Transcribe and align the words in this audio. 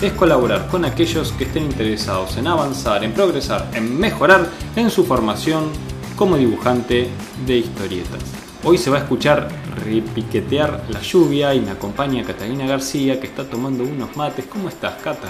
es 0.00 0.12
colaborar 0.12 0.68
con 0.68 0.84
aquellos 0.84 1.32
que 1.32 1.44
estén 1.44 1.64
interesados 1.64 2.36
en 2.36 2.46
avanzar, 2.46 3.02
en 3.02 3.12
progresar, 3.12 3.68
en 3.74 3.98
mejorar 3.98 4.48
en 4.76 4.90
su 4.90 5.04
formación 5.04 5.70
como 6.16 6.36
dibujante 6.36 7.08
de 7.46 7.56
historietas. 7.56 8.22
Hoy 8.64 8.78
se 8.78 8.90
va 8.90 8.98
a 8.98 9.00
escuchar 9.00 9.48
repiquetear 9.84 10.84
la 10.90 11.00
lluvia 11.00 11.54
y 11.54 11.60
me 11.60 11.70
acompaña 11.70 12.24
Catalina 12.24 12.66
García 12.66 13.20
que 13.20 13.26
está 13.26 13.44
tomando 13.44 13.84
unos 13.84 14.16
mates. 14.16 14.46
¿Cómo 14.46 14.68
estás, 14.68 15.00
Cata? 15.02 15.28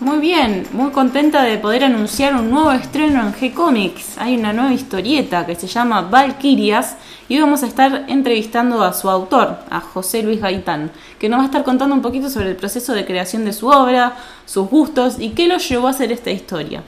Muy 0.00 0.18
bien, 0.18 0.66
muy 0.72 0.92
contenta 0.92 1.42
de 1.42 1.58
poder 1.58 1.84
anunciar 1.84 2.34
un 2.34 2.48
nuevo 2.48 2.72
estreno 2.72 3.20
en 3.20 3.34
G-Comics. 3.34 4.16
Hay 4.16 4.34
una 4.34 4.54
nueva 4.54 4.72
historieta 4.72 5.44
que 5.44 5.54
se 5.54 5.66
llama 5.66 6.00
Valkyrias 6.00 6.96
y 7.28 7.34
hoy 7.34 7.42
vamos 7.42 7.62
a 7.62 7.66
estar 7.66 8.06
entrevistando 8.08 8.82
a 8.82 8.94
su 8.94 9.10
autor, 9.10 9.58
a 9.68 9.80
José 9.80 10.22
Luis 10.22 10.40
Gaitán, 10.40 10.90
que 11.18 11.28
nos 11.28 11.40
va 11.40 11.42
a 11.42 11.46
estar 11.46 11.64
contando 11.64 11.94
un 11.94 12.00
poquito 12.00 12.30
sobre 12.30 12.48
el 12.48 12.56
proceso 12.56 12.94
de 12.94 13.04
creación 13.04 13.44
de 13.44 13.52
su 13.52 13.68
obra, 13.68 14.16
sus 14.46 14.70
gustos 14.70 15.16
y 15.18 15.32
qué 15.32 15.46
lo 15.46 15.58
llevó 15.58 15.88
a 15.88 15.90
hacer 15.90 16.10
esta 16.12 16.30
historia. 16.30 16.82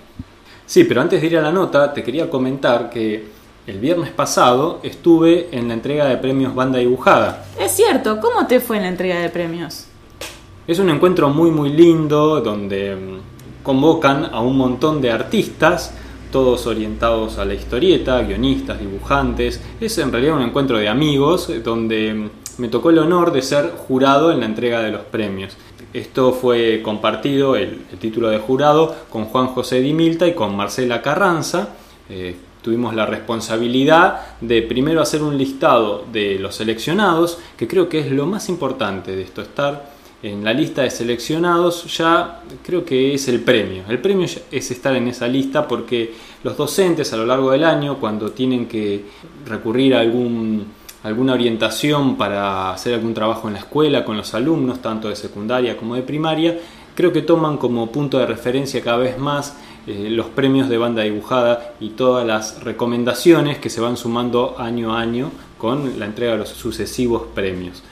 Sí, 0.65 0.85
pero 0.85 1.03
antes 1.03 1.21
de 1.21 1.27
ir 1.27 1.37
a 1.37 1.43
la 1.43 1.53
nota, 1.53 1.93
te 1.93 2.03
quería 2.03 2.31
comentar 2.31 2.89
que 2.89 3.29
el 3.67 3.79
viernes 3.79 4.11
pasado 4.11 4.81
estuve 4.83 5.51
en 5.53 5.69
la 5.69 5.75
entrega 5.75 6.07
de 6.07 6.17
premios 6.17 6.55
Banda 6.55 6.79
Dibujada. 6.79 7.45
Es 7.61 7.73
cierto, 7.73 8.23
¿cómo 8.23 8.47
te 8.47 8.59
fue 8.59 8.79
en 8.79 8.85
la 8.85 8.89
entrega 8.89 9.21
de 9.21 9.29
premios? 9.29 9.89
Es 10.65 10.79
un 10.79 10.91
encuentro 10.91 11.29
muy 11.29 11.51
muy 11.51 11.71
lindo 11.71 12.41
donde 12.41 12.95
mm, 12.95 13.65
convocan 13.65 14.27
a 14.27 14.41
un 14.41 14.57
montón 14.57 15.01
de 15.01 15.11
artistas, 15.11 15.93
todos 16.31 16.69
orientados 16.69 17.39
a 17.39 17.45
la 17.45 17.55
historieta, 17.55 18.23
guionistas, 18.23 18.79
dibujantes. 18.79 19.61
Es 19.81 19.99
en 19.99 20.13
realidad 20.13 20.37
un 20.37 20.43
encuentro 20.43 20.79
de 20.79 20.89
amigos 20.89 21.51
donde 21.65 22.15
mm, 22.15 22.31
me 22.59 22.69
tocó 22.69 22.91
el 22.91 23.01
honor 23.01 23.33
de 23.33 23.43
ser 23.43 23.73
jurado 23.77 24.31
en 24.31 24.39
la 24.39 24.47
entrega 24.47 24.83
de 24.83 24.93
los 24.93 25.01
premios. 25.01 25.57
Esto 25.93 26.33
fue 26.33 26.81
compartido, 26.81 27.57
el, 27.57 27.81
título 28.01 28.29
de 28.29 28.39
jurado, 28.39 28.95
con 29.11 29.25
Juan 29.25 29.49
José 29.49 29.81
Di 29.81 29.93
Milta 29.93 30.29
y 30.29 30.35
con 30.35 30.57
Marcela 30.57 31.03
Carranza. 31.03 31.71
Eh, 32.09 32.37
tuvimos 32.63 32.95
la 32.95 33.05
responsabilidad 33.05 34.39
de 34.41 34.63
primero 34.63 35.03
hacer 35.03 35.25
un 35.25 35.37
listado 35.37 36.05
de 36.13 36.39
los 36.39 36.55
seleccionados, 36.55 37.39
que 37.57 37.67
creo 37.67 37.89
que 37.89 37.99
es 37.99 38.13
lo 38.13 38.27
más 38.27 38.49
importante 38.49 39.17
de 39.17 39.23
esto, 39.23 39.43
estar 39.43 40.02
en 40.23 40.45
la 40.45 40.53
lista 40.53 40.83
de 40.83 40.91
seleccionados 40.91 41.97
ya 41.97 42.43
creo 42.65 42.85
que 42.85 43.15
es 43.15 43.27
el 43.29 43.41
premio. 43.41 43.83
El 43.89 43.99
premio 43.99 44.27
es 44.51 44.71
estar 44.71 44.95
en 44.95 45.09
esa 45.09 45.27
lista 45.27 45.67
porque 45.67 46.15
los 46.45 46.57
docentes 46.57 47.13
a 47.13 47.17
lo 47.17 47.27
largo 47.27 47.51
del 47.51 47.65
año, 47.65 47.99
cuando 47.99 48.31
tienen 48.31 48.67
que 48.67 49.05
recurrir 49.47 49.95
a 49.95 50.01
algún, 50.01 50.67
alguna 51.03 51.33
orientación 51.33 52.17
para 52.17 52.73
hacer 52.73 52.95
algún 52.95 53.15
trabajo 53.15 53.49
en 53.49 53.55
la 53.55 53.61
escuela 53.61 54.05
con 54.05 54.17
los 54.17 54.33
alumnos, 54.35 54.81
tanto 54.81 55.09
de 55.09 55.17
secundaria 55.17 55.77
como 55.77 55.97
de 55.97 56.03
primaria, 56.03 56.57
creo 56.95 57.13
que 57.13 57.23
toman 57.23 57.57
como 57.57 57.91
punto 57.91 58.19
de 58.19 58.27
referencia 58.27 58.81
cada 58.81 58.99
vez 58.99 59.19
más 59.19 59.57
eh, 59.89 60.09
los 60.09 60.27
premios 60.27 60.69
de 60.69 60.79
banda 60.79 61.03
dibujada 61.03 61.75
y 61.81 61.91
todas 61.91 62.25
las 62.25 62.63
recomendaciones 62.63 63.59
que 63.59 63.71
se 63.71 63.81
van 63.81 63.97
sumando 63.97 64.55
año 64.59 64.95
a 64.95 65.01
año 65.01 65.33
con 65.59 65.99
la 65.99 66.07
entrega 66.07 66.33
de 66.33 66.39
los 66.39 66.51
sucesivos 66.51 67.25
premios. 67.35 67.83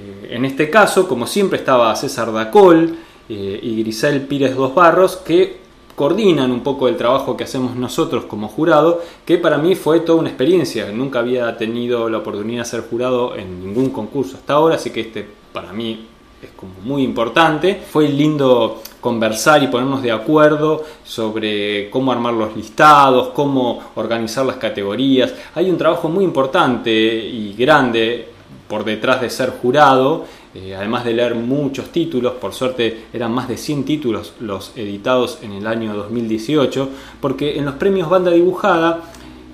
Eh, 0.00 0.28
en 0.30 0.44
este 0.44 0.70
caso, 0.70 1.08
como 1.08 1.26
siempre, 1.26 1.58
estaba 1.58 1.94
César 1.96 2.32
Dacol 2.32 2.96
eh, 3.28 3.60
y 3.62 3.82
Grisel 3.82 4.22
Pires 4.22 4.54
Dos 4.54 4.74
Barros, 4.74 5.16
que 5.16 5.66
coordinan 5.96 6.52
un 6.52 6.60
poco 6.60 6.88
el 6.88 6.96
trabajo 6.96 7.36
que 7.36 7.44
hacemos 7.44 7.74
nosotros 7.74 8.26
como 8.26 8.48
jurado, 8.48 9.02
que 9.24 9.38
para 9.38 9.56
mí 9.56 9.74
fue 9.74 10.00
toda 10.00 10.20
una 10.20 10.28
experiencia. 10.28 10.92
Nunca 10.92 11.20
había 11.20 11.56
tenido 11.56 12.08
la 12.10 12.18
oportunidad 12.18 12.64
de 12.64 12.70
ser 12.70 12.82
jurado 12.82 13.34
en 13.34 13.64
ningún 13.64 13.90
concurso 13.90 14.36
hasta 14.36 14.52
ahora, 14.52 14.74
así 14.76 14.90
que 14.90 15.00
este 15.00 15.26
para 15.52 15.72
mí 15.72 16.06
es 16.42 16.50
como 16.54 16.74
muy 16.84 17.02
importante. 17.02 17.80
Fue 17.90 18.08
lindo 18.08 18.82
conversar 19.00 19.62
y 19.62 19.68
ponernos 19.68 20.02
de 20.02 20.12
acuerdo 20.12 20.84
sobre 21.02 21.88
cómo 21.88 22.12
armar 22.12 22.34
los 22.34 22.54
listados, 22.54 23.28
cómo 23.28 23.80
organizar 23.94 24.44
las 24.44 24.56
categorías. 24.56 25.32
Hay 25.54 25.70
un 25.70 25.78
trabajo 25.78 26.10
muy 26.10 26.24
importante 26.24 26.92
y 26.92 27.54
grande 27.54 28.35
por 28.68 28.84
detrás 28.84 29.20
de 29.20 29.30
ser 29.30 29.50
jurado, 29.50 30.24
eh, 30.54 30.74
además 30.76 31.04
de 31.04 31.14
leer 31.14 31.34
muchos 31.34 31.90
títulos, 31.90 32.34
por 32.34 32.54
suerte 32.54 33.06
eran 33.12 33.32
más 33.32 33.48
de 33.48 33.56
100 33.56 33.84
títulos 33.84 34.32
los 34.40 34.72
editados 34.76 35.38
en 35.42 35.52
el 35.52 35.66
año 35.66 35.94
2018, 35.94 36.88
porque 37.20 37.58
en 37.58 37.64
los 37.64 37.74
premios 37.74 38.08
banda 38.08 38.30
dibujada 38.30 39.02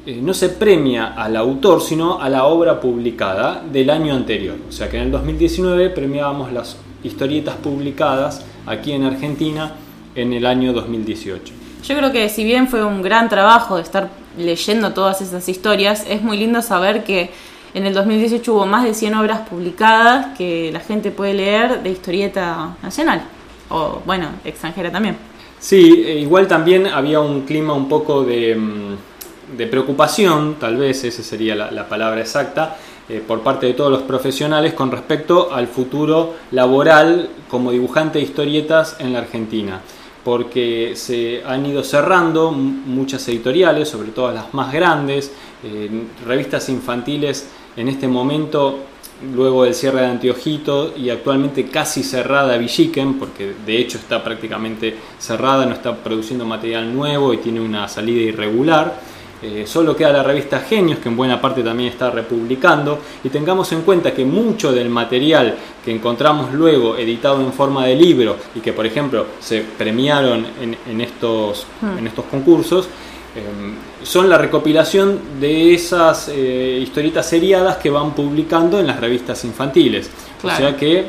eh, 0.06 0.20
no 0.22 0.34
se 0.34 0.48
premia 0.48 1.14
al 1.14 1.36
autor, 1.36 1.80
sino 1.80 2.20
a 2.20 2.28
la 2.28 2.44
obra 2.44 2.80
publicada 2.80 3.62
del 3.70 3.90
año 3.90 4.14
anterior. 4.14 4.56
O 4.68 4.72
sea 4.72 4.88
que 4.88 4.96
en 4.96 5.04
el 5.04 5.10
2019 5.12 5.90
premiábamos 5.90 6.52
las 6.52 6.76
historietas 7.04 7.56
publicadas 7.56 8.44
aquí 8.66 8.92
en 8.92 9.04
Argentina 9.04 9.74
en 10.14 10.32
el 10.32 10.46
año 10.46 10.72
2018. 10.72 11.54
Yo 11.84 11.96
creo 11.96 12.12
que 12.12 12.28
si 12.28 12.44
bien 12.44 12.68
fue 12.68 12.84
un 12.84 13.02
gran 13.02 13.28
trabajo 13.28 13.76
de 13.76 13.82
estar 13.82 14.08
leyendo 14.36 14.92
todas 14.92 15.20
esas 15.20 15.48
historias, 15.48 16.04
es 16.08 16.22
muy 16.22 16.36
lindo 16.36 16.62
saber 16.62 17.04
que 17.04 17.30
en 17.74 17.86
el 17.86 17.94
2018 17.94 18.52
hubo 18.52 18.66
más 18.66 18.84
de 18.84 18.94
100 18.94 19.14
obras 19.14 19.48
publicadas 19.48 20.36
que 20.36 20.70
la 20.72 20.80
gente 20.80 21.10
puede 21.10 21.34
leer 21.34 21.82
de 21.82 21.90
historieta 21.90 22.76
nacional, 22.82 23.22
o 23.70 24.00
bueno, 24.04 24.28
extranjera 24.44 24.90
también. 24.90 25.16
Sí, 25.58 26.04
e 26.06 26.18
igual 26.18 26.48
también 26.48 26.86
había 26.86 27.20
un 27.20 27.42
clima 27.42 27.72
un 27.72 27.88
poco 27.88 28.24
de, 28.24 28.54
mm, 28.56 29.68
preocupación, 29.70 30.56
tal 30.58 30.76
vez 30.76 31.04
esa 31.04 31.22
sería 31.22 31.54
la, 31.54 31.70
la 31.70 31.88
palabra 31.88 32.20
exacta, 32.20 32.76
eh, 33.08 33.22
por 33.26 33.40
parte 33.40 33.66
de 33.66 33.74
todos 33.74 33.90
los 33.90 34.02
profesionales 34.02 34.74
con 34.74 34.90
respecto 34.90 35.52
al 35.52 35.66
futuro 35.66 36.34
laboral 36.52 37.28
como 37.48 37.72
dibujante 37.72 38.18
de 38.18 38.24
historietas 38.24 38.96
en 39.00 39.12
la 39.12 39.18
Argentina. 39.18 39.80
Porque 40.24 40.92
se 40.94 41.42
han 41.44 41.66
ido 41.66 41.82
cerrando 41.82 42.52
muchas 42.52 43.26
editoriales, 43.28 43.88
sobre 43.88 44.10
todo 44.12 44.30
las 44.30 44.54
más 44.54 44.72
grandes, 44.72 45.32
eh, 45.64 45.90
revistas 46.24 46.68
infantiles 46.68 47.48
en 47.76 47.88
este 47.88 48.08
momento 48.08 48.78
luego 49.34 49.64
del 49.64 49.74
cierre 49.74 50.00
de 50.00 50.06
Antiojito 50.06 50.94
y 50.96 51.10
actualmente 51.10 51.66
casi 51.66 52.02
cerrada 52.02 52.56
Villiquen, 52.56 53.18
porque 53.18 53.54
de 53.64 53.78
hecho 53.78 53.98
está 53.98 54.22
prácticamente 54.22 54.96
cerrada, 55.18 55.64
no 55.64 55.74
está 55.74 55.96
produciendo 55.96 56.44
material 56.44 56.92
nuevo 56.92 57.32
y 57.32 57.38
tiene 57.38 57.60
una 57.60 57.88
salida 57.88 58.22
irregular. 58.22 59.12
Eh, 59.42 59.64
solo 59.66 59.96
queda 59.96 60.12
la 60.12 60.22
revista 60.22 60.60
Genios, 60.60 61.00
que 61.00 61.08
en 61.08 61.16
buena 61.16 61.40
parte 61.40 61.64
también 61.64 61.88
está 61.88 62.10
republicando, 62.10 63.00
y 63.24 63.28
tengamos 63.28 63.72
en 63.72 63.82
cuenta 63.82 64.14
que 64.14 64.24
mucho 64.24 64.72
del 64.72 64.88
material 64.88 65.56
que 65.84 65.90
encontramos 65.90 66.52
luego 66.52 66.96
editado 66.96 67.40
en 67.40 67.52
forma 67.52 67.84
de 67.86 67.96
libro 67.96 68.36
y 68.54 68.60
que, 68.60 68.72
por 68.72 68.86
ejemplo, 68.86 69.26
se 69.40 69.62
premiaron 69.62 70.46
en, 70.60 71.00
estos, 71.00 71.66
hmm. 71.80 71.98
en 71.98 72.06
estos 72.06 72.24
concursos, 72.26 72.88
son 74.02 74.28
la 74.28 74.38
recopilación 74.38 75.20
de 75.40 75.74
esas 75.74 76.28
eh, 76.28 76.78
historietas 76.82 77.28
seriadas 77.28 77.76
que 77.78 77.90
van 77.90 78.14
publicando 78.14 78.78
en 78.78 78.86
las 78.86 79.00
revistas 79.00 79.44
infantiles. 79.44 80.10
O 80.42 80.50
sea 80.50 80.76
que 80.76 81.06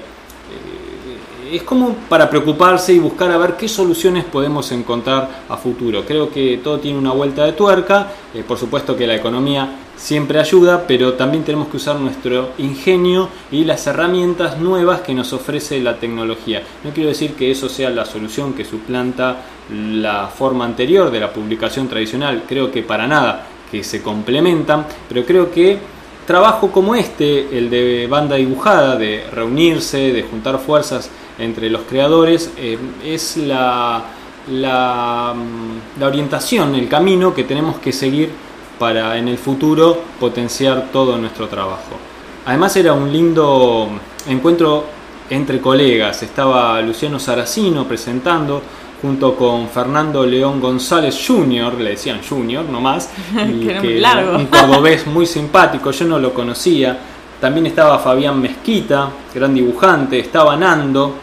es 1.57 1.63
como 1.63 1.95
para 2.09 2.29
preocuparse 2.29 2.93
y 2.93 2.99
buscar 2.99 3.31
a 3.31 3.37
ver 3.37 3.55
qué 3.55 3.67
soluciones 3.67 4.23
podemos 4.25 4.71
encontrar 4.71 5.43
a 5.47 5.57
futuro. 5.57 6.03
Creo 6.05 6.31
que 6.31 6.59
todo 6.63 6.79
tiene 6.79 6.97
una 6.97 7.11
vuelta 7.11 7.45
de 7.45 7.53
tuerca, 7.53 8.07
eh, 8.33 8.43
por 8.47 8.57
supuesto 8.57 8.95
que 8.95 9.05
la 9.05 9.15
economía 9.15 9.79
siempre 9.95 10.39
ayuda, 10.39 10.85
pero 10.87 11.13
también 11.13 11.43
tenemos 11.43 11.67
que 11.67 11.77
usar 11.77 11.97
nuestro 11.97 12.49
ingenio 12.57 13.29
y 13.51 13.63
las 13.63 13.85
herramientas 13.85 14.59
nuevas 14.59 15.01
que 15.01 15.13
nos 15.13 15.31
ofrece 15.33 15.79
la 15.79 15.97
tecnología. 15.97 16.63
No 16.83 16.91
quiero 16.91 17.09
decir 17.09 17.33
que 17.35 17.51
eso 17.51 17.69
sea 17.69 17.89
la 17.89 18.05
solución 18.05 18.53
que 18.53 18.65
suplanta 18.65 19.37
la 19.69 20.27
forma 20.27 20.65
anterior 20.65 21.11
de 21.11 21.19
la 21.19 21.31
publicación 21.31 21.87
tradicional, 21.87 22.43
creo 22.47 22.71
que 22.71 22.81
para 22.81 23.07
nada, 23.07 23.45
que 23.71 23.83
se 23.83 24.01
complementan, 24.01 24.85
pero 25.07 25.25
creo 25.25 25.51
que 25.51 25.77
trabajo 26.25 26.71
como 26.71 26.95
este, 26.95 27.57
el 27.57 27.69
de 27.69 28.07
banda 28.07 28.35
dibujada, 28.35 28.95
de 28.95 29.25
reunirse, 29.31 30.13
de 30.13 30.23
juntar 30.23 30.59
fuerzas, 30.59 31.09
entre 31.39 31.69
los 31.69 31.81
creadores 31.83 32.51
eh, 32.57 32.77
es 33.03 33.37
la, 33.37 34.03
la, 34.51 35.33
mm, 35.35 35.99
la, 35.99 36.07
orientación, 36.07 36.75
el 36.75 36.87
camino 36.87 37.33
que 37.33 37.43
tenemos 37.43 37.77
que 37.77 37.91
seguir 37.91 38.31
para 38.79 39.17
en 39.17 39.27
el 39.27 39.37
futuro 39.37 40.01
potenciar 40.19 40.89
todo 40.91 41.17
nuestro 41.17 41.47
trabajo. 41.47 41.97
Además 42.45 42.75
era 42.75 42.93
un 42.93 43.11
lindo 43.11 43.89
encuentro 44.27 44.85
entre 45.29 45.59
colegas. 45.59 46.23
Estaba 46.23 46.81
Luciano 46.81 47.19
Saracino 47.19 47.87
presentando 47.87 48.61
junto 49.01 49.35
con 49.35 49.67
Fernando 49.67 50.25
León 50.25 50.61
González 50.61 51.21
Jr., 51.27 51.73
le 51.73 51.89
decían 51.91 52.21
Junior 52.27 52.63
nomás, 52.63 53.09
y 53.33 53.67
que 53.67 54.01
un 54.33 54.45
cordobés 54.45 55.05
muy 55.07 55.25
simpático, 55.25 55.91
yo 55.91 56.05
no 56.05 56.19
lo 56.19 56.33
conocía. 56.33 56.97
También 57.41 57.65
estaba 57.65 57.99
Fabián 57.99 58.39
Mezquita, 58.39 59.09
gran 59.35 59.53
dibujante, 59.53 60.19
estaba 60.19 60.55
Nando, 60.55 61.15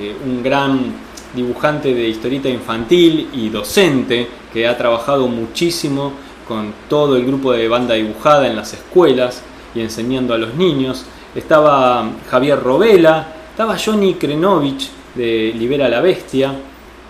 eh, 0.00 0.16
un 0.24 0.42
gran 0.42 0.92
dibujante 1.34 1.94
de 1.94 2.08
historieta 2.08 2.48
infantil 2.48 3.28
y 3.32 3.48
docente 3.48 4.28
que 4.52 4.68
ha 4.68 4.76
trabajado 4.76 5.26
muchísimo 5.26 6.12
con 6.46 6.72
todo 6.88 7.16
el 7.16 7.26
grupo 7.26 7.52
de 7.52 7.68
banda 7.68 7.94
dibujada 7.94 8.46
en 8.46 8.56
las 8.56 8.72
escuelas 8.72 9.42
y 9.74 9.80
enseñando 9.80 10.34
a 10.34 10.38
los 10.38 10.54
niños. 10.54 11.04
Estaba 11.34 12.08
Javier 12.30 12.62
Robela, 12.62 13.26
estaba 13.50 13.76
Johnny 13.76 14.14
Krenovich 14.14 14.90
de 15.14 15.52
Libera 15.56 15.88
la 15.88 16.00
Bestia, 16.00 16.54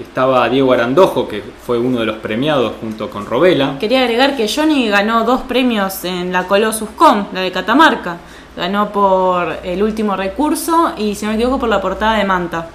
estaba 0.01 0.49
Diego 0.49 0.73
Arandojo, 0.73 1.29
que 1.29 1.43
fue 1.65 1.79
uno 1.79 2.01
de 2.01 2.07
los 2.07 2.17
premiados 2.17 2.73
junto 2.81 3.09
con 3.11 3.27
Robela. 3.27 3.77
Quería 3.79 4.01
agregar 4.01 4.37
que 4.37 4.49
Johnny 4.49 4.89
ganó 4.89 5.25
dos 5.25 5.43
premios 5.43 6.05
en 6.05 6.33
la 6.33 6.47
Colossus 6.47 6.91
Com, 6.91 7.27
la 7.33 7.41
de 7.41 7.53
Catamarca. 7.53 8.19
Ganó 8.57 8.91
por 8.91 9.59
el 9.65 9.83
último 9.83 10.17
recurso 10.17 10.93
y, 10.97 11.15
si 11.15 11.25
no 11.25 11.33
me 11.33 11.37
equivoco, 11.37 11.59
por 11.59 11.69
la 11.69 11.81
portada 11.81 12.19
de 12.19 12.25
Manta. 12.25 12.69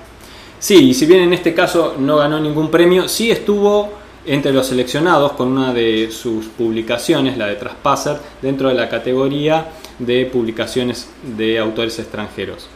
Sí, 0.59 0.89
y 0.89 0.93
si 0.93 1.05
bien 1.05 1.21
en 1.21 1.33
este 1.33 1.53
caso 1.53 1.95
no 1.97 2.17
ganó 2.17 2.39
ningún 2.39 2.69
premio, 2.69 3.07
sí 3.07 3.31
estuvo 3.31 3.89
entre 4.25 4.51
los 4.51 4.67
seleccionados 4.67 5.31
con 5.33 5.47
una 5.47 5.73
de 5.73 6.11
sus 6.11 6.47
publicaciones, 6.47 7.37
la 7.37 7.47
de 7.47 7.55
Traspasser, 7.55 8.17
dentro 8.41 8.67
de 8.67 8.75
la 8.75 8.89
categoría 8.89 9.67
de 9.97 10.25
publicaciones 10.25 11.09
de 11.23 11.57
autores 11.57 11.97
extranjeros. 11.99 12.67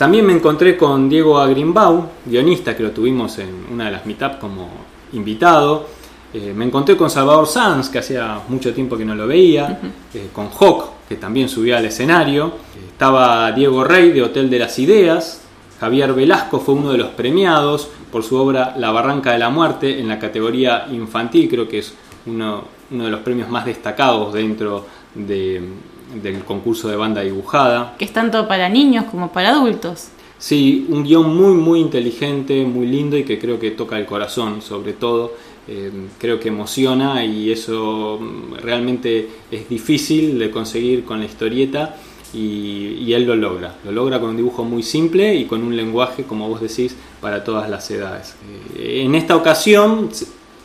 También 0.00 0.24
me 0.24 0.32
encontré 0.32 0.78
con 0.78 1.10
Diego 1.10 1.38
Agrimbau, 1.38 2.08
guionista 2.24 2.74
que 2.74 2.82
lo 2.82 2.90
tuvimos 2.90 3.38
en 3.38 3.66
una 3.70 3.84
de 3.84 3.90
las 3.90 4.06
meetups 4.06 4.36
como 4.36 4.66
invitado. 5.12 5.88
Eh, 6.32 6.54
me 6.56 6.64
encontré 6.64 6.96
con 6.96 7.10
Salvador 7.10 7.46
Sanz, 7.46 7.90
que 7.90 7.98
hacía 7.98 8.40
mucho 8.48 8.72
tiempo 8.72 8.96
que 8.96 9.04
no 9.04 9.14
lo 9.14 9.26
veía, 9.26 9.78
eh, 10.14 10.30
con 10.32 10.48
Hawk, 10.58 11.06
que 11.06 11.16
también 11.16 11.50
subía 11.50 11.76
al 11.76 11.84
escenario. 11.84 12.50
estaba 12.90 13.52
Diego 13.52 13.84
Rey 13.84 14.10
de 14.10 14.22
Hotel 14.22 14.48
de 14.48 14.58
las 14.60 14.78
Ideas, 14.78 15.42
Javier 15.78 16.14
Velasco 16.14 16.60
fue 16.60 16.76
uno 16.76 16.92
de 16.92 16.96
los 16.96 17.08
premiados 17.08 17.86
por 18.10 18.22
su 18.22 18.36
obra 18.36 18.74
La 18.78 18.92
Barranca 18.92 19.32
de 19.32 19.38
la 19.38 19.50
Muerte 19.50 20.00
en 20.00 20.08
la 20.08 20.18
categoría 20.18 20.86
infantil, 20.90 21.46
creo 21.46 21.68
que 21.68 21.80
es 21.80 21.92
uno, 22.24 22.64
de 22.88 23.10
los 23.10 23.20
premios 23.20 23.50
más 23.50 23.66
destacados 23.66 24.32
dentro 24.32 24.86
del 26.14 26.44
concurso 26.44 26.88
de 26.88 26.96
banda 26.96 27.22
dibujada. 27.22 27.96
Que 27.98 28.04
es 28.04 28.12
tanto 28.12 28.46
para 28.48 28.68
niños 28.68 29.04
como 29.10 29.32
para 29.32 29.50
adultos. 29.50 30.08
Sí, 30.38 30.86
un 30.88 31.04
guion 31.04 31.36
muy 31.36 31.54
muy 31.54 31.80
inteligente, 31.80 32.64
muy 32.64 32.86
lindo 32.86 33.16
y 33.16 33.24
que 33.24 33.38
creo 33.38 33.58
que 33.58 33.72
toca 33.72 33.98
el 33.98 34.06
corazón 34.06 34.62
sobre 34.62 34.94
todo. 34.94 35.32
Eh, 35.68 35.92
creo 36.18 36.40
que 36.40 36.48
emociona 36.48 37.24
y 37.24 37.52
eso 37.52 38.18
mm, 38.20 38.54
realmente 38.54 39.28
es 39.50 39.68
difícil 39.68 40.38
de 40.38 40.50
conseguir 40.50 41.04
con 41.04 41.20
la 41.20 41.26
historieta 41.26 41.96
y, 42.32 43.12
él 43.12 43.24
lo 43.24 43.34
logra. 43.34 43.76
Lo 43.84 43.92
logra 43.92 44.20
con 44.20 44.30
un 44.30 44.36
dibujo 44.36 44.64
muy 44.64 44.82
simple 44.82 45.34
y 45.34 45.44
con 45.44 45.62
un 45.62 45.76
lenguaje, 45.76 46.24
como 46.24 46.48
vos 46.48 46.60
decís, 46.60 46.96
para 47.20 47.44
todas 47.44 47.68
las 47.68 47.90
edades. 47.90 48.34
Eh, 48.76 49.02
en 49.04 49.14
esta 49.14 49.36
ocasión, 49.36 50.10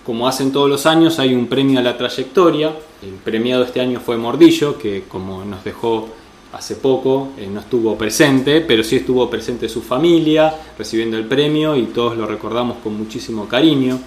como 0.06 0.28
hacen 0.28 0.52
todos 0.52 0.70
los 0.70 0.86
años, 0.86 1.18
hay 1.18 1.34
un 1.34 1.48
premio 1.48 1.80
a 1.80 1.82
la 1.82 1.98
trayectoria. 1.98 2.72
El 3.02 3.14
premiado 3.24 3.64
este 3.64 3.82
año 3.82 4.00
fue 4.00 4.18
Mordillo, 4.18 4.78
que 4.78 5.06
como 5.08 5.44
nos 5.44 5.64
dejó 5.64 6.08
hace 6.54 6.76
poco, 6.76 7.30
eh, 7.38 7.50
no 7.52 7.60
estuvo 7.60 7.98
presente, 7.98 8.62
pero 8.62 8.84
sí 8.84 8.98
estuvo 8.98 9.30
presente 9.30 9.68
su 9.68 9.82
familia 9.82 10.54
recibiendo 10.78 11.18
el 11.18 11.26
premio 11.26 11.76
y 11.76 11.88
todos 11.88 12.16
lo 12.16 12.28
recordamos 12.28 12.78
con 12.84 12.96
muchísimo 12.96 13.48
cariño. 13.48 14.00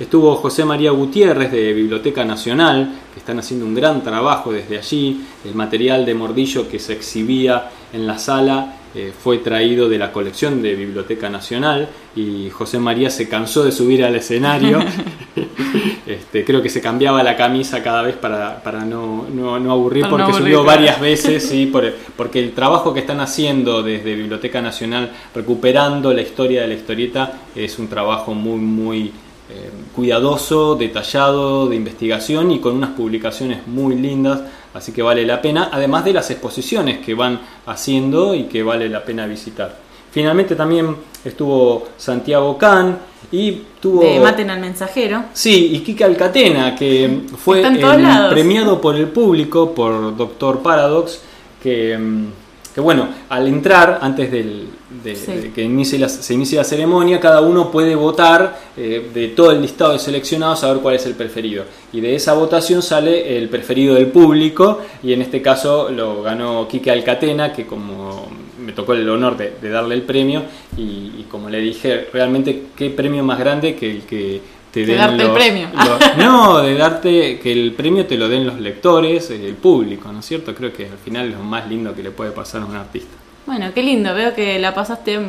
Estuvo 0.00 0.34
José 0.36 0.64
María 0.64 0.90
Gutiérrez 0.90 1.52
de 1.52 1.72
Biblioteca 1.72 2.24
Nacional, 2.24 2.92
que 3.12 3.20
están 3.20 3.38
haciendo 3.38 3.66
un 3.66 3.74
gran 3.74 4.02
trabajo 4.02 4.50
desde 4.50 4.78
allí. 4.78 5.24
El 5.44 5.54
material 5.54 6.04
de 6.04 6.14
Mordillo 6.14 6.68
que 6.68 6.80
se 6.80 6.94
exhibía 6.94 7.70
en 7.92 8.06
la 8.06 8.18
sala 8.18 8.76
eh, 8.94 9.12
fue 9.16 9.38
traído 9.38 9.88
de 9.88 9.98
la 9.98 10.12
colección 10.12 10.62
de 10.62 10.74
Biblioteca 10.74 11.28
Nacional 11.28 11.88
y 12.14 12.48
José 12.50 12.78
María 12.78 13.10
se 13.10 13.28
cansó 13.28 13.64
de 13.64 13.72
subir 13.72 14.04
al 14.04 14.14
escenario. 14.14 14.78
este, 16.06 16.44
creo 16.44 16.62
que 16.62 16.68
se 16.68 16.80
cambiaba 16.80 17.22
la 17.22 17.36
camisa 17.36 17.82
cada 17.82 18.02
vez 18.02 18.16
para, 18.16 18.84
no, 18.84 19.26
no, 19.28 19.72
aburrir, 19.72 20.06
porque 20.08 20.32
subió 20.32 20.62
varias 20.62 21.00
veces, 21.00 21.48
sí, 21.48 21.72
porque 22.16 22.38
el 22.38 22.52
trabajo 22.52 22.94
que 22.94 23.00
están 23.00 23.20
haciendo 23.20 23.82
desde 23.82 24.14
Biblioteca 24.14 24.62
Nacional 24.62 25.10
recuperando 25.34 26.12
la 26.12 26.22
historia 26.22 26.62
de 26.62 26.68
la 26.68 26.74
historieta 26.74 27.40
es 27.54 27.78
un 27.78 27.88
trabajo 27.88 28.32
muy, 28.32 28.60
muy 28.60 29.12
eh, 29.50 29.70
cuidadoso, 29.94 30.74
detallado, 30.74 31.68
de 31.68 31.76
investigación 31.76 32.50
y 32.50 32.60
con 32.60 32.76
unas 32.76 32.90
publicaciones 32.90 33.66
muy 33.66 33.94
lindas, 33.94 34.40
así 34.74 34.92
que 34.92 35.02
vale 35.02 35.24
la 35.24 35.40
pena, 35.40 35.70
además 35.72 36.04
de 36.04 36.12
las 36.12 36.30
exposiciones 36.30 36.98
que 36.98 37.14
van 37.14 37.40
haciendo 37.66 38.34
y 38.34 38.44
que 38.44 38.62
vale 38.62 38.88
la 38.88 39.04
pena 39.04 39.26
visitar. 39.26 39.76
Finalmente 40.10 40.54
también 40.54 40.94
estuvo 41.24 41.88
Santiago 41.96 42.56
Can 42.58 42.98
y 43.32 43.62
tuvo... 43.80 44.02
De 44.02 44.20
Maten 44.20 44.50
al 44.50 44.60
Mensajero. 44.60 45.24
Sí, 45.32 45.70
y 45.74 45.80
Kika 45.80 46.04
Alcatena, 46.04 46.76
que 46.76 47.22
fue 47.36 47.62
premiado 48.30 48.80
por 48.80 48.94
el 48.94 49.08
público, 49.08 49.74
por 49.74 50.16
Doctor 50.16 50.60
Paradox, 50.60 51.20
que 51.60 51.96
mm, 51.98 52.26
que 52.74 52.80
bueno, 52.80 53.08
al 53.28 53.46
entrar, 53.46 54.00
antes 54.02 54.32
de, 55.04 55.52
que 55.54 55.62
inicie 55.62 56.08
se 56.08 56.34
inicie 56.34 56.58
la 56.58 56.64
ceremonia, 56.64 57.20
cada 57.20 57.42
uno 57.42 57.70
puede 57.70 57.94
votar 57.94 58.58
eh, 58.76 59.10
de 59.12 59.28
todo 59.28 59.50
el 59.50 59.60
listado 59.60 59.92
de 59.92 59.98
seleccionados 59.98 60.64
a 60.64 60.72
ver 60.72 60.82
cuál 60.82 60.94
es 60.94 61.06
el 61.06 61.14
preferido. 61.14 61.64
Y 61.92 62.00
de 62.00 62.14
esa 62.14 62.32
votación 62.32 62.82
sale 62.82 63.36
el 63.36 63.48
preferido 63.48 63.94
del 63.94 64.06
público, 64.06 64.80
y 65.02 65.12
en 65.12 65.22
este 65.22 65.42
caso 65.42 65.90
lo 65.90 66.22
ganó 66.22 66.66
Quique 66.66 66.90
Alcatena, 66.90 67.52
que 67.52 67.66
como 67.66 68.28
me 68.58 68.72
tocó 68.72 68.94
el 68.94 69.08
honor 69.08 69.36
de, 69.36 69.70
darle 69.70 69.94
el 69.94 70.02
premio, 70.02 70.42
y, 70.76 71.24
como 71.30 71.50
le 71.50 71.60
dije, 71.60 72.08
realmente 72.12 72.64
qué 72.76 72.90
premio 72.90 73.22
más 73.22 73.38
grande 73.38 73.74
que 73.74 73.90
el 73.90 74.02
que 74.02 74.40
de 74.82 74.96
darte 74.96 75.22
el 75.22 75.30
premio. 75.30 75.68
no, 76.18 76.60
de 76.60 76.74
darte 76.74 77.38
que 77.38 77.52
el 77.52 77.72
premio 77.74 78.06
te 78.06 78.16
lo 78.16 78.28
den 78.28 78.44
los 78.44 78.58
lectores, 78.58 79.30
el 79.30 79.54
público, 79.54 80.10
¿no 80.10 80.18
es 80.18 80.26
cierto? 80.26 80.52
Creo 80.52 80.72
que 80.72 80.86
al 80.86 80.98
final 80.98 81.28
es 81.28 81.34
lo 81.34 81.44
más 81.44 81.68
lindo 81.68 81.94
que 81.94 82.02
le 82.02 82.10
puede 82.10 82.32
pasar 82.32 82.62
a 82.62 82.64
un 82.64 82.74
artista. 82.74 83.23
Bueno, 83.46 83.72
qué 83.74 83.82
lindo, 83.82 84.14
veo 84.14 84.34
que 84.34 84.58
la 84.58 84.74
pasaste 84.74 85.20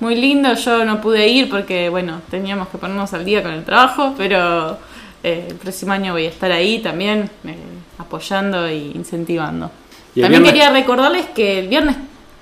muy 0.00 0.14
lindo. 0.14 0.54
Yo 0.54 0.84
no 0.84 1.00
pude 1.00 1.28
ir 1.28 1.50
porque, 1.50 1.88
bueno, 1.88 2.20
teníamos 2.30 2.68
que 2.68 2.78
ponernos 2.78 3.12
al 3.14 3.24
día 3.24 3.42
con 3.42 3.52
el 3.52 3.64
trabajo, 3.64 4.14
pero 4.16 4.78
eh, 5.22 5.46
el 5.48 5.56
próximo 5.56 5.92
año 5.92 6.12
voy 6.12 6.26
a 6.26 6.28
estar 6.28 6.52
ahí 6.52 6.78
también 6.78 7.30
eh, 7.44 7.56
apoyando 7.98 8.66
e 8.66 8.76
incentivando. 8.76 9.70
También 10.20 10.42
quería 10.42 10.70
recordarles 10.70 11.26
que 11.26 11.60
el 11.60 11.68
viernes 11.68 11.96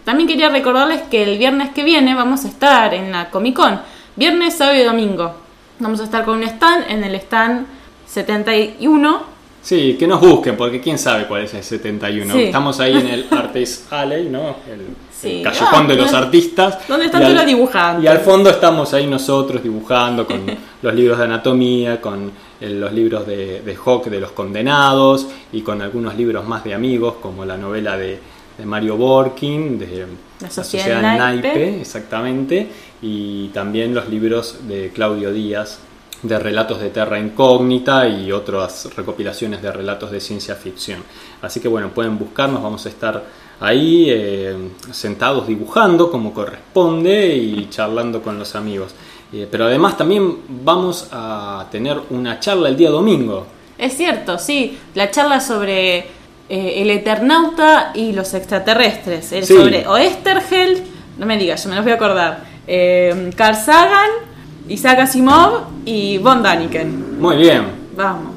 también 0.06 0.28
quería 0.28 0.50
recordarles 0.50 1.02
que 1.10 1.24
el 1.24 1.36
viernes 1.36 1.70
que 1.70 1.82
viene 1.82 2.14
vamos 2.14 2.44
a 2.44 2.48
estar 2.48 2.94
en 2.94 3.10
la 3.10 3.28
Comic 3.28 3.56
Con, 3.56 3.80
viernes, 4.14 4.54
sábado 4.54 4.78
y 4.78 4.84
domingo. 4.84 5.34
Vamos 5.80 6.00
a 6.00 6.04
estar 6.04 6.24
con 6.24 6.38
un 6.38 6.44
stand, 6.44 6.88
en 6.88 7.02
el 7.02 7.16
stand 7.16 7.66
71. 8.06 9.22
Sí, 9.62 9.96
que 9.98 10.06
nos 10.06 10.20
busquen, 10.20 10.56
porque 10.56 10.80
quién 10.80 10.96
sabe 10.96 11.26
cuál 11.26 11.42
es 11.42 11.54
el 11.54 11.64
71. 11.64 12.36
Estamos 12.36 12.78
ahí 12.78 12.96
en 12.96 13.08
el 13.08 13.26
Artist 13.32 13.92
Alley, 13.92 14.28
¿no? 14.28 14.58
El, 14.70 14.86
callejón 15.42 15.88
de 15.88 15.96
los 15.96 16.12
ah, 16.12 16.18
artistas. 16.18 16.78
¿Dónde 16.88 17.06
están 17.06 17.22
todos 17.22 17.34
los 17.34 17.46
dibujantes? 17.46 18.04
Y 18.04 18.06
al 18.06 18.18
fondo 18.18 18.50
estamos 18.50 18.92
ahí 18.94 19.06
nosotros 19.06 19.62
dibujando 19.62 20.26
con 20.26 20.42
los 20.82 20.94
libros 20.94 21.18
de 21.18 21.24
anatomía, 21.24 22.00
con 22.00 22.30
los 22.60 22.92
libros 22.92 23.26
de, 23.26 23.60
de 23.62 23.76
Hawk 23.76 24.06
de 24.06 24.20
los 24.20 24.32
condenados 24.32 25.26
y 25.52 25.60
con 25.60 25.82
algunos 25.82 26.16
libros 26.16 26.46
más 26.46 26.64
de 26.64 26.74
amigos, 26.74 27.14
como 27.20 27.44
la 27.44 27.56
novela 27.56 27.96
de, 27.96 28.18
Mario 28.64 28.96
Borkin, 28.96 29.78
de 29.78 30.06
La 30.40 30.50
Sociedad, 30.50 31.02
Naipe, 31.02 31.78
exactamente 31.80 32.66
y 33.02 33.48
también 33.48 33.94
los 33.94 34.08
libros 34.08 34.66
de 34.66 34.90
Claudio 34.90 35.32
Díaz 35.32 35.80
de 36.22 36.38
relatos 36.38 36.80
de 36.80 36.90
Terra 36.90 37.18
Incógnita 37.18 38.08
y 38.08 38.32
otras 38.32 38.94
recopilaciones 38.96 39.60
de 39.60 39.70
relatos 39.70 40.10
de 40.10 40.20
ciencia 40.20 40.54
ficción. 40.54 41.02
Así 41.42 41.60
que 41.60 41.68
bueno, 41.68 41.90
pueden 41.90 42.18
buscarnos, 42.18 42.62
vamos 42.62 42.86
a 42.86 42.88
estar 42.88 43.22
ahí 43.60 44.06
eh, 44.08 44.56
sentados 44.92 45.46
dibujando 45.46 46.10
como 46.10 46.32
corresponde 46.32 47.34
y 47.34 47.68
charlando 47.70 48.22
con 48.22 48.38
los 48.38 48.54
amigos. 48.54 48.94
Eh, 49.32 49.48
pero 49.50 49.64
además 49.64 49.96
también 49.96 50.38
vamos 50.48 51.08
a 51.12 51.66
tener 51.70 51.98
una 52.10 52.38
charla 52.38 52.68
el 52.68 52.76
día 52.76 52.90
domingo. 52.90 53.46
Es 53.78 53.96
cierto, 53.96 54.38
sí, 54.38 54.78
la 54.94 55.10
charla 55.10 55.40
sobre 55.40 55.98
eh, 55.98 56.06
el 56.48 56.90
Eternauta 56.90 57.92
y 57.94 58.12
los 58.12 58.32
extraterrestres, 58.34 59.32
el 59.32 59.44
sobre 59.44 59.86
Oesterheld, 59.86 60.82
no 61.18 61.26
me 61.26 61.36
digas, 61.36 61.62
yo 61.64 61.70
me 61.70 61.76
los 61.76 61.84
voy 61.84 61.92
a 61.92 61.96
acordar 61.96 62.56
Carl 62.66 63.56
Sagan, 63.56 64.10
Isaac 64.68 65.00
Asimov 65.00 65.66
y 65.84 66.18
Von 66.18 66.42
Daniken. 66.42 67.20
Muy 67.20 67.36
bien. 67.36 67.64
Vamos. 67.96 68.34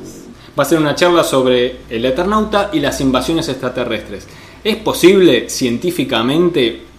Va 0.57 0.63
a 0.63 0.65
ser 0.65 0.79
una 0.79 0.93
charla 0.93 1.23
sobre 1.23 1.77
el 1.89 2.05
Eternauta 2.05 2.69
y 2.73 2.79
las 2.79 2.99
invasiones 3.01 3.47
extraterrestres. 3.47 4.27
¿Es 4.63 4.75
posible 4.77 5.49
científicamente 5.49 6.89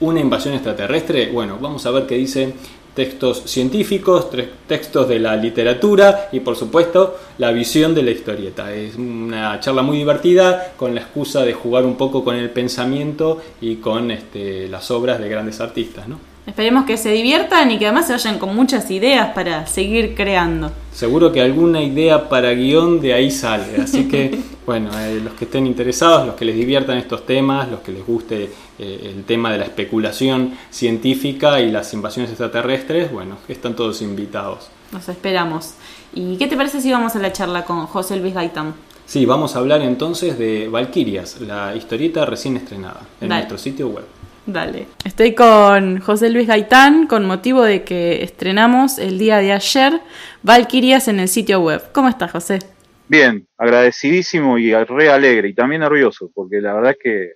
una 0.00 0.20
invasión 0.20 0.54
extraterrestre. 0.54 1.30
Bueno, 1.30 1.58
vamos 1.60 1.84
a 1.86 1.90
ver 1.90 2.06
qué 2.06 2.16
dicen 2.16 2.54
textos 2.94 3.42
científicos, 3.46 4.28
textos 4.66 5.08
de 5.08 5.20
la 5.20 5.36
literatura 5.36 6.28
y 6.32 6.40
por 6.40 6.56
supuesto 6.56 7.16
la 7.38 7.52
visión 7.52 7.94
de 7.94 8.02
la 8.02 8.10
historieta. 8.10 8.74
Es 8.74 8.96
una 8.96 9.60
charla 9.60 9.82
muy 9.82 9.98
divertida 9.98 10.72
con 10.76 10.94
la 10.94 11.02
excusa 11.02 11.42
de 11.42 11.52
jugar 11.52 11.84
un 11.84 11.96
poco 11.96 12.24
con 12.24 12.34
el 12.34 12.50
pensamiento 12.50 13.40
y 13.60 13.76
con 13.76 14.10
este, 14.10 14.68
las 14.68 14.90
obras 14.90 15.20
de 15.20 15.28
grandes 15.28 15.60
artistas. 15.60 16.08
¿no? 16.08 16.29
Esperemos 16.46 16.84
que 16.84 16.96
se 16.96 17.12
diviertan 17.12 17.70
y 17.70 17.78
que 17.78 17.86
además 17.86 18.06
se 18.06 18.12
vayan 18.12 18.38
con 18.38 18.56
muchas 18.56 18.90
ideas 18.90 19.32
para 19.34 19.66
seguir 19.66 20.14
creando. 20.14 20.72
Seguro 20.92 21.30
que 21.32 21.40
alguna 21.40 21.82
idea 21.82 22.28
para 22.28 22.52
guion 22.52 23.00
de 23.00 23.12
ahí 23.12 23.30
sale. 23.30 23.80
Así 23.80 24.08
que, 24.08 24.38
bueno, 24.66 24.90
eh, 24.98 25.20
los 25.22 25.34
que 25.34 25.44
estén 25.44 25.66
interesados, 25.66 26.26
los 26.26 26.34
que 26.34 26.44
les 26.44 26.56
diviertan 26.56 26.96
estos 26.96 27.26
temas, 27.26 27.70
los 27.70 27.80
que 27.80 27.92
les 27.92 28.04
guste 28.04 28.50
eh, 28.78 29.12
el 29.14 29.24
tema 29.24 29.52
de 29.52 29.58
la 29.58 29.64
especulación 29.64 30.54
científica 30.70 31.60
y 31.60 31.70
las 31.70 31.92
invasiones 31.92 32.30
extraterrestres, 32.30 33.12
bueno, 33.12 33.36
están 33.48 33.76
todos 33.76 34.00
invitados. 34.02 34.70
Nos 34.92 35.08
esperamos. 35.08 35.74
¿Y 36.14 36.36
qué 36.36 36.48
te 36.48 36.56
parece 36.56 36.80
si 36.80 36.90
vamos 36.90 37.14
a 37.14 37.18
la 37.20 37.32
charla 37.32 37.64
con 37.64 37.86
José 37.86 38.16
Luis 38.16 38.34
Gaitán? 38.34 38.74
Sí, 39.06 39.26
vamos 39.26 39.56
a 39.56 39.58
hablar 39.58 39.82
entonces 39.82 40.38
de 40.38 40.68
Valquirias, 40.68 41.40
la 41.40 41.74
historieta 41.74 42.24
recién 42.24 42.56
estrenada 42.56 43.00
en 43.20 43.28
nuestro 43.28 43.58
sitio 43.58 43.88
web. 43.88 44.04
Dale. 44.46 44.86
Estoy 45.04 45.34
con 45.34 46.00
José 46.00 46.30
Luis 46.30 46.48
Gaitán 46.48 47.06
con 47.06 47.26
motivo 47.26 47.62
de 47.62 47.84
que 47.84 48.22
estrenamos 48.24 48.98
el 48.98 49.18
día 49.18 49.38
de 49.38 49.52
ayer 49.52 50.00
Valquirias 50.42 51.08
en 51.08 51.20
el 51.20 51.28
sitio 51.28 51.60
web. 51.60 51.82
¿Cómo 51.92 52.08
estás, 52.08 52.32
José? 52.32 52.58
Bien, 53.06 53.46
agradecidísimo 53.58 54.56
y 54.58 54.72
re 54.72 55.10
alegre 55.10 55.48
y 55.48 55.54
también 55.54 55.82
nervioso, 55.82 56.30
porque 56.34 56.60
la 56.60 56.74
verdad 56.74 56.92
es 56.92 56.98
que 57.02 57.32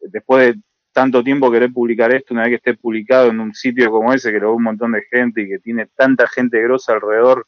después 0.00 0.54
de 0.54 0.60
tanto 0.92 1.22
tiempo 1.22 1.50
querer 1.50 1.72
publicar 1.72 2.14
esto, 2.14 2.34
una 2.34 2.42
vez 2.42 2.50
que 2.50 2.70
esté 2.70 2.74
publicado 2.74 3.28
en 3.28 3.40
un 3.40 3.54
sitio 3.54 3.90
como 3.90 4.12
ese, 4.12 4.32
que 4.32 4.40
lo 4.40 4.50
ve 4.50 4.56
un 4.56 4.64
montón 4.64 4.92
de 4.92 5.02
gente 5.10 5.42
y 5.42 5.48
que 5.48 5.58
tiene 5.60 5.86
tanta 5.94 6.26
gente 6.26 6.60
grosa 6.60 6.92
alrededor, 6.92 7.46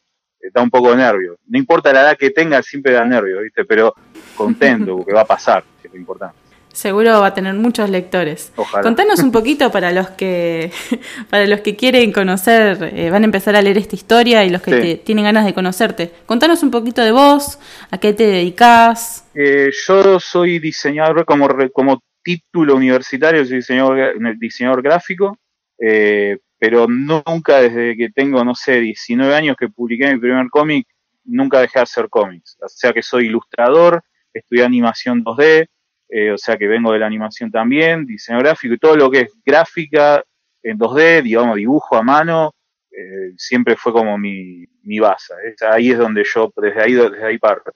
da 0.53 0.61
un 0.61 0.69
poco 0.69 0.91
de 0.91 0.97
nervio. 0.97 1.37
No 1.47 1.59
importa 1.59 1.93
la 1.93 2.01
edad 2.01 2.17
que 2.17 2.31
tenga, 2.31 2.61
siempre 2.63 2.93
da 2.93 3.05
nervio, 3.05 3.41
¿viste? 3.41 3.65
Pero 3.65 3.93
contento, 4.35 4.97
porque 4.97 5.13
va 5.13 5.21
a 5.21 5.25
pasar, 5.25 5.63
que 5.81 5.87
es 5.87 5.93
lo 5.93 5.99
importante. 5.99 6.50
Seguro 6.73 7.19
va 7.19 7.27
a 7.27 7.33
tener 7.33 7.53
muchos 7.55 7.89
lectores. 7.89 8.53
Contanos 8.81 9.19
un 9.19 9.31
poquito 9.31 9.71
para 9.71 9.91
los 9.91 10.09
que 10.11 10.71
para 11.29 11.45
los 11.45 11.61
que 11.61 11.75
quieren 11.75 12.11
conocer, 12.11 12.91
eh, 12.95 13.09
van 13.09 13.23
a 13.23 13.25
empezar 13.25 13.55
a 13.55 13.61
leer 13.61 13.77
esta 13.77 13.95
historia 13.95 14.45
y 14.45 14.49
los 14.49 14.61
que 14.61 14.95
tienen 15.03 15.25
ganas 15.25 15.45
de 15.45 15.53
conocerte. 15.53 16.11
Contanos 16.25 16.63
un 16.63 16.71
poquito 16.71 17.01
de 17.01 17.11
vos, 17.11 17.59
a 17.89 17.97
qué 17.97 18.13
te 18.13 18.25
dedicas. 18.25 19.27
Eh, 19.33 19.71
yo 19.87 20.19
soy 20.19 20.59
diseñador 20.59 21.25
como 21.25 21.47
como 21.73 22.01
título 22.23 22.75
universitario, 22.75 23.45
soy 23.45 23.57
diseñador, 23.57 24.37
diseñador 24.37 24.81
gráfico, 24.81 25.37
eh, 25.79 26.37
pero 26.57 26.87
nunca 26.87 27.59
desde 27.61 27.97
que 27.97 28.09
tengo, 28.09 28.43
no 28.45 28.55
sé, 28.55 28.79
19 28.79 29.35
años 29.35 29.55
que 29.57 29.67
publiqué 29.67 30.13
mi 30.13 30.19
primer 30.19 30.47
cómic, 30.49 30.87
nunca 31.25 31.59
dejé 31.59 31.79
de 31.79 31.83
hacer 31.83 32.09
cómics. 32.09 32.57
O 32.61 32.69
sea 32.69 32.93
que 32.93 33.01
soy 33.01 33.25
ilustrador, 33.25 34.03
estudié 34.33 34.63
animación 34.63 35.23
2D, 35.23 35.67
eh, 36.13 36.31
o 36.31 36.37
sea 36.37 36.57
que 36.57 36.67
vengo 36.67 36.91
de 36.91 36.99
la 36.99 37.05
animación 37.05 37.49
también, 37.49 38.05
diseño 38.05 38.39
gráfico 38.39 38.73
y 38.73 38.77
todo 38.77 38.97
lo 38.97 39.09
que 39.09 39.21
es 39.21 39.33
gráfica 39.45 40.21
en 40.61 40.77
2D, 40.77 41.23
digamos, 41.23 41.55
dibujo 41.55 41.95
a 41.95 42.03
mano, 42.03 42.53
eh, 42.91 43.31
siempre 43.37 43.77
fue 43.77 43.93
como 43.93 44.17
mi, 44.17 44.65
mi 44.83 44.99
base. 44.99 45.33
Ahí 45.71 45.91
es 45.91 45.97
donde 45.97 46.23
yo, 46.25 46.51
desde 46.57 46.81
ahí, 46.81 46.93
desde 46.93 47.25
ahí 47.25 47.37
parto. 47.37 47.71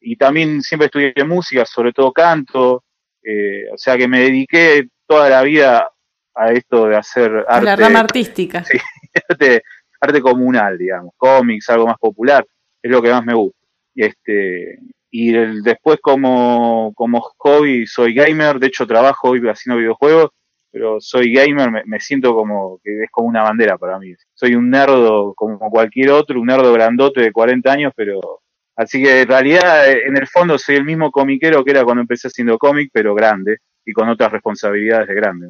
y 0.00 0.16
también 0.16 0.60
siempre 0.62 0.86
estudié 0.86 1.24
música, 1.24 1.64
sobre 1.64 1.92
todo 1.92 2.12
canto, 2.12 2.82
eh, 3.22 3.68
o 3.72 3.78
sea 3.78 3.96
que 3.96 4.08
me 4.08 4.20
dediqué 4.20 4.88
toda 5.06 5.28
la 5.28 5.42
vida 5.42 5.88
a 6.34 6.52
esto 6.52 6.88
de 6.88 6.96
hacer 6.96 7.44
arte. 7.46 7.64
La 7.64 7.76
rama 7.76 8.00
artística. 8.00 8.64
Sí, 9.14 9.58
arte, 10.00 10.22
comunal, 10.22 10.78
digamos, 10.78 11.12
cómics, 11.18 11.68
algo 11.68 11.86
más 11.86 11.98
popular, 11.98 12.44
es 12.82 12.90
lo 12.90 13.02
que 13.02 13.10
más 13.10 13.22
me 13.24 13.34
gusta. 13.34 13.58
Y 13.94 14.04
este 14.04 14.78
y 15.12 15.32
después 15.62 16.00
como, 16.00 16.92
como 16.94 17.20
hobby 17.20 17.86
soy 17.86 18.14
gamer, 18.14 18.58
de 18.58 18.68
hecho 18.68 18.86
trabajo 18.86 19.28
hoy 19.28 19.40
haciendo 19.46 19.78
videojuegos, 19.78 20.30
pero 20.70 21.00
soy 21.00 21.32
gamer, 21.34 21.84
me, 21.84 22.00
siento 22.00 22.34
como 22.34 22.80
que 22.82 23.04
es 23.04 23.10
como 23.10 23.28
una 23.28 23.42
bandera 23.42 23.76
para 23.76 23.98
mí. 23.98 24.14
Soy 24.32 24.54
un 24.54 24.70
nerdo 24.70 25.34
como 25.34 25.58
cualquier 25.70 26.10
otro, 26.12 26.40
un 26.40 26.46
nerdo 26.46 26.72
grandote 26.72 27.20
de 27.20 27.30
40 27.30 27.70
años, 27.70 27.92
pero 27.94 28.42
Así 28.74 29.02
que 29.02 29.20
en 29.22 29.28
realidad, 29.28 29.90
eh, 29.90 30.02
en 30.06 30.16
el 30.16 30.26
fondo, 30.26 30.58
soy 30.58 30.76
el 30.76 30.84
mismo 30.84 31.10
comiquero 31.10 31.64
que 31.64 31.72
era 31.72 31.84
cuando 31.84 32.00
empecé 32.00 32.28
haciendo 32.28 32.58
cómic, 32.58 32.90
pero 32.92 33.14
grande 33.14 33.58
y 33.84 33.92
con 33.92 34.08
otras 34.08 34.32
responsabilidades 34.32 35.08
de 35.08 35.14
grande. 35.14 35.48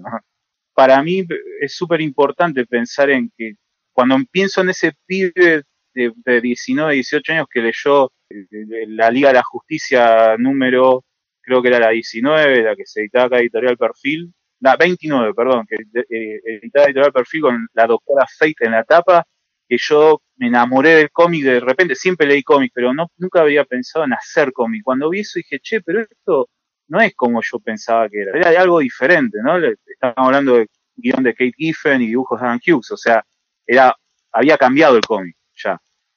Para 0.74 1.02
mí 1.02 1.24
es 1.60 1.74
súper 1.74 2.00
importante 2.00 2.66
pensar 2.66 3.10
en 3.10 3.30
que 3.36 3.54
cuando 3.92 4.16
pienso 4.30 4.62
en 4.62 4.70
ese 4.70 4.92
pibe 5.06 5.62
de, 5.94 6.12
de 6.16 6.40
19, 6.40 6.94
18 6.94 7.32
años 7.32 7.46
que 7.50 7.60
leyó 7.60 8.12
eh, 8.30 8.86
la 8.88 9.10
Liga 9.10 9.28
de 9.28 9.34
la 9.34 9.42
Justicia 9.42 10.36
número, 10.38 11.04
creo 11.40 11.62
que 11.62 11.68
era 11.68 11.78
la 11.78 11.90
19, 11.90 12.62
la 12.62 12.76
que 12.76 12.86
se 12.86 13.00
editaba 13.00 13.26
acá 13.26 13.38
Editorial 13.38 13.76
Perfil, 13.76 14.32
la 14.60 14.76
29, 14.76 15.34
perdón, 15.34 15.66
que 15.68 15.76
eh, 15.76 16.40
editaba 16.44 16.86
Editorial 16.86 17.12
Perfil 17.12 17.40
con 17.42 17.68
la 17.74 17.86
doctora 17.86 18.26
Fate 18.38 18.66
en 18.66 18.72
la 18.72 18.84
tapa, 18.84 19.26
que 19.68 19.76
yo 19.78 20.22
me 20.36 20.48
enamoré 20.48 20.90
del 20.96 21.10
cómic 21.10 21.44
de 21.44 21.60
repente, 21.60 21.94
siempre 21.94 22.26
leí 22.26 22.42
cómics, 22.42 22.72
pero 22.74 22.92
no, 22.94 23.10
nunca 23.16 23.40
había 23.40 23.64
pensado 23.64 24.04
en 24.04 24.12
hacer 24.12 24.52
cómic. 24.52 24.82
Cuando 24.84 25.10
vi 25.10 25.20
eso 25.20 25.38
dije, 25.38 25.60
che, 25.60 25.80
pero 25.80 26.00
esto 26.00 26.48
no 26.88 27.00
es 27.00 27.14
como 27.14 27.40
yo 27.42 27.58
pensaba 27.58 28.08
que 28.08 28.20
era, 28.20 28.50
era 28.50 28.60
algo 28.60 28.80
diferente, 28.80 29.38
¿no? 29.42 29.56
Estábamos 29.58 30.26
hablando 30.26 30.56
de 30.56 30.66
guion 30.96 31.22
de 31.22 31.32
Kate 31.32 31.54
Giffen 31.56 32.02
y 32.02 32.08
dibujos 32.08 32.40
de 32.40 32.46
Adam 32.46 32.60
Hughes, 32.66 32.90
o 32.90 32.96
sea, 32.96 33.24
era, 33.66 33.96
había 34.32 34.58
cambiado 34.58 34.96
el 34.96 35.02
cómic 35.02 35.36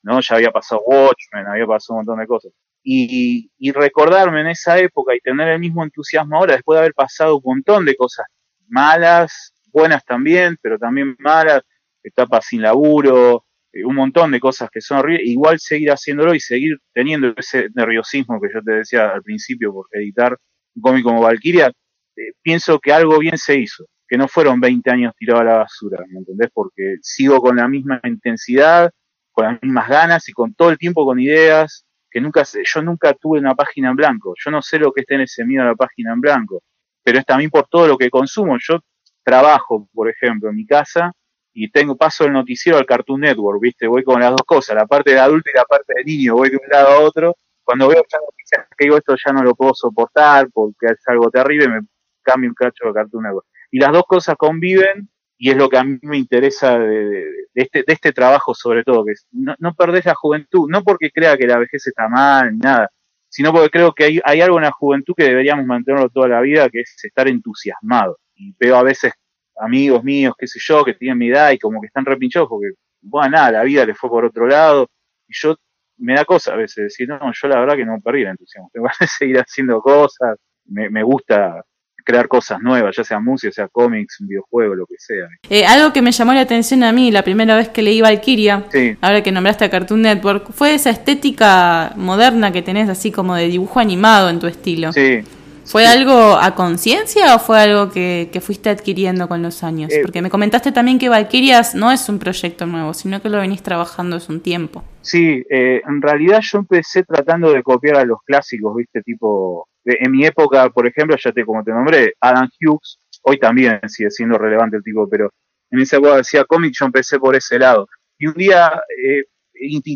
¿no? 0.05 0.21
Ya 0.21 0.35
había 0.35 0.51
pasado 0.51 0.81
Watchmen, 0.85 1.47
había 1.47 1.65
pasado 1.65 1.99
un 1.99 2.05
montón 2.05 2.19
de 2.19 2.27
cosas. 2.27 2.53
Y, 2.83 3.49
recordarme 3.73 4.41
en 4.41 4.47
esa 4.47 4.77
época 4.77 5.15
y 5.15 5.19
tener 5.19 5.49
el 5.49 5.59
mismo 5.59 5.83
entusiasmo 5.83 6.37
ahora, 6.37 6.53
después 6.53 6.77
de 6.77 6.81
haber 6.81 6.93
pasado 6.93 7.37
un 7.37 7.43
montón 7.43 7.85
de 7.85 7.95
cosas 7.95 8.27
malas, 8.67 9.53
buenas 9.73 10.05
también, 10.05 10.57
pero 10.61 10.77
también 10.77 11.15
malas, 11.17 11.63
etapas 12.03 12.45
sin 12.45 12.61
laburo, 12.61 13.45
eh, 13.73 13.83
un 13.83 13.95
montón 13.95 14.31
de 14.31 14.39
cosas 14.39 14.69
que 14.71 14.79
son 14.79 14.99
horribles, 14.99 15.27
igual 15.27 15.59
seguir 15.59 15.89
haciéndolo 15.89 16.35
y 16.35 16.39
seguir 16.39 16.77
teniendo 16.93 17.33
ese 17.35 17.69
nerviosismo 17.73 18.39
que 18.39 18.49
yo 18.53 18.61
te 18.61 18.73
decía 18.73 19.09
al 19.09 19.23
principio 19.23 19.73
por 19.73 19.87
editar 19.91 20.37
un 20.75 20.81
cómic 20.83 21.03
como 21.03 21.21
Valkyria, 21.21 21.71
eh, 22.15 22.33
pienso 22.43 22.79
que 22.79 22.93
algo 22.93 23.17
bien 23.17 23.39
se 23.39 23.57
hizo, 23.57 23.85
que 24.07 24.17
no 24.17 24.27
fueron 24.27 24.59
20 24.59 24.91
años 24.91 25.13
tirados 25.17 25.41
a 25.41 25.45
la 25.45 25.57
basura, 25.57 26.05
¿me 26.07 26.19
entendés? 26.19 26.49
Porque 26.53 26.97
sigo 27.01 27.41
con 27.41 27.55
la 27.55 27.67
misma 27.67 27.99
intensidad, 28.03 28.91
con 29.35 29.45
las 29.45 29.61
mismas 29.61 29.89
ganas 29.89 30.27
y 30.29 30.31
con 30.31 30.53
todo 30.55 30.71
el 30.71 30.77
tiempo 30.77 31.05
con 31.05 31.19
ideas, 31.19 31.85
que 32.09 32.21
nunca, 32.21 32.43
yo 32.43 32.81
nunca 32.81 33.13
tuve 33.13 33.39
una 33.39 33.53
página 33.53 33.89
en 33.89 33.97
blanco, 33.97 34.33
yo 34.43 34.49
no 34.49 34.61
sé 34.61 34.79
lo 34.79 34.93
que 34.93 35.01
es 35.01 35.07
tener 35.07 35.25
ese 35.25 35.43
miedo 35.43 35.63
a 35.63 35.67
la 35.67 35.75
página 35.75 36.13
en 36.13 36.21
blanco, 36.21 36.63
pero 37.03 37.19
es 37.19 37.25
también 37.25 37.51
por 37.51 37.67
todo 37.67 37.87
lo 37.87 37.97
que 37.97 38.09
consumo, 38.09 38.55
yo 38.59 38.79
trabajo, 39.21 39.89
por 39.93 40.09
ejemplo, 40.09 40.49
en 40.49 40.55
mi 40.55 40.65
casa, 40.65 41.11
y 41.53 41.69
tengo 41.69 41.97
paso 41.97 42.25
el 42.25 42.31
noticiero 42.31 42.77
al 42.77 42.85
Cartoon 42.85 43.21
Network, 43.21 43.61
¿viste? 43.61 43.87
Voy 43.87 44.03
con 44.03 44.21
las 44.21 44.31
dos 44.31 44.43
cosas, 44.45 44.75
la 44.75 44.85
parte 44.85 45.11
de 45.11 45.19
adulto 45.19 45.49
y 45.53 45.57
la 45.57 45.65
parte 45.65 45.93
de 45.97 46.03
niño, 46.03 46.35
voy 46.35 46.49
de 46.49 46.57
un 46.57 46.69
lado 46.69 46.87
a 46.89 46.99
otro. 46.99 47.35
Cuando 47.63 47.87
veo 47.87 48.03
ya 48.09 48.19
noticias 48.19 48.67
que 48.77 48.85
digo 48.85 48.97
esto 48.97 49.15
ya 49.15 49.33
no 49.33 49.41
lo 49.41 49.55
puedo 49.55 49.73
soportar 49.73 50.49
porque 50.53 50.87
es 50.87 51.07
algo 51.07 51.29
terrible, 51.31 51.67
me 51.69 51.79
cambio 52.21 52.49
un 52.49 52.55
cacho 52.55 52.87
a 52.89 52.93
Cartoon 52.93 53.23
Network. 53.23 53.47
Y 53.71 53.79
las 53.79 53.91
dos 53.91 54.03
cosas 54.03 54.35
conviven 54.37 55.09
y 55.37 55.49
es 55.49 55.57
lo 55.57 55.69
que 55.69 55.77
a 55.77 55.83
mí 55.83 55.97
me 56.01 56.17
interesa 56.17 56.79
de, 56.79 57.25
este, 57.53 57.83
de 57.85 57.93
este 57.93 58.11
trabajo 58.13 58.53
sobre 58.53 58.83
todo, 58.83 59.05
que 59.05 59.13
no, 59.31 59.55
no 59.59 59.73
perdés 59.73 60.05
la 60.05 60.15
juventud, 60.15 60.69
no 60.69 60.83
porque 60.83 61.11
crea 61.11 61.37
que 61.37 61.47
la 61.47 61.57
vejez 61.57 61.87
está 61.87 62.07
mal, 62.07 62.53
ni 62.53 62.59
nada, 62.59 62.89
sino 63.29 63.51
porque 63.51 63.69
creo 63.69 63.93
que 63.93 64.05
hay, 64.05 64.21
hay 64.23 64.41
algo 64.41 64.57
en 64.57 64.63
la 64.63 64.71
juventud 64.71 65.13
que 65.15 65.25
deberíamos 65.25 65.65
mantenerlo 65.65 66.09
toda 66.09 66.27
la 66.29 66.41
vida, 66.41 66.69
que 66.69 66.81
es 66.81 66.95
estar 67.03 67.27
entusiasmado. 67.27 68.17
Y 68.35 68.55
veo 68.59 68.77
a 68.77 68.83
veces 68.83 69.13
amigos 69.57 70.03
míos, 70.03 70.33
qué 70.37 70.47
sé 70.47 70.59
yo, 70.61 70.85
que 70.85 70.93
tienen 70.93 71.17
mi 71.17 71.29
edad 71.29 71.51
y 71.51 71.59
como 71.59 71.81
que 71.81 71.87
están 71.87 72.05
repinchados 72.05 72.47
porque, 72.49 72.71
bueno, 73.01 73.31
nada, 73.31 73.51
la 73.51 73.63
vida 73.63 73.85
le 73.85 73.93
fue 73.93 74.09
por 74.09 74.25
otro 74.25 74.47
lado. 74.47 74.89
Y 75.27 75.33
yo 75.35 75.55
me 75.97 76.13
da 76.15 76.25
cosa 76.25 76.53
a 76.53 76.57
veces 76.57 76.85
decir, 76.85 77.07
no, 77.07 77.19
yo 77.19 77.47
la 77.47 77.59
verdad 77.59 77.75
que 77.75 77.85
no 77.85 77.99
perdí 78.01 78.21
el 78.21 78.29
entusiasmo. 78.29 78.69
Tengo 78.73 78.87
que 78.97 79.07
seguir 79.07 79.37
haciendo 79.39 79.81
cosas, 79.81 80.37
me, 80.65 80.89
me 80.89 81.03
gusta 81.03 81.63
crear 82.05 82.27
cosas 82.27 82.61
nuevas, 82.61 82.95
ya 82.95 83.03
sea 83.03 83.19
música, 83.19 83.51
sea 83.51 83.67
cómics, 83.67 84.21
un 84.21 84.27
videojuego, 84.27 84.75
lo 84.75 84.85
que 84.85 84.95
sea. 84.97 85.27
Eh, 85.49 85.65
algo 85.65 85.91
que 85.91 86.01
me 86.01 86.11
llamó 86.11 86.33
la 86.33 86.41
atención 86.41 86.83
a 86.83 86.91
mí 86.91 87.11
la 87.11 87.23
primera 87.23 87.55
vez 87.55 87.69
que 87.69 87.81
leí 87.81 87.99
Valkyria, 87.99 88.63
ahora 89.01 89.23
que 89.23 89.31
nombraste 89.31 89.65
a 89.65 89.69
Cartoon 89.69 90.03
Network, 90.03 90.51
fue 90.53 90.75
esa 90.75 90.91
estética 90.91 91.91
moderna 91.97 92.51
que 92.51 92.61
tenés 92.61 92.87
así 92.87 93.11
como 93.11 93.35
de 93.35 93.47
dibujo 93.47 93.79
animado 93.79 94.29
en 94.29 94.39
tu 94.39 94.47
estilo. 94.47 94.93
Sí, 94.93 95.23
¿Fue 95.65 95.87
algo 95.87 96.37
a 96.37 96.53
conciencia 96.53 97.35
o 97.35 97.39
fue 97.39 97.59
algo 97.59 97.89
que, 97.89 98.29
fuiste 98.41 98.69
adquiriendo 98.69 99.27
con 99.27 99.41
los 99.41 99.63
años? 99.63 99.91
Eh, 99.91 100.01
Porque 100.03 100.21
me 100.21 100.29
comentaste 100.29 100.71
también 100.71 100.99
que 100.99 101.09
Valkyrias 101.09 101.73
no 101.73 101.91
es 101.91 102.07
un 102.07 102.19
proyecto 102.19 102.67
nuevo, 102.67 102.93
sino 102.93 103.21
que 103.21 103.29
lo 103.29 103.39
venís 103.39 103.63
trabajando 103.63 104.17
hace 104.17 104.31
un 104.31 104.41
tiempo. 104.41 104.83
Sí, 105.01 105.43
eh, 105.49 105.81
en 105.87 106.01
realidad 106.01 106.39
yo 106.41 106.59
empecé 106.59 107.03
tratando 107.03 107.51
de 107.51 107.63
copiar 107.63 107.97
a 107.97 108.05
los 108.05 108.19
clásicos, 108.23 108.75
¿viste? 108.75 109.01
Tipo, 109.01 109.67
en 109.85 110.11
mi 110.11 110.25
época, 110.25 110.69
por 110.69 110.87
ejemplo, 110.87 111.15
ya 111.17 111.31
te 111.31 111.45
como 111.45 111.63
te 111.63 111.71
nombré, 111.71 112.13
Adam 112.19 112.49
Hughes, 112.59 112.99
hoy 113.23 113.39
también 113.39 113.79
sigue 113.87 114.09
siendo 114.11 114.37
relevante 114.37 114.77
el 114.77 114.83
tipo, 114.83 115.07
pero 115.09 115.29
en 115.71 115.79
esa 115.79 115.97
época 115.97 116.17
decía 116.17 116.45
cómic, 116.45 116.73
yo 116.77 116.85
empecé 116.85 117.19
por 117.19 117.35
ese 117.35 117.59
lado. 117.59 117.87
Y 118.17 118.27
un 118.27 118.33
día 118.33 118.81
eh, 119.03 119.25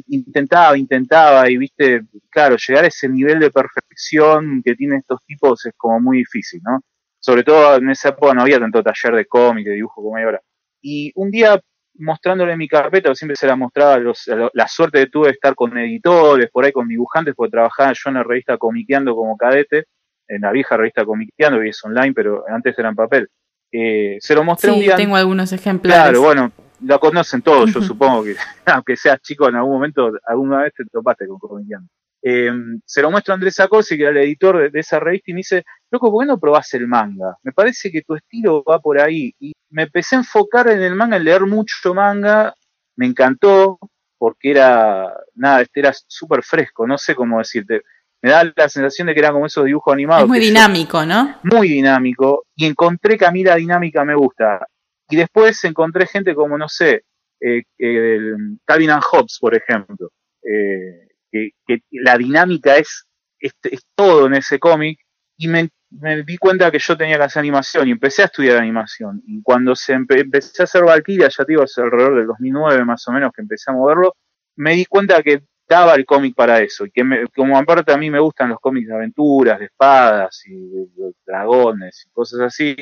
intentaba, 0.07 0.77
intentaba, 0.77 1.49
y 1.49 1.57
viste, 1.57 2.01
claro, 2.29 2.55
llegar 2.55 2.85
a 2.85 2.87
ese 2.87 3.09
nivel 3.09 3.39
de 3.39 3.51
perfección 3.51 4.61
que 4.63 4.75
tienen 4.75 4.99
estos 4.99 5.19
tipos 5.25 5.65
es 5.65 5.73
como 5.75 5.99
muy 5.99 6.19
difícil, 6.19 6.61
¿no? 6.63 6.79
Sobre 7.19 7.43
todo 7.43 7.75
en 7.75 7.89
esa 7.89 8.09
época 8.09 8.33
no 8.33 8.41
había 8.41 8.59
tanto 8.59 8.81
taller 8.81 9.15
de 9.15 9.25
cómic, 9.25 9.65
de 9.65 9.73
dibujo 9.73 10.01
como 10.01 10.15
hay 10.15 10.23
ahora. 10.23 10.41
Y 10.81 11.11
un 11.15 11.29
día 11.31 11.59
mostrándole 11.99 12.57
mi 12.57 12.67
carpeta, 12.67 13.13
siempre 13.13 13.35
se 13.35 13.47
la 13.47 13.55
mostraba, 13.55 13.99
la 14.53 14.67
suerte 14.67 14.99
que 14.99 15.07
tuve 15.07 15.27
de 15.27 15.33
estar 15.33 15.55
con 15.55 15.77
editores, 15.77 16.49
por 16.51 16.65
ahí 16.65 16.71
con 16.71 16.87
dibujantes, 16.87 17.35
porque 17.35 17.51
trabajaba 17.51 17.93
yo 17.93 18.09
en 18.09 18.13
la 18.15 18.23
revista 18.23 18.57
Comiqueando 18.57 19.15
como 19.15 19.37
cadete, 19.37 19.85
en 20.27 20.41
la 20.41 20.51
vieja 20.51 20.77
revista 20.77 21.05
Comiqueando, 21.05 21.63
y 21.63 21.69
es 21.69 21.83
online, 21.83 22.13
pero 22.13 22.43
antes 22.47 22.77
era 22.77 22.89
en 22.89 22.95
papel. 22.95 23.29
Eh, 23.71 24.17
se 24.19 24.33
lo 24.33 24.43
mostré 24.43 24.71
un 24.71 24.79
día. 24.79 24.95
tengo 24.95 25.15
algunos 25.15 25.51
ejemplares. 25.51 26.03
Claro, 26.03 26.21
bueno, 26.21 26.51
lo 26.85 26.99
conocen 26.99 27.41
todos, 27.41 27.73
yo 27.73 27.81
supongo 27.81 28.23
que, 28.23 28.35
aunque 28.65 28.95
seas 28.95 29.21
chico 29.21 29.47
en 29.47 29.55
algún 29.55 29.73
momento, 29.73 30.11
alguna 30.25 30.63
vez 30.63 30.73
te 30.73 30.85
topaste 30.85 31.27
con 31.27 31.37
Comiqueando. 31.39 31.87
Eh, 32.21 32.51
se 32.85 33.01
lo 33.01 33.11
muestro 33.11 33.33
a 33.33 33.35
Andrés 33.35 33.59
Acorsi, 33.59 33.97
que 33.97 34.03
era 34.03 34.11
el 34.11 34.17
editor 34.17 34.71
de, 34.71 34.79
esa 34.79 34.99
revista, 34.99 35.31
y 35.31 35.33
me 35.33 35.39
dice, 35.39 35.63
loco, 35.91 36.11
¿por 36.11 36.23
qué 36.23 36.27
no 36.27 36.39
probás 36.39 36.73
el 36.73 36.87
manga? 36.87 37.37
Me 37.43 37.51
parece 37.51 37.91
que 37.91 38.01
tu 38.01 38.15
estilo 38.15 38.63
va 38.63 38.79
por 38.79 38.99
ahí. 38.99 39.33
Y 39.39 39.53
me 39.69 39.83
empecé 39.83 40.15
a 40.15 40.19
enfocar 40.19 40.67
en 40.69 40.81
el 40.81 40.95
manga, 40.95 41.17
en 41.17 41.25
leer 41.25 41.45
mucho 41.45 41.93
manga, 41.93 42.53
me 42.95 43.05
encantó, 43.05 43.79
porque 44.17 44.51
era, 44.51 45.13
nada, 45.35 45.61
este 45.61 45.79
era 45.79 45.93
súper 45.93 46.43
fresco, 46.43 46.85
no 46.85 46.97
sé 46.97 47.15
cómo 47.15 47.39
decirte. 47.39 47.83
Me 48.21 48.31
da 48.31 48.43
la 48.43 48.67
sensación 48.67 49.07
de 49.07 49.13
que 49.13 49.21
era 49.21 49.31
como 49.31 49.45
esos 49.45 49.63
dibujos 49.63 49.93
animados. 49.93 50.23
Es 50.23 50.29
muy 50.29 50.39
dinámico, 50.39 51.05
¿no? 51.05 51.39
Muy 51.43 51.69
dinámico, 51.69 52.45
y 52.55 52.65
encontré 52.65 53.17
que 53.17 53.25
a 53.25 53.31
mí 53.31 53.43
la 53.43 53.55
dinámica 53.55 54.03
me 54.03 54.15
gusta. 54.15 54.67
Y 55.09 55.15
después 55.15 55.63
encontré 55.63 56.05
gente 56.05 56.35
como, 56.35 56.57
no 56.57 56.67
sé, 56.67 57.03
eh, 57.39 57.63
Calvin 58.65 58.91
and 58.91 59.03
Hobbes, 59.03 59.37
por 59.39 59.55
ejemplo. 59.55 60.09
Eh, 60.43 61.07
que, 61.31 61.51
la 61.91 62.17
dinámica 62.17 62.75
es, 62.77 63.05
es, 63.39 63.53
todo 63.95 64.27
en 64.27 64.35
ese 64.35 64.59
cómic 64.59 64.99
y 65.37 65.47
me, 65.47 65.69
di 65.89 66.37
cuenta 66.37 66.71
que 66.71 66.79
yo 66.79 66.95
tenía 66.95 67.17
que 67.17 67.23
hacer 67.23 67.39
animación 67.39 67.87
y 67.87 67.91
empecé 67.91 68.21
a 68.21 68.25
estudiar 68.25 68.57
animación. 68.57 69.21
Y 69.25 69.41
cuando 69.41 69.75
se 69.75 69.93
empecé 69.93 70.61
a 70.61 70.65
hacer 70.65 70.83
Valkyria, 70.83 71.29
ya 71.29 71.45
te 71.45 71.51
digo, 71.51 71.63
alrededor 71.77 72.15
del 72.15 72.27
2009 72.27 72.85
más 72.85 73.07
o 73.07 73.11
menos 73.11 73.31
que 73.33 73.41
empecé 73.41 73.71
a 73.71 73.73
moverlo, 73.73 74.15
me 74.55 74.73
di 74.73 74.85
cuenta 74.85 75.21
que 75.23 75.43
daba 75.67 75.95
el 75.95 76.05
cómic 76.05 76.35
para 76.35 76.59
eso. 76.59 76.85
Y 76.85 76.91
que 76.91 77.03
como 77.35 77.57
aparte 77.57 77.91
a 77.93 77.97
mí 77.97 78.09
me 78.09 78.19
gustan 78.19 78.49
los 78.49 78.59
cómics 78.59 78.87
de 78.87 78.95
aventuras, 78.95 79.59
de 79.59 79.65
espadas 79.65 80.43
y 80.45 80.55
de 80.55 81.13
dragones 81.25 82.05
y 82.07 82.11
cosas 82.11 82.41
así, 82.41 82.75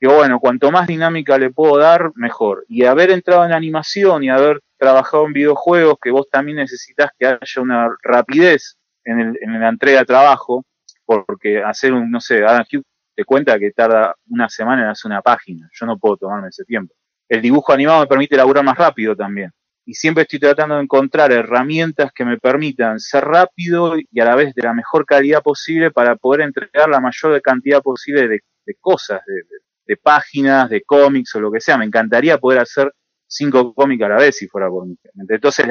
que 0.00 0.08
bueno, 0.08 0.40
cuanto 0.40 0.70
más 0.72 0.88
dinámica 0.88 1.38
le 1.38 1.50
puedo 1.50 1.78
dar, 1.78 2.10
mejor. 2.16 2.64
Y 2.68 2.84
haber 2.84 3.10
entrado 3.10 3.44
en 3.44 3.52
animación 3.52 4.24
y 4.24 4.30
haber 4.30 4.60
trabajado 4.76 5.26
en 5.26 5.32
videojuegos, 5.32 5.96
que 6.02 6.10
vos 6.10 6.28
también 6.28 6.56
necesitas 6.56 7.10
que 7.16 7.26
haya 7.26 7.62
una 7.62 7.88
rapidez 8.02 8.76
en, 9.04 9.20
el, 9.20 9.38
en 9.40 9.60
la 9.60 9.68
entrega 9.68 10.00
de 10.00 10.06
trabajo, 10.06 10.64
porque 11.04 11.62
hacer 11.62 11.92
un, 11.92 12.10
no 12.10 12.20
sé, 12.20 12.44
Adam 12.44 12.64
Hughes 12.70 12.84
te 13.14 13.24
cuenta 13.24 13.58
que 13.58 13.70
tarda 13.72 14.14
una 14.28 14.48
semana 14.48 14.82
en 14.82 14.88
hacer 14.88 15.10
una 15.10 15.22
página, 15.22 15.68
yo 15.72 15.86
no 15.86 15.98
puedo 15.98 16.16
tomarme 16.16 16.48
ese 16.48 16.64
tiempo. 16.64 16.94
El 17.28 17.42
dibujo 17.42 17.72
animado 17.72 18.00
me 18.00 18.06
permite 18.06 18.34
elaborar 18.34 18.64
más 18.64 18.76
rápido 18.76 19.16
también. 19.16 19.50
Y 19.84 19.94
siempre 19.94 20.22
estoy 20.22 20.38
tratando 20.38 20.76
de 20.76 20.82
encontrar 20.82 21.32
herramientas 21.32 22.12
que 22.14 22.24
me 22.24 22.38
permitan 22.38 23.00
ser 23.00 23.24
rápido 23.24 23.94
y 23.98 24.20
a 24.20 24.24
la 24.24 24.36
vez 24.36 24.54
de 24.54 24.62
la 24.62 24.72
mejor 24.72 25.04
calidad 25.04 25.42
posible 25.42 25.90
para 25.90 26.14
poder 26.14 26.42
entregar 26.42 26.88
la 26.88 27.00
mayor 27.00 27.40
cantidad 27.42 27.82
posible 27.82 28.28
de, 28.28 28.40
cosas, 28.80 29.20
de, 29.86 29.96
páginas, 29.96 30.70
de 30.70 30.82
cómics 30.82 31.34
o 31.34 31.40
lo 31.40 31.50
que 31.50 31.60
sea. 31.60 31.76
Me 31.78 31.84
encantaría 31.84 32.38
poder 32.38 32.60
hacer 32.60 32.92
cinco 33.26 33.74
cómics 33.74 34.04
a 34.04 34.08
la 34.08 34.16
vez 34.16 34.36
si 34.36 34.46
fuera 34.46 34.68
por 34.68 34.86
mí. 34.86 34.96
Entonces 35.28 35.66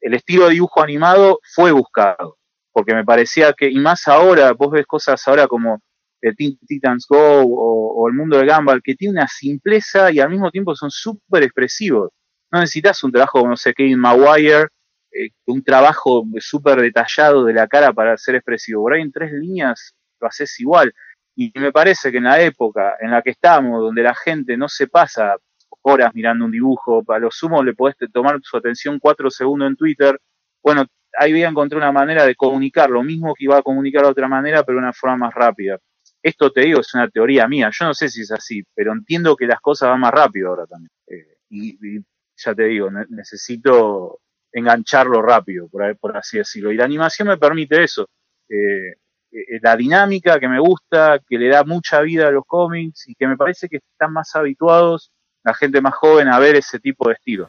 el 0.00 0.14
estilo 0.14 0.46
de 0.46 0.52
dibujo 0.52 0.82
animado 0.82 1.38
fue 1.54 1.70
buscado, 1.70 2.38
porque 2.76 2.94
me 2.94 3.06
parecía 3.06 3.54
que, 3.54 3.70
y 3.70 3.78
más 3.78 4.06
ahora, 4.06 4.52
vos 4.52 4.70
ves 4.70 4.84
cosas 4.84 5.26
ahora 5.26 5.46
como 5.48 5.80
el 6.20 6.36
Teen 6.36 6.58
Titans 6.58 7.06
Go 7.08 7.40
o, 7.42 8.06
el 8.06 8.12
mundo 8.12 8.36
de 8.36 8.44
Gumball, 8.44 8.82
que 8.82 8.94
tiene 8.94 9.12
una 9.12 9.26
simpleza 9.26 10.12
y 10.12 10.20
al 10.20 10.28
mismo 10.28 10.50
tiempo 10.50 10.76
son 10.76 10.90
súper 10.90 11.42
expresivos. 11.44 12.10
No 12.52 12.60
necesitas 12.60 13.02
un 13.02 13.12
trabajo 13.12 13.38
como, 13.38 13.52
no 13.52 13.56
sé, 13.56 13.72
Kevin 13.72 13.98
Maguire, 13.98 14.66
eh, 15.10 15.30
un 15.46 15.64
trabajo 15.64 16.22
súper 16.38 16.82
detallado 16.82 17.46
de 17.46 17.54
la 17.54 17.66
cara 17.66 17.94
para 17.94 18.14
ser 18.18 18.34
expresivo. 18.34 18.82
Por 18.82 18.92
ahí 18.92 19.00
en 19.00 19.10
tres 19.10 19.32
líneas 19.32 19.94
lo 20.20 20.28
haces 20.28 20.60
igual. 20.60 20.92
Y 21.34 21.50
me 21.58 21.72
parece 21.72 22.12
que 22.12 22.18
en 22.18 22.24
la 22.24 22.42
época 22.42 22.96
en 23.00 23.10
la 23.10 23.22
que 23.22 23.30
estamos, 23.30 23.80
donde 23.80 24.02
la 24.02 24.14
gente 24.14 24.58
no 24.58 24.68
se 24.68 24.86
pasa 24.86 25.34
horas 25.80 26.14
mirando 26.14 26.44
un 26.44 26.50
dibujo, 26.50 27.02
para 27.02 27.20
lo 27.20 27.30
sumo 27.30 27.62
le 27.62 27.72
podés 27.72 27.96
tomar 28.12 28.38
su 28.42 28.54
atención 28.54 28.98
cuatro 28.98 29.30
segundos 29.30 29.70
en 29.70 29.76
Twitter, 29.76 30.20
bueno, 30.62 30.84
ahí 31.18 31.32
voy 31.32 31.42
a 31.42 31.48
encontrar 31.48 31.80
una 31.80 31.92
manera 31.92 32.24
de 32.24 32.34
comunicar 32.34 32.90
lo 32.90 33.02
mismo 33.02 33.34
que 33.34 33.44
iba 33.44 33.58
a 33.58 33.62
comunicar 33.62 34.02
de 34.02 34.08
otra 34.08 34.28
manera, 34.28 34.62
pero 34.62 34.78
de 34.78 34.84
una 34.84 34.92
forma 34.92 35.16
más 35.16 35.34
rápida. 35.34 35.78
Esto 36.22 36.50
te 36.50 36.62
digo, 36.62 36.80
es 36.80 36.92
una 36.94 37.08
teoría 37.08 37.46
mía, 37.46 37.70
yo 37.72 37.86
no 37.86 37.94
sé 37.94 38.08
si 38.08 38.22
es 38.22 38.32
así, 38.32 38.62
pero 38.74 38.92
entiendo 38.92 39.36
que 39.36 39.46
las 39.46 39.60
cosas 39.60 39.90
van 39.90 40.00
más 40.00 40.12
rápido 40.12 40.48
ahora 40.48 40.66
también. 40.66 40.90
Eh, 41.06 41.36
y, 41.50 42.00
ya 42.36 42.54
te 42.54 42.64
digo, 42.64 42.90
necesito 43.08 44.20
engancharlo 44.52 45.22
rápido, 45.22 45.68
por, 45.68 45.96
por, 45.98 46.16
así 46.16 46.38
decirlo. 46.38 46.72
Y 46.72 46.76
la 46.76 46.84
animación 46.84 47.28
me 47.28 47.38
permite 47.38 47.82
eso. 47.82 48.08
Eh, 48.48 48.94
eh, 49.32 49.58
la 49.62 49.76
dinámica 49.76 50.38
que 50.38 50.48
me 50.48 50.60
gusta, 50.60 51.20
que 51.26 51.38
le 51.38 51.48
da 51.48 51.64
mucha 51.64 52.00
vida 52.02 52.28
a 52.28 52.30
los 52.30 52.44
cómics 52.46 53.08
y 53.08 53.14
que 53.14 53.26
me 53.26 53.36
parece 53.36 53.68
que 53.68 53.78
están 53.78 54.12
más 54.12 54.34
habituados 54.34 55.12
la 55.46 55.54
gente 55.54 55.80
más 55.80 55.94
joven 55.94 56.28
a 56.28 56.40
ver 56.40 56.56
ese 56.56 56.80
tipo 56.80 57.06
de 57.08 57.14
estilo. 57.14 57.48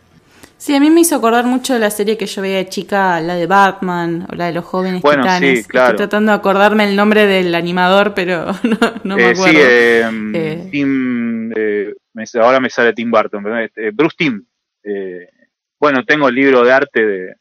Sí, 0.58 0.76
a 0.76 0.80
mí 0.80 0.90
me 0.90 1.02
hizo 1.02 1.16
acordar 1.16 1.46
mucho 1.46 1.74
de 1.74 1.80
la 1.80 1.92
serie 1.92 2.18
que 2.18 2.26
yo 2.26 2.42
veía 2.42 2.58
de 2.58 2.70
chica, 2.70 3.22
la 3.22 3.36
de 3.36 3.46
Batman 3.46 4.28
o 4.32 4.36
la 4.36 4.48
de 4.48 4.54
los 4.54 4.66
jóvenes 4.66 5.02
bueno, 5.02 5.24
Sí, 5.40 5.64
claro. 5.64 5.92
Estoy 5.92 5.98
tratando 5.98 6.32
de 6.32 6.38
acordarme 6.38 6.90
el 6.90 6.96
nombre 6.96 7.28
del 7.28 7.54
animador, 7.54 8.14
pero 8.14 8.48
no, 9.04 9.16
me 9.16 9.24
eh, 9.24 9.32
acuerdo. 9.32 9.52
Sí, 9.52 9.58
eh, 9.60 10.68
Tim, 10.72 11.52
ahora 12.42 12.60
me 12.60 12.70
sale 12.70 12.94
Tim 12.94 13.12
Burton, 13.12 13.44
Bruce 13.94 14.16
Tim. 14.18 14.46
bueno, 15.80 16.04
tengo 16.06 16.28
el 16.30 16.36
libro 16.36 16.64
de 16.64 16.74
arte 16.74 17.06
de, 17.06 17.36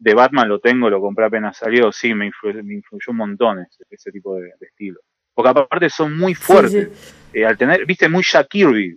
de 0.00 0.14
Batman 0.14 0.48
lo 0.48 0.58
tengo, 0.58 0.88
lo 0.88 1.00
compré 1.00 1.26
apenas 1.26 1.58
salió, 1.58 1.92
sí, 1.92 2.14
me 2.14 2.26
influyó, 2.26 2.64
me 2.64 2.74
influyó 2.74 3.10
un 3.10 3.16
montón 3.16 3.66
ese, 3.90 4.10
tipo 4.10 4.34
de, 4.36 4.50
estilo. 4.60 5.00
Porque 5.34 5.50
aparte 5.50 5.90
son 5.90 6.16
muy 6.16 6.34
fuertes. 6.34 7.14
Eh, 7.32 7.44
al 7.44 7.56
tener, 7.56 7.86
viste, 7.86 8.08
muy 8.08 8.24
Jack 8.24 8.48
Kirby. 8.48 8.96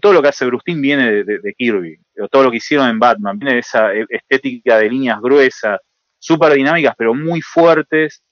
Todo 0.00 0.12
lo 0.12 0.22
que 0.22 0.28
hace 0.28 0.46
Brustin 0.46 0.80
viene 0.80 1.24
de, 1.24 1.54
Kirby. 1.56 1.98
todo 2.30 2.44
lo 2.44 2.50
que 2.50 2.56
hicieron 2.56 2.88
en 2.88 2.98
Batman. 2.98 3.38
Viene 3.38 3.54
de 3.54 3.60
esa 3.60 3.94
e, 3.94 4.06
estética 4.08 4.78
de 4.78 4.88
líneas 4.88 5.20
gruesas, 5.20 5.78
súper 6.18 6.54
dinámicas, 6.54 6.94
pero 6.96 7.14
muy 7.14 7.42
fuertes. 7.42 8.22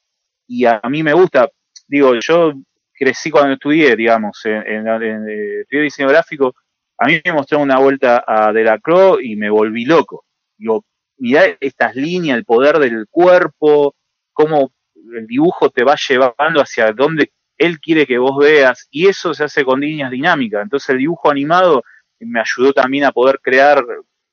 Y 0.47 0.65
a, 0.65 0.81
mí 0.89 1.03
me 1.03 1.13
gusta. 1.13 1.49
Digo, 1.87 2.15
yo 2.21 2.55
crecí 2.95 3.31
cuando 3.31 3.55
estudié, 3.55 3.97
digamos, 3.97 4.41
en, 4.45 4.67
en, 4.67 5.29
eh, 5.29 5.61
estudié 5.61 5.83
diseño 5.83 6.09
gráfico. 6.09 6.55
A 6.99 7.07
mí 7.07 7.21
me 7.25 7.33
mostró 7.33 7.59
una 7.59 7.79
vuelta 7.79 8.25
a 8.27 8.53
Delacroix 8.53 9.25
y 9.25 9.37
me 9.37 9.51
volví 9.51 9.85
loco. 9.85 10.25
Digo, 10.57 10.85
mirá 11.19 11.45
estas 11.61 11.95
líneas, 11.97 12.39
el 12.39 12.45
poder 12.45 12.79
del 12.79 13.07
cuerpo, 13.11 13.95
cómo 14.33 14.73
el 14.95 15.27
dibujo 15.27 15.71
te 15.71 15.85
va 15.85 15.97
llevando 15.97 16.61
hacia 16.61 16.93
donde 16.93 17.33
él 17.59 17.79
quiere 17.81 18.07
que 18.07 18.19
vos 18.19 18.37
veas, 18.39 18.89
y 18.91 19.07
eso 19.07 19.35
se 19.35 19.45
hace 19.45 19.65
con 19.65 19.81
líneas 19.81 20.11
dinámicas. 20.11 20.63
Entonces 20.63 20.89
el 20.91 20.99
dibujo 20.99 21.31
animado 21.31 21.83
me 22.21 22.41
ayudó 22.41 22.73
también 22.73 23.05
a 23.05 23.13
poder 23.13 23.41
crear, 23.43 23.85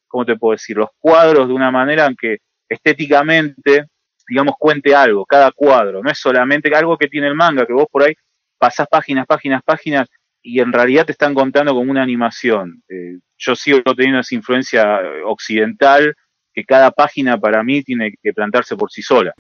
¿cómo 0.08 0.26
te 0.26 0.36
puedo 0.36 0.54
decir?, 0.54 0.78
los 0.78 0.90
cuadros 0.98 1.48
de 1.48 1.54
una 1.54 1.72
manera 1.72 2.06
en 2.06 2.16
que 2.16 2.38
estéticamente, 2.68 3.86
digamos, 4.28 4.56
cuente 4.58 4.94
algo, 4.94 5.26
cada 5.26 5.52
cuadro, 5.52 6.04
no 6.04 6.10
es 6.10 6.20
solamente 6.20 6.74
algo 6.76 6.98
que 6.98 7.08
tiene 7.08 7.28
el 7.28 7.36
manga, 7.36 7.66
que 7.66 7.74
vos 7.74 7.88
por 7.92 8.04
ahí 8.04 8.14
pasás 8.58 8.88
páginas, 8.90 9.26
páginas, 9.26 9.64
páginas, 9.64 10.08
y 10.42 10.60
en 10.60 10.72
realidad 10.72 11.06
te 11.06 11.12
están 11.12 11.34
contando 11.34 11.74
como 11.74 11.92
una 11.92 12.04
animación. 12.04 12.82
Eh, 12.88 13.20
yo 13.38 13.56
sigo 13.56 13.82
teniendo 13.96 14.20
esa 14.20 14.36
influencia 14.36 15.00
occidental, 15.26 16.16
que 16.54 16.64
cada 16.66 16.92
página 16.92 17.38
para 17.38 17.64
mí 17.64 17.84
tiene 17.84 18.14
que 18.22 18.34
plantarse 18.34 18.76
por 18.76 18.92
sí 18.92 19.02
sola. 19.02 19.34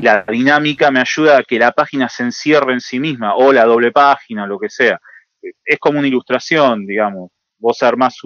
La 0.00 0.24
dinámica 0.28 0.90
me 0.90 1.00
ayuda 1.00 1.38
a 1.38 1.42
que 1.42 1.58
la 1.58 1.72
página 1.72 2.08
se 2.08 2.22
encierre 2.22 2.72
en 2.72 2.80
sí 2.80 3.00
misma, 3.00 3.34
o 3.36 3.52
la 3.52 3.64
doble 3.64 3.92
página, 3.92 4.46
lo 4.46 4.58
que 4.58 4.68
sea. 4.68 4.98
Es 5.64 5.78
como 5.78 5.98
una 5.98 6.08
ilustración, 6.08 6.86
digamos. 6.86 7.30
Vos 7.58 7.82
armás 7.82 8.16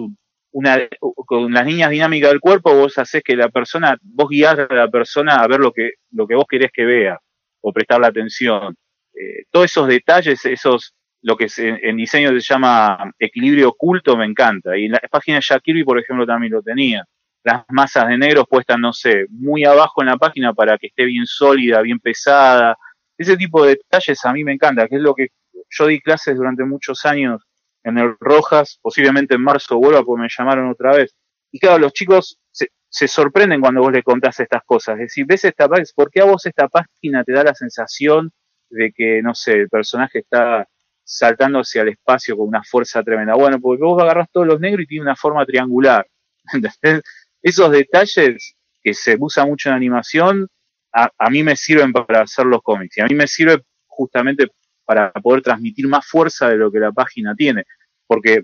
una, 0.51 0.77
con 0.99 1.53
las 1.53 1.65
líneas 1.65 1.89
dinámicas 1.89 2.31
del 2.31 2.39
cuerpo, 2.39 2.75
vos 2.75 2.97
haces 2.97 3.23
que 3.23 3.35
la 3.35 3.49
persona, 3.49 3.97
vos 4.01 4.29
guiás 4.29 4.59
a 4.59 4.73
la 4.73 4.89
persona 4.89 5.41
a 5.41 5.47
ver 5.47 5.59
lo 5.59 5.71
que, 5.71 5.91
lo 6.11 6.27
que 6.27 6.35
vos 6.35 6.45
querés 6.49 6.71
que 6.73 6.85
vea, 6.85 7.17
o 7.61 7.71
prestarle 7.71 8.07
atención. 8.07 8.75
Eh, 9.13 9.45
todos 9.49 9.65
esos 9.65 9.87
detalles, 9.87 10.45
esos, 10.45 10.93
lo 11.21 11.37
que 11.37 11.47
en 11.57 11.97
diseño 11.97 12.31
se 12.31 12.39
llama 12.39 13.11
equilibrio 13.19 13.69
oculto, 13.69 14.17
me 14.17 14.25
encanta. 14.25 14.77
Y 14.77 14.85
en 14.85 14.93
la 14.93 15.01
página 15.09 15.39
de 15.39 15.59
Kirby, 15.61 15.83
por 15.83 15.99
ejemplo, 15.99 16.25
también 16.25 16.53
lo 16.53 16.61
tenía 16.61 17.05
las 17.43 17.63
masas 17.69 18.07
de 18.07 18.17
negros 18.17 18.45
puestas, 18.49 18.77
no 18.79 18.93
sé, 18.93 19.25
muy 19.29 19.65
abajo 19.65 20.01
en 20.01 20.07
la 20.07 20.17
página 20.17 20.53
para 20.53 20.77
que 20.77 20.87
esté 20.87 21.05
bien 21.05 21.25
sólida, 21.25 21.81
bien 21.81 21.99
pesada. 21.99 22.77
Ese 23.17 23.37
tipo 23.37 23.63
de 23.63 23.75
detalles 23.75 24.23
a 24.25 24.33
mí 24.33 24.43
me 24.43 24.53
encanta, 24.53 24.87
que 24.87 24.95
es 24.95 25.01
lo 25.01 25.13
que 25.13 25.29
yo 25.69 25.87
di 25.87 25.99
clases 26.01 26.35
durante 26.35 26.63
muchos 26.63 27.05
años 27.05 27.41
en 27.83 27.97
el 27.97 28.15
Rojas, 28.19 28.79
posiblemente 28.81 29.35
en 29.35 29.41
marzo 29.41 29.77
vuelva 29.77 30.03
porque 30.03 30.21
me 30.21 30.27
llamaron 30.29 30.69
otra 30.69 30.95
vez. 30.95 31.15
Y 31.51 31.59
claro, 31.59 31.79
los 31.79 31.93
chicos 31.93 32.37
se, 32.51 32.69
se 32.89 33.07
sorprenden 33.07 33.61
cuando 33.61 33.81
vos 33.81 33.91
les 33.91 34.03
contás 34.03 34.39
estas 34.39 34.63
cosas. 34.65 34.95
Es 34.95 35.07
decir, 35.07 35.25
ves 35.25 35.45
esta 35.45 35.67
página, 35.67 35.87
¿por 35.95 36.11
qué 36.11 36.21
a 36.21 36.25
vos 36.25 36.45
esta 36.45 36.67
página 36.67 37.23
te 37.23 37.33
da 37.33 37.43
la 37.43 37.55
sensación 37.55 38.31
de 38.69 38.91
que, 38.91 39.21
no 39.21 39.33
sé, 39.33 39.53
el 39.53 39.69
personaje 39.69 40.19
está 40.19 40.67
saltando 41.03 41.59
hacia 41.59 41.81
el 41.81 41.89
espacio 41.89 42.37
con 42.37 42.47
una 42.47 42.63
fuerza 42.63 43.01
tremenda? 43.03 43.33
Bueno, 43.33 43.59
porque 43.59 43.83
vos 43.83 44.01
agarrás 44.01 44.27
todos 44.31 44.47
los 44.47 44.59
negros 44.59 44.83
y 44.83 44.87
tiene 44.87 45.03
una 45.03 45.15
forma 45.15 45.45
triangular. 45.45 46.05
¿Entendés? 46.53 47.01
Esos 47.41 47.71
detalles 47.71 48.55
que 48.83 48.93
se 48.93 49.15
usan 49.19 49.47
mucho 49.47 49.69
en 49.69 49.75
animación, 49.75 50.47
a, 50.93 51.29
mí 51.29 51.43
me 51.43 51.55
sirven 51.55 51.93
para 51.93 52.21
hacer 52.21 52.45
los 52.45 52.61
cómics. 52.61 52.97
Y 52.97 53.01
a 53.01 53.05
mí 53.05 53.15
me 53.15 53.27
sirve 53.27 53.61
justamente 53.87 54.47
para 54.85 55.11
poder 55.13 55.41
transmitir 55.41 55.87
más 55.87 56.05
fuerza 56.05 56.49
de 56.49 56.57
lo 56.57 56.71
que 56.71 56.79
la 56.79 56.91
página 56.91 57.33
tiene. 57.35 57.63
Porque 58.07 58.43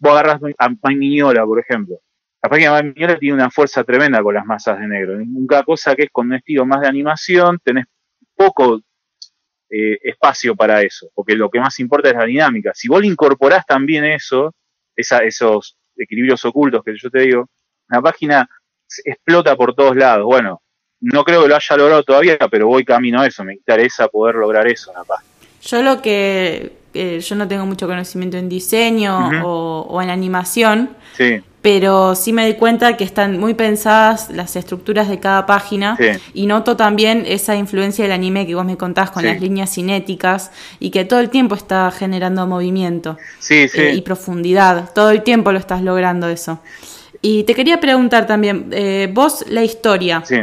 vos 0.00 0.12
agarras 0.12 0.40
a 0.58 0.68
Mike 0.68 0.96
Mignola, 0.96 1.44
por 1.44 1.60
ejemplo. 1.60 1.96
La 2.42 2.48
página 2.48 2.76
de 2.76 2.82
Mike 2.84 3.16
tiene 3.18 3.34
una 3.34 3.50
fuerza 3.50 3.84
tremenda 3.84 4.22
con 4.22 4.34
las 4.34 4.44
masas 4.44 4.80
de 4.80 4.88
negro. 4.88 5.16
Nunca 5.18 5.62
cosa 5.62 5.94
que 5.94 6.04
es 6.04 6.10
con 6.10 6.26
un 6.28 6.34
estilo 6.34 6.64
más 6.64 6.80
de 6.80 6.88
animación, 6.88 7.58
tenés 7.62 7.84
poco 8.34 8.80
eh, 9.70 9.98
espacio 10.02 10.56
para 10.56 10.82
eso, 10.82 11.08
porque 11.14 11.34
lo 11.34 11.48
que 11.48 11.60
más 11.60 11.78
importa 11.80 12.08
es 12.10 12.16
la 12.16 12.24
dinámica. 12.24 12.72
Si 12.74 12.88
vos 12.88 13.00
le 13.00 13.06
incorporás 13.06 13.64
también 13.64 14.04
eso, 14.04 14.54
esa, 14.96 15.18
esos 15.20 15.76
equilibrios 15.96 16.44
ocultos 16.44 16.82
que 16.84 16.96
yo 16.96 17.10
te 17.10 17.20
digo, 17.20 17.48
la 17.92 18.02
página 18.02 18.48
explota 19.04 19.56
por 19.56 19.74
todos 19.74 19.96
lados. 19.96 20.24
Bueno, 20.26 20.60
no 21.00 21.24
creo 21.24 21.42
que 21.42 21.48
lo 21.48 21.56
haya 21.56 21.76
logrado 21.76 22.02
todavía, 22.02 22.38
pero 22.50 22.66
voy 22.68 22.84
camino 22.84 23.20
a 23.20 23.26
eso. 23.26 23.42
Me 23.44 23.54
interesa 23.54 24.08
poder 24.08 24.36
lograr 24.36 24.66
eso 24.66 24.90
en 24.90 24.98
la 24.98 25.04
página. 25.04 25.28
Yo 25.62 25.82
lo 25.82 26.02
que 26.02 26.72
eh, 26.94 27.20
yo 27.20 27.36
no 27.36 27.48
tengo 27.48 27.64
mucho 27.66 27.86
conocimiento 27.86 28.36
en 28.36 28.48
diseño 28.48 29.30
o, 29.44 29.86
o 29.88 30.02
en 30.02 30.10
animación, 30.10 30.90
Sí, 31.16 31.42
pero 31.60 32.14
sí 32.14 32.32
me 32.32 32.46
di 32.46 32.54
cuenta 32.54 32.96
que 32.96 33.04
están 33.04 33.38
muy 33.38 33.54
pensadas 33.54 34.30
las 34.30 34.56
estructuras 34.56 35.08
de 35.08 35.20
cada 35.20 35.46
página 35.46 35.96
Sí. 35.96 36.18
y 36.34 36.46
noto 36.46 36.76
también 36.76 37.24
esa 37.26 37.54
influencia 37.54 38.04
del 38.04 38.12
anime 38.12 38.46
que 38.46 38.54
vos 38.54 38.64
me 38.64 38.76
contás 38.76 39.10
con 39.10 39.22
Sí. 39.22 39.28
las 39.28 39.40
líneas 39.40 39.70
cinéticas 39.72 40.50
y 40.80 40.90
que 40.90 41.04
todo 41.04 41.20
el 41.20 41.30
tiempo 41.30 41.54
está 41.54 41.90
generando 41.92 42.46
movimiento 42.46 43.16
sí, 43.38 43.68
sí. 43.68 43.80
eh, 43.80 43.94
y 43.94 44.00
profundidad, 44.02 44.90
todo 44.94 45.10
el 45.10 45.22
tiempo 45.22 45.52
lo 45.52 45.58
estás 45.58 45.82
logrando 45.82 46.28
eso. 46.28 46.60
Y 47.22 47.44
te 47.44 47.54
quería 47.54 47.78
preguntar 47.80 48.26
también, 48.26 48.66
eh, 48.72 49.08
vos 49.12 49.44
la 49.48 49.62
historia, 49.62 50.22
sí. 50.24 50.36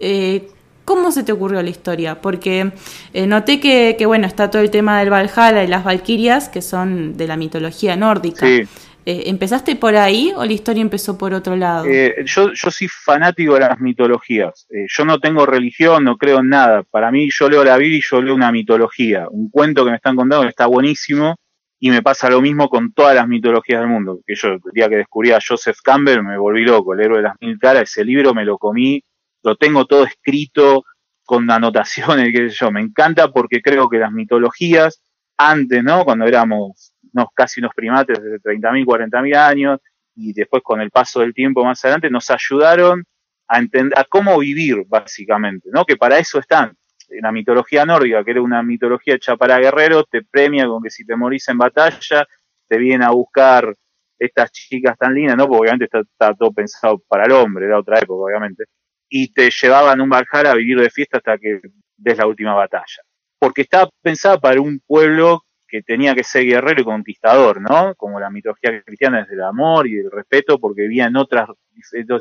eh, 0.00 0.48
¿Cómo 0.84 1.12
se 1.12 1.22
te 1.22 1.30
ocurrió 1.32 1.62
la 1.62 1.70
historia? 1.70 2.20
Porque 2.20 2.72
eh, 3.12 3.26
noté 3.26 3.60
que, 3.60 3.94
que, 3.96 4.06
bueno, 4.06 4.26
está 4.26 4.50
todo 4.50 4.62
el 4.62 4.70
tema 4.70 4.98
del 4.98 5.10
Valhalla 5.10 5.62
y 5.62 5.68
las 5.68 5.84
Valquirias, 5.84 6.48
que 6.48 6.60
son 6.60 7.16
de 7.16 7.26
la 7.28 7.36
mitología 7.36 7.96
nórdica. 7.96 8.46
Sí. 8.46 8.64
Eh, 9.04 9.24
¿Empezaste 9.26 9.74
por 9.74 9.96
ahí 9.96 10.32
o 10.36 10.44
la 10.44 10.52
historia 10.52 10.80
empezó 10.80 11.18
por 11.18 11.34
otro 11.34 11.56
lado? 11.56 11.86
Eh, 11.86 12.14
yo, 12.24 12.52
yo 12.52 12.70
soy 12.70 12.88
fanático 12.88 13.54
de 13.54 13.60
las 13.60 13.80
mitologías. 13.80 14.66
Eh, 14.70 14.86
yo 14.88 15.04
no 15.04 15.18
tengo 15.18 15.44
religión, 15.44 16.04
no 16.04 16.16
creo 16.16 16.38
en 16.38 16.48
nada. 16.48 16.84
Para 16.84 17.10
mí, 17.10 17.28
yo 17.32 17.48
leo 17.48 17.64
la 17.64 17.76
Biblia 17.76 17.98
y 17.98 18.02
yo 18.08 18.22
leo 18.22 18.34
una 18.34 18.52
mitología. 18.52 19.26
Un 19.28 19.50
cuento 19.50 19.84
que 19.84 19.90
me 19.90 19.96
están 19.96 20.14
contando 20.14 20.44
que 20.44 20.50
está 20.50 20.66
buenísimo 20.66 21.36
y 21.84 21.90
me 21.90 22.00
pasa 22.00 22.30
lo 22.30 22.40
mismo 22.40 22.68
con 22.68 22.92
todas 22.92 23.16
las 23.16 23.26
mitologías 23.26 23.80
del 23.80 23.88
mundo. 23.88 24.20
Que 24.24 24.36
yo, 24.36 24.50
el 24.50 24.60
día 24.72 24.88
que 24.88 24.98
descubrí 24.98 25.32
a 25.32 25.40
Joseph 25.44 25.78
Campbell, 25.82 26.22
me 26.22 26.38
volví 26.38 26.64
loco. 26.64 26.94
El 26.94 27.00
héroe 27.00 27.16
de 27.16 27.24
las 27.24 27.34
mil 27.40 27.58
caras, 27.58 27.82
ese 27.82 28.04
libro 28.04 28.32
me 28.32 28.44
lo 28.44 28.56
comí, 28.56 29.02
lo 29.42 29.56
tengo 29.56 29.84
todo 29.84 30.04
escrito 30.04 30.84
con 31.24 31.50
anotaciones, 31.50 32.28
qué 32.32 32.48
sé 32.48 32.56
yo. 32.56 32.70
Me 32.70 32.80
encanta 32.80 33.32
porque 33.32 33.60
creo 33.60 33.88
que 33.88 33.98
las 33.98 34.12
mitologías, 34.12 35.02
antes, 35.36 35.82
¿no? 35.82 36.04
Cuando 36.04 36.24
éramos 36.24 36.92
casi 37.34 37.58
unos 37.58 37.74
primates 37.74 38.22
de 38.22 38.38
30.000, 38.38 38.84
40.000 38.84 39.34
años, 39.36 39.80
y 40.14 40.32
después 40.32 40.62
con 40.62 40.80
el 40.80 40.92
paso 40.92 41.18
del 41.18 41.34
tiempo 41.34 41.64
más 41.64 41.84
adelante, 41.84 42.10
nos 42.10 42.30
ayudaron 42.30 43.02
a 43.48 43.58
entender 43.58 43.98
a 43.98 44.04
cómo 44.04 44.38
vivir, 44.38 44.84
básicamente, 44.86 45.68
¿no? 45.72 45.84
Que 45.84 45.96
para 45.96 46.16
eso 46.16 46.38
están. 46.38 46.76
La 47.20 47.32
mitología 47.32 47.84
nórdica, 47.84 48.24
que 48.24 48.30
era 48.32 48.42
una 48.42 48.62
mitología 48.62 49.14
hecha 49.14 49.36
para 49.36 49.58
guerreros, 49.58 50.04
te 50.10 50.22
premia 50.22 50.66
con 50.66 50.82
que 50.82 50.90
si 50.90 51.04
te 51.04 51.16
morís 51.16 51.48
en 51.48 51.58
batalla, 51.58 52.26
te 52.68 52.78
vienen 52.78 53.02
a 53.02 53.10
buscar 53.10 53.74
estas 54.18 54.52
chicas 54.52 54.96
tan 54.96 55.14
lindas, 55.14 55.36
¿no? 55.36 55.46
Porque 55.46 55.62
obviamente 55.62 55.84
está, 55.84 56.34
todo 56.34 56.52
pensado 56.52 57.02
para 57.08 57.24
el 57.24 57.32
hombre, 57.32 57.66
era 57.66 57.78
otra 57.78 57.98
época, 57.98 58.24
obviamente. 58.24 58.64
Y 59.08 59.32
te 59.32 59.50
llevaban 59.50 60.00
un 60.00 60.08
Valhalla 60.08 60.52
a 60.52 60.54
vivir 60.54 60.80
de 60.80 60.90
fiesta 60.90 61.18
hasta 61.18 61.38
que 61.38 61.60
des 61.96 62.18
la 62.18 62.26
última 62.26 62.54
batalla. 62.54 63.02
Porque 63.38 63.62
estaba 63.62 63.90
pensada 64.00 64.38
para 64.38 64.60
un 64.60 64.80
pueblo 64.86 65.42
que 65.72 65.82
tenía 65.82 66.14
que 66.14 66.22
ser 66.22 66.44
guerrero 66.44 66.82
y 66.82 66.84
conquistador, 66.84 67.60
¿no? 67.60 67.94
Como 67.96 68.20
la 68.20 68.30
mitología 68.30 68.82
cristiana 68.82 69.22
es 69.22 69.28
del 69.28 69.42
amor 69.42 69.86
y 69.88 69.94
del 69.94 70.10
respeto, 70.10 70.58
porque 70.58 70.82
vivía 70.82 71.06
en 71.06 71.16
otras 71.16 71.48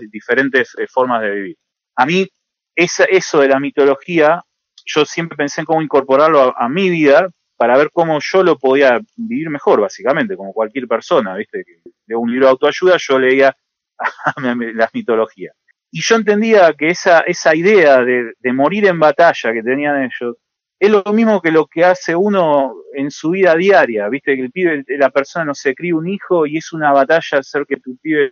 diferentes 0.09 0.73
eh, 0.79 0.87
formas 0.87 1.21
de 1.21 1.31
vivir. 1.31 1.57
A 1.95 2.05
mí, 2.05 2.27
eso 2.75 3.41
de 3.41 3.47
la 3.49 3.59
mitología, 3.59 4.41
yo 4.85 5.05
siempre 5.05 5.37
pensé 5.37 5.61
en 5.61 5.65
cómo 5.65 5.81
incorporarlo 5.81 6.53
a, 6.57 6.69
mi 6.69 6.89
vida 6.89 7.29
para 7.55 7.77
ver 7.77 7.89
cómo 7.91 8.19
yo 8.19 8.43
lo 8.43 8.57
podía 8.57 8.99
vivir 9.15 9.49
mejor, 9.49 9.81
básicamente, 9.81 10.35
como 10.35 10.53
cualquier 10.53 10.87
persona, 10.87 11.35
¿viste? 11.35 11.63
De 12.05 12.15
un 12.15 12.31
libro 12.31 12.47
de 12.47 12.51
autoayuda 12.51 12.97
yo 12.97 13.19
leía 13.19 13.55
las 14.73 14.93
mitologías. 14.93 15.55
Y 15.91 16.01
yo 16.01 16.15
entendía 16.15 16.73
que 16.73 16.89
esa, 16.89 17.19
esa 17.21 17.55
idea 17.55 18.01
de, 18.03 18.33
de 18.39 18.53
morir 18.53 18.87
en 18.87 18.99
batalla 18.99 19.53
que 19.53 19.61
tenían 19.61 20.03
ellos, 20.03 20.37
es 20.81 20.89
lo 20.89 21.03
mismo 21.13 21.39
que 21.41 21.51
lo 21.51 21.67
que 21.67 21.85
hace 21.85 22.15
uno 22.15 22.73
en 22.95 23.11
su 23.11 23.29
vida 23.29 23.55
diaria, 23.55 24.09
viste, 24.09 24.35
que 24.35 24.41
el 24.41 24.51
pibe, 24.51 24.83
la 24.87 25.11
persona 25.11 25.45
no 25.45 25.53
se 25.53 25.75
cría 25.75 25.95
un 25.95 26.07
hijo 26.07 26.47
y 26.47 26.57
es 26.57 26.73
una 26.73 26.91
batalla 26.91 27.37
hacer 27.37 27.67
que 27.67 27.77
tu 27.77 27.97
pibe, 27.97 28.29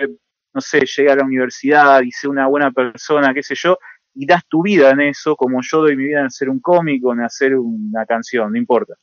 no 0.52 0.60
sé, 0.60 0.80
llegue 0.80 1.12
a 1.12 1.16
la 1.18 1.26
universidad 1.26 2.02
y 2.02 2.12
sea 2.12 2.30
una 2.30 2.48
buena 2.48 2.72
persona, 2.72 3.36
qué 3.36 3.44
sé 3.44 3.54
yo, 3.54 3.78
y 4.14 4.26
das 4.26 4.44
tu 4.48 4.64
vida 4.64 4.92
en 4.92 5.02
eso, 5.02 5.36
como 5.36 5.60
yo 5.62 5.82
doy 5.82 5.96
mi 5.96 6.06
vida 6.06 6.20
en 6.20 6.26
hacer 6.28 6.50
un 6.50 6.60
cómico, 6.60 7.14
en 7.14 7.22
hacer 7.22 7.56
una 7.56 8.06
canción, 8.06 8.52
no 8.52 8.58
importa. 8.58 8.96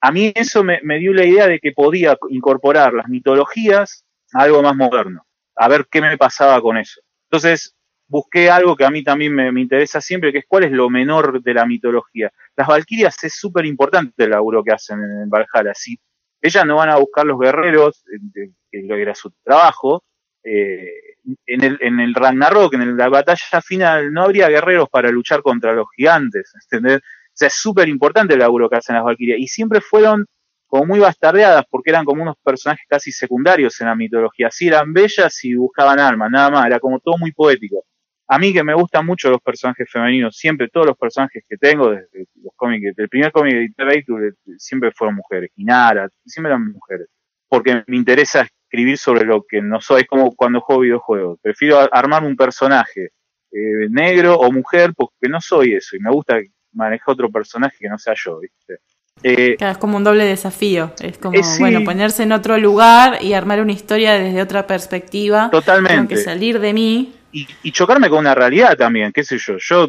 A 0.00 0.12
mí 0.12 0.32
eso 0.34 0.62
me, 0.62 0.80
dio 0.98 1.12
la 1.12 1.24
idea 1.24 1.46
de 1.48 1.58
que 1.58 1.72
podía 1.72 2.16
incorporar 2.28 2.94
las 2.94 3.08
mitologías 3.08 4.04
a 4.32 4.42
algo 4.42 4.62
más 4.62 4.76
moderno, 4.76 5.26
a 5.56 5.68
ver 5.68 5.86
qué 5.90 6.00
me 6.00 6.16
pasaba 6.16 6.60
con 6.60 6.76
eso. 6.76 7.00
Entonces, 7.30 7.74
busqué 8.06 8.50
algo 8.50 8.76
que 8.76 8.84
a 8.84 8.90
mí 8.90 9.02
también 9.02 9.34
me, 9.34 9.60
interesa 9.60 10.00
siempre, 10.00 10.32
que 10.32 10.38
es 10.38 10.44
cuál 10.46 10.64
es 10.64 10.72
lo 10.72 10.88
menor 10.90 11.42
de 11.42 11.54
la 11.54 11.66
mitología. 11.66 12.30
Las 12.54 12.68
Valquirias 12.68 13.16
es 13.24 13.34
súper 13.34 13.66
importante 13.66 14.24
el 14.24 14.30
laburo 14.30 14.62
que 14.62 14.72
hacen 14.72 15.02
en, 15.02 15.22
en 15.22 15.30
Valhalla. 15.30 15.72
Si 15.74 15.98
ellas 16.40 16.66
no 16.66 16.76
van 16.76 16.90
a 16.90 16.96
buscar 16.96 17.26
los 17.26 17.38
guerreros, 17.38 18.04
eh, 18.12 18.50
que 18.70 19.02
era 19.02 19.14
su 19.14 19.32
trabajo, 19.42 20.04
en, 20.46 21.64
el, 21.64 21.78
en 21.80 22.00
el 22.00 22.14
Ragnarok, 22.14 22.74
en 22.74 22.96
la 22.96 23.08
batalla 23.08 23.60
final, 23.62 24.12
no 24.12 24.22
habría 24.22 24.48
guerreros 24.48 24.88
para 24.88 25.10
luchar 25.10 25.42
contra 25.42 25.72
los 25.72 25.86
gigantes, 25.96 26.52
¿entendés? 26.62 26.98
O 26.98 27.38
sea, 27.38 27.48
es 27.48 27.54
súper 27.54 27.88
importante 27.88 28.34
el 28.34 28.40
laburo 28.40 28.68
que 28.68 28.76
hacen 28.76 28.96
las 28.96 29.04
Valquirias. 29.04 29.38
Y 29.38 29.48
siempre 29.48 29.80
fueron 29.80 30.26
como 30.66 30.86
muy 30.86 30.98
bastardeadas 31.00 31.64
porque 31.70 31.90
eran 31.90 32.04
como 32.04 32.22
unos 32.22 32.36
personajes 32.42 32.84
casi 32.88 33.12
secundarios 33.12 33.80
en 33.80 33.88
la 33.88 33.94
mitología. 33.94 34.50
Sí 34.50 34.68
eran 34.68 34.92
bellas 34.92 35.44
y 35.44 35.54
buscaban 35.54 35.98
armas, 36.00 36.30
nada 36.30 36.50
más, 36.50 36.66
era 36.66 36.80
como 36.80 36.98
todo 37.00 37.18
muy 37.18 37.32
poético 37.32 37.84
a 38.28 38.38
mí 38.38 38.52
que 38.52 38.64
me 38.64 38.74
gustan 38.74 39.06
mucho 39.06 39.30
los 39.30 39.40
personajes 39.40 39.88
femeninos, 39.90 40.36
siempre 40.36 40.68
todos 40.68 40.86
los 40.86 40.96
personajes 40.96 41.44
que 41.48 41.56
tengo, 41.56 41.90
desde 41.90 42.26
los 42.42 42.52
cómics, 42.56 42.92
el 42.96 43.08
primer 43.08 43.30
cómic 43.30 43.54
de 43.54 43.60
Literature 43.60 44.32
siempre 44.58 44.90
fueron 44.92 45.16
mujeres, 45.16 45.50
Inara, 45.56 46.08
siempre 46.24 46.50
eran 46.50 46.72
mujeres, 46.72 47.08
porque 47.48 47.84
me 47.86 47.96
interesa 47.96 48.46
escribir 48.76 48.98
sobre 48.98 49.24
lo 49.24 49.42
que 49.42 49.62
no 49.62 49.80
soy, 49.80 50.02
es 50.02 50.06
como 50.06 50.34
cuando 50.34 50.60
juego 50.60 50.82
videojuegos, 50.82 51.38
prefiero 51.40 51.88
armar 51.90 52.24
un 52.24 52.36
personaje 52.36 53.10
eh, 53.50 53.88
negro 53.88 54.34
o 54.38 54.52
mujer 54.52 54.92
porque 54.94 55.28
no 55.30 55.40
soy 55.40 55.74
eso 55.74 55.96
y 55.96 56.00
me 56.00 56.10
gusta 56.10 56.38
manejar 56.72 57.14
otro 57.14 57.30
personaje 57.30 57.76
que 57.80 57.88
no 57.88 57.98
sea 57.98 58.12
yo, 58.14 58.40
¿viste? 58.40 58.80
Eh, 59.22 59.56
claro, 59.56 59.72
es 59.72 59.78
como 59.78 59.96
un 59.96 60.04
doble 60.04 60.24
desafío. 60.24 60.92
Es 61.00 61.16
como, 61.16 61.38
eh, 61.38 61.42
sí. 61.42 61.60
bueno, 61.60 61.82
ponerse 61.84 62.24
en 62.24 62.32
otro 62.32 62.58
lugar 62.58 63.22
y 63.22 63.32
armar 63.32 63.62
una 63.62 63.72
historia 63.72 64.12
desde 64.12 64.42
otra 64.42 64.66
perspectiva. 64.66 65.48
Totalmente. 65.50 65.96
Tengo 65.96 66.08
que 66.08 66.16
salir 66.18 66.60
de 66.60 66.74
mí. 66.74 67.14
Y, 67.32 67.48
y, 67.62 67.72
chocarme 67.72 68.10
con 68.10 68.18
una 68.18 68.34
realidad 68.34 68.76
también, 68.76 69.12
qué 69.12 69.24
sé 69.24 69.38
yo. 69.38 69.56
Yo 69.58 69.88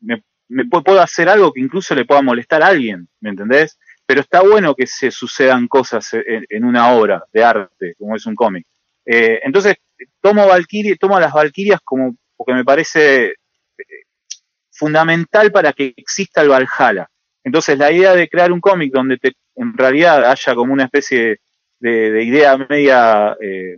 me, 0.00 0.24
me, 0.48 0.64
puedo 0.64 1.00
hacer 1.00 1.28
algo 1.28 1.52
que 1.52 1.60
incluso 1.60 1.94
le 1.94 2.04
pueda 2.04 2.20
molestar 2.20 2.64
a 2.64 2.66
alguien, 2.66 3.08
¿me 3.20 3.30
entendés? 3.30 3.78
Pero 4.06 4.20
está 4.20 4.42
bueno 4.42 4.74
que 4.74 4.86
se 4.86 5.10
sucedan 5.10 5.66
cosas 5.66 6.12
en, 6.14 6.44
en 6.48 6.64
una 6.64 6.92
obra 6.92 7.24
de 7.32 7.42
arte, 7.42 7.94
como 7.98 8.16
es 8.16 8.26
un 8.26 8.34
cómic. 8.34 8.66
Eh, 9.06 9.40
entonces, 9.42 9.76
tomo, 10.20 10.46
tomo 10.98 11.16
a 11.16 11.20
las 11.20 11.32
Valquirias 11.32 11.80
como 11.84 12.16
porque 12.36 12.54
me 12.54 12.64
parece 12.64 13.26
eh, 13.26 13.34
fundamental 14.70 15.52
para 15.52 15.72
que 15.72 15.94
exista 15.96 16.42
el 16.42 16.48
Valhalla. 16.48 17.08
Entonces, 17.42 17.78
la 17.78 17.92
idea 17.92 18.14
de 18.14 18.28
crear 18.28 18.52
un 18.52 18.60
cómic 18.60 18.92
donde 18.92 19.18
te, 19.18 19.34
en 19.56 19.76
realidad 19.76 20.24
haya 20.30 20.54
como 20.54 20.72
una 20.72 20.84
especie 20.84 21.40
de, 21.78 22.10
de 22.10 22.24
idea 22.24 22.56
media, 22.56 23.36
eh, 23.40 23.76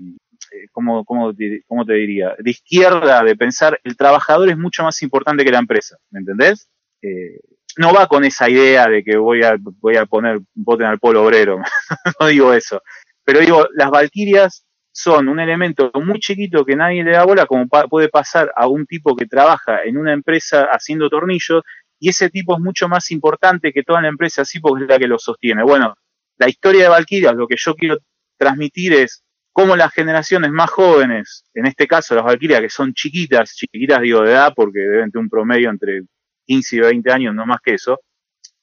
¿cómo, 0.70 1.04
cómo, 1.04 1.32
¿cómo, 1.66 1.84
te 1.84 1.94
diría? 1.94 2.34
De 2.38 2.50
izquierda, 2.50 3.22
de 3.24 3.36
pensar, 3.36 3.80
el 3.82 3.96
trabajador 3.96 4.48
es 4.48 4.56
mucho 4.56 4.84
más 4.84 5.02
importante 5.02 5.44
que 5.44 5.50
la 5.50 5.58
empresa, 5.58 5.96
¿me 6.10 6.20
entendés? 6.20 6.68
Eh, 7.02 7.40
no 7.76 7.92
va 7.92 8.06
con 8.06 8.24
esa 8.24 8.48
idea 8.48 8.88
de 8.88 9.04
que 9.04 9.16
voy 9.16 9.42
a, 9.42 9.56
voy 9.58 9.96
a 9.96 10.06
poner 10.06 10.40
voten 10.54 10.86
al 10.86 10.98
polo 10.98 11.24
obrero, 11.24 11.60
no 12.20 12.26
digo 12.26 12.52
eso, 12.52 12.82
pero 13.24 13.40
digo, 13.40 13.66
las 13.74 13.90
valquirias 13.90 14.66
son 14.92 15.28
un 15.28 15.40
elemento 15.40 15.90
muy 15.94 16.18
chiquito 16.20 16.64
que 16.64 16.74
nadie 16.74 17.04
le 17.04 17.12
da 17.12 17.24
bola, 17.24 17.44
como 17.44 17.66
puede 17.68 18.08
pasar 18.08 18.50
a 18.56 18.66
un 18.66 18.86
tipo 18.86 19.14
que 19.14 19.26
trabaja 19.26 19.82
en 19.84 19.98
una 19.98 20.14
empresa 20.14 20.68
haciendo 20.72 21.10
tornillos, 21.10 21.62
y 21.98 22.08
ese 22.08 22.30
tipo 22.30 22.54
es 22.54 22.60
mucho 22.60 22.88
más 22.88 23.10
importante 23.10 23.72
que 23.72 23.82
toda 23.82 24.00
la 24.00 24.08
empresa 24.08 24.42
así 24.42 24.58
porque 24.58 24.84
es 24.84 24.88
la 24.88 24.98
que 24.98 25.06
lo 25.06 25.18
sostiene. 25.18 25.62
Bueno, 25.62 25.94
la 26.38 26.48
historia 26.48 26.84
de 26.84 26.88
Valkyrias, 26.88 27.34
lo 27.34 27.46
que 27.46 27.56
yo 27.58 27.74
quiero 27.74 27.98
transmitir 28.38 28.94
es 28.94 29.22
cómo 29.52 29.76
las 29.76 29.92
generaciones 29.92 30.50
más 30.50 30.70
jóvenes, 30.70 31.44
en 31.54 31.66
este 31.66 31.86
caso 31.86 32.14
las 32.14 32.24
Valkyrias, 32.24 32.60
que 32.60 32.70
son 32.70 32.94
chiquitas, 32.94 33.54
chiquitas 33.54 34.00
digo 34.00 34.22
de 34.22 34.32
edad, 34.32 34.52
porque 34.54 34.78
deben 34.78 35.10
tener 35.10 35.24
un 35.24 35.30
promedio 35.30 35.70
entre 35.70 36.02
15 36.46 36.76
y 36.76 36.80
20 36.80 37.12
años, 37.12 37.34
no 37.34 37.46
más 37.46 37.60
que 37.62 37.74
eso, 37.74 38.00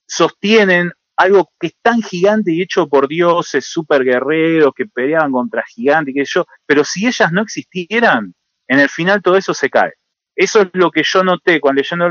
sostienen 0.08 0.92
algo 1.16 1.50
que 1.60 1.68
es 1.68 1.76
tan 1.82 2.02
gigante 2.02 2.52
y 2.52 2.62
hecho 2.62 2.88
por 2.88 3.08
dioses, 3.08 3.66
super 3.66 4.04
guerreros 4.04 4.74
que 4.76 4.86
peleaban 4.86 5.32
contra 5.32 5.64
gigantes, 5.64 6.14
que 6.16 6.26
yo, 6.26 6.46
pero 6.66 6.84
si 6.84 7.08
ellas 7.08 7.32
no 7.32 7.42
existieran, 7.42 8.34
en 8.68 8.80
el 8.80 8.90
final 8.90 9.22
todo 9.22 9.38
eso 9.38 9.54
se 9.54 9.70
cae. 9.70 9.94
Eso 10.36 10.62
es 10.62 10.70
lo 10.74 10.90
que 10.90 11.04
yo 11.04 11.24
noté 11.24 11.60
cuando 11.62 11.82
leyendo 11.82 12.10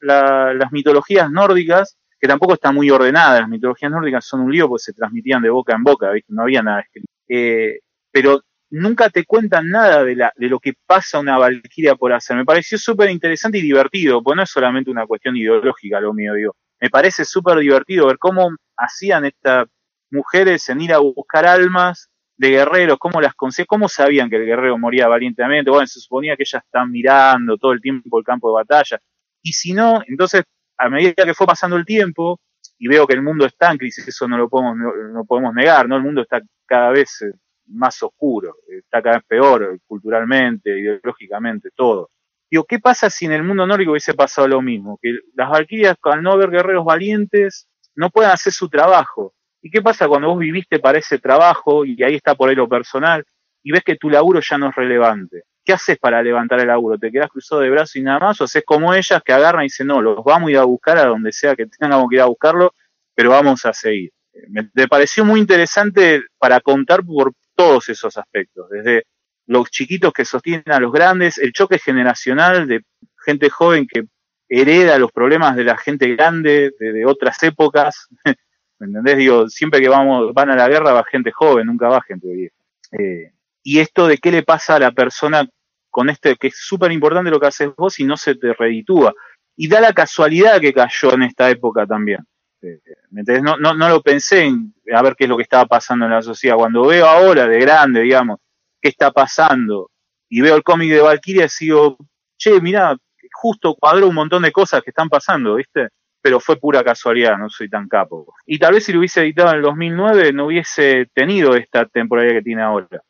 las 0.00 0.72
mitologías 0.72 1.30
nórdicas, 1.30 1.98
que 2.18 2.28
tampoco 2.28 2.54
están 2.54 2.74
muy 2.74 2.88
ordenadas, 2.90 3.40
las 3.40 3.48
mitologías 3.48 3.90
nórdicas 3.90 4.24
son 4.24 4.40
un 4.40 4.52
lío 4.52 4.68
porque 4.68 4.84
se 4.84 4.92
transmitían 4.92 5.42
de 5.42 5.50
boca 5.50 5.74
en 5.74 5.82
boca, 5.82 6.12
no 6.28 6.42
había 6.42 6.62
nada 6.62 6.80
escrito. 6.80 7.08
Eh, 7.28 7.80
pero 8.10 8.42
nunca 8.72 9.10
te 9.10 9.24
cuentan 9.24 9.70
nada 9.70 10.02
de, 10.02 10.16
la, 10.16 10.32
de 10.34 10.48
lo 10.48 10.58
que 10.58 10.72
pasa 10.86 11.20
una 11.20 11.38
valquiria 11.38 11.94
por 11.94 12.12
hacer. 12.12 12.36
Me 12.36 12.44
pareció 12.44 12.78
súper 12.78 13.10
interesante 13.10 13.58
y 13.58 13.62
divertido, 13.62 14.22
porque 14.22 14.36
no 14.36 14.42
es 14.42 14.50
solamente 14.50 14.90
una 14.90 15.06
cuestión 15.06 15.36
ideológica 15.36 16.00
lo 16.00 16.14
mío, 16.14 16.34
digo. 16.34 16.56
Me 16.80 16.88
parece 16.90 17.24
súper 17.24 17.58
divertido 17.58 18.06
ver 18.06 18.18
cómo 18.18 18.50
hacían 18.76 19.26
estas 19.26 19.68
mujeres 20.10 20.68
en 20.70 20.80
ir 20.80 20.92
a 20.94 20.98
buscar 20.98 21.46
almas 21.46 22.08
de 22.36 22.50
guerreros, 22.50 22.98
cómo 22.98 23.20
las 23.20 23.34
cómo 23.34 23.88
sabían 23.88 24.30
que 24.30 24.36
el 24.36 24.46
guerrero 24.46 24.78
moría 24.78 25.06
valientemente. 25.06 25.70
Bueno, 25.70 25.86
se 25.86 26.00
suponía 26.00 26.34
que 26.36 26.42
ellas 26.42 26.62
están 26.64 26.90
mirando 26.90 27.58
todo 27.58 27.72
el 27.72 27.80
tiempo 27.80 28.18
el 28.18 28.24
campo 28.24 28.48
de 28.48 28.64
batalla. 28.64 28.98
Y 29.42 29.52
si 29.52 29.74
no, 29.74 30.02
entonces, 30.06 30.44
a 30.78 30.88
medida 30.88 31.24
que 31.24 31.34
fue 31.34 31.46
pasando 31.46 31.76
el 31.76 31.84
tiempo, 31.84 32.40
y 32.78 32.88
veo 32.88 33.06
que 33.06 33.14
el 33.14 33.22
mundo 33.22 33.44
está 33.44 33.70
en 33.70 33.78
crisis, 33.78 34.08
eso 34.08 34.26
no 34.26 34.38
lo 34.38 34.48
podemos, 34.48 34.76
no, 34.76 35.24
podemos 35.24 35.54
negar, 35.54 35.88
¿no? 35.88 35.96
El 35.96 36.02
mundo 36.02 36.22
está 36.22 36.40
cada 36.66 36.90
vez 36.90 37.22
eh, 37.22 37.32
más 37.66 38.02
oscuro, 38.02 38.56
está 38.68 39.02
cada 39.02 39.16
vez 39.16 39.24
peor 39.26 39.78
culturalmente, 39.86 40.70
ideológicamente, 40.78 41.70
todo. 41.74 42.10
Digo, 42.50 42.64
¿qué 42.64 42.78
pasa 42.78 43.08
si 43.08 43.24
en 43.24 43.32
el 43.32 43.42
mundo 43.42 43.66
nórdico 43.66 43.92
hubiese 43.92 44.12
pasado 44.12 44.46
lo 44.46 44.60
mismo? 44.60 44.98
Que 45.00 45.16
las 45.34 45.48
valquirias, 45.48 45.96
al 46.02 46.22
no 46.22 46.36
ver 46.36 46.50
guerreros 46.50 46.84
valientes, 46.84 47.66
no 47.94 48.10
puedan 48.10 48.32
hacer 48.32 48.52
su 48.52 48.68
trabajo. 48.68 49.34
¿Y 49.62 49.70
qué 49.70 49.80
pasa 49.80 50.08
cuando 50.08 50.28
vos 50.28 50.38
viviste 50.38 50.78
para 50.78 50.98
ese 50.98 51.18
trabajo 51.18 51.84
y 51.84 52.02
ahí 52.02 52.16
está 52.16 52.34
por 52.34 52.50
ahí 52.50 52.54
lo 52.54 52.68
personal 52.68 53.24
y 53.62 53.72
ves 53.72 53.82
que 53.84 53.96
tu 53.96 54.10
laburo 54.10 54.40
ya 54.40 54.58
no 54.58 54.68
es 54.68 54.74
relevante? 54.74 55.44
¿Qué 55.64 55.72
haces 55.72 55.96
para 55.98 56.22
levantar 56.22 56.60
el 56.60 56.66
laburo? 56.66 56.98
¿Te 56.98 57.10
quedas 57.10 57.30
cruzado 57.30 57.62
de 57.62 57.70
brazos 57.70 57.96
y 57.96 58.02
nada 58.02 58.18
más? 58.18 58.40
¿O 58.40 58.44
haces 58.44 58.64
como 58.66 58.92
ellas 58.92 59.22
que 59.24 59.32
agarran 59.32 59.62
y 59.62 59.66
dicen, 59.66 59.86
no, 59.86 60.02
los 60.02 60.22
vamos 60.24 60.48
a 60.48 60.50
ir 60.50 60.58
a 60.58 60.64
buscar 60.64 60.98
a 60.98 61.06
donde 61.06 61.32
sea 61.32 61.54
que 61.54 61.66
tengamos 61.66 62.08
que 62.10 62.16
ir 62.16 62.20
a 62.20 62.26
buscarlo, 62.26 62.74
pero 63.14 63.30
vamos 63.30 63.64
a 63.64 63.72
seguir? 63.72 64.10
Me, 64.48 64.68
me 64.74 64.88
pareció 64.88 65.24
muy 65.24 65.40
interesante 65.40 66.22
para 66.38 66.60
contar 66.60 67.04
por 67.04 67.32
todos 67.62 67.88
esos 67.88 68.16
aspectos, 68.16 68.68
desde 68.70 69.04
los 69.46 69.70
chiquitos 69.70 70.12
que 70.12 70.24
sostienen 70.24 70.70
a 70.70 70.80
los 70.80 70.92
grandes, 70.92 71.38
el 71.38 71.52
choque 71.52 71.78
generacional 71.78 72.66
de 72.66 72.82
gente 73.24 73.50
joven 73.50 73.86
que 73.86 74.04
hereda 74.48 74.98
los 74.98 75.12
problemas 75.12 75.56
de 75.56 75.64
la 75.64 75.76
gente 75.76 76.08
grande 76.14 76.72
de 76.78 77.06
otras 77.06 77.42
épocas, 77.42 78.08
¿Me 78.82 78.88
entendés? 78.88 79.16
Digo, 79.16 79.48
siempre 79.48 79.80
que 79.80 79.88
vamos, 79.88 80.34
van 80.34 80.50
a 80.50 80.56
la 80.56 80.68
guerra 80.68 80.92
va 80.92 81.04
gente 81.04 81.30
joven, 81.30 81.68
nunca 81.68 81.86
va 81.86 82.02
gente 82.02 82.26
vieja. 82.26 82.56
Eh, 82.90 83.30
y 83.62 83.78
esto 83.78 84.08
de 84.08 84.18
qué 84.18 84.32
le 84.32 84.42
pasa 84.42 84.74
a 84.74 84.80
la 84.80 84.90
persona 84.90 85.48
con 85.88 86.10
este, 86.10 86.34
que 86.34 86.48
es 86.48 86.56
súper 86.56 86.90
importante 86.90 87.30
lo 87.30 87.38
que 87.38 87.46
haces 87.46 87.70
vos 87.76 88.00
y 88.00 88.04
no 88.04 88.16
se 88.16 88.34
te 88.34 88.52
reditúa. 88.54 89.14
Y 89.54 89.68
da 89.68 89.80
la 89.80 89.92
casualidad 89.92 90.60
que 90.60 90.72
cayó 90.72 91.14
en 91.14 91.22
esta 91.22 91.48
época 91.48 91.86
también. 91.86 92.26
Eh, 92.62 92.80
¿Me 93.10 93.20
entendés? 93.20 93.42
No, 93.42 93.56
no, 93.56 93.74
no 93.74 93.88
lo 93.88 94.02
pensé 94.02 94.44
en 94.44 94.74
a 94.92 95.02
ver 95.02 95.14
qué 95.16 95.24
es 95.24 95.30
lo 95.30 95.36
que 95.36 95.42
estaba 95.42 95.66
pasando 95.66 96.04
en 96.06 96.12
la 96.12 96.22
sociedad. 96.22 96.56
Cuando 96.56 96.86
veo 96.86 97.06
ahora, 97.06 97.46
de 97.46 97.58
grande, 97.60 98.02
digamos, 98.02 98.38
qué 98.80 98.88
está 98.88 99.10
pasando, 99.10 99.90
y 100.28 100.40
veo 100.40 100.56
el 100.56 100.62
cómic 100.62 100.90
de 100.90 101.00
Valkyria, 101.00 101.46
digo, 101.60 101.98
che, 102.36 102.60
mira, 102.60 102.96
justo 103.32 103.74
cuadró 103.74 104.08
un 104.08 104.14
montón 104.14 104.42
de 104.42 104.52
cosas 104.52 104.82
que 104.82 104.90
están 104.90 105.08
pasando, 105.08 105.56
¿viste? 105.56 105.88
pero 106.22 106.38
fue 106.38 106.56
pura 106.56 106.84
casualidad, 106.84 107.36
no 107.36 107.50
soy 107.50 107.68
tan 107.68 107.88
capo. 107.88 108.32
Y 108.46 108.58
tal 108.58 108.74
vez 108.74 108.84
si 108.84 108.92
lo 108.92 109.00
hubiese 109.00 109.20
editado 109.22 109.50
en 109.50 109.56
el 109.56 109.62
2009 109.62 110.32
no 110.32 110.46
hubiese 110.46 111.06
tenido 111.12 111.56
esta 111.56 111.84
temporalidad 111.86 112.36
que 112.36 112.42
tiene 112.42 112.62
ahora. 112.62 113.02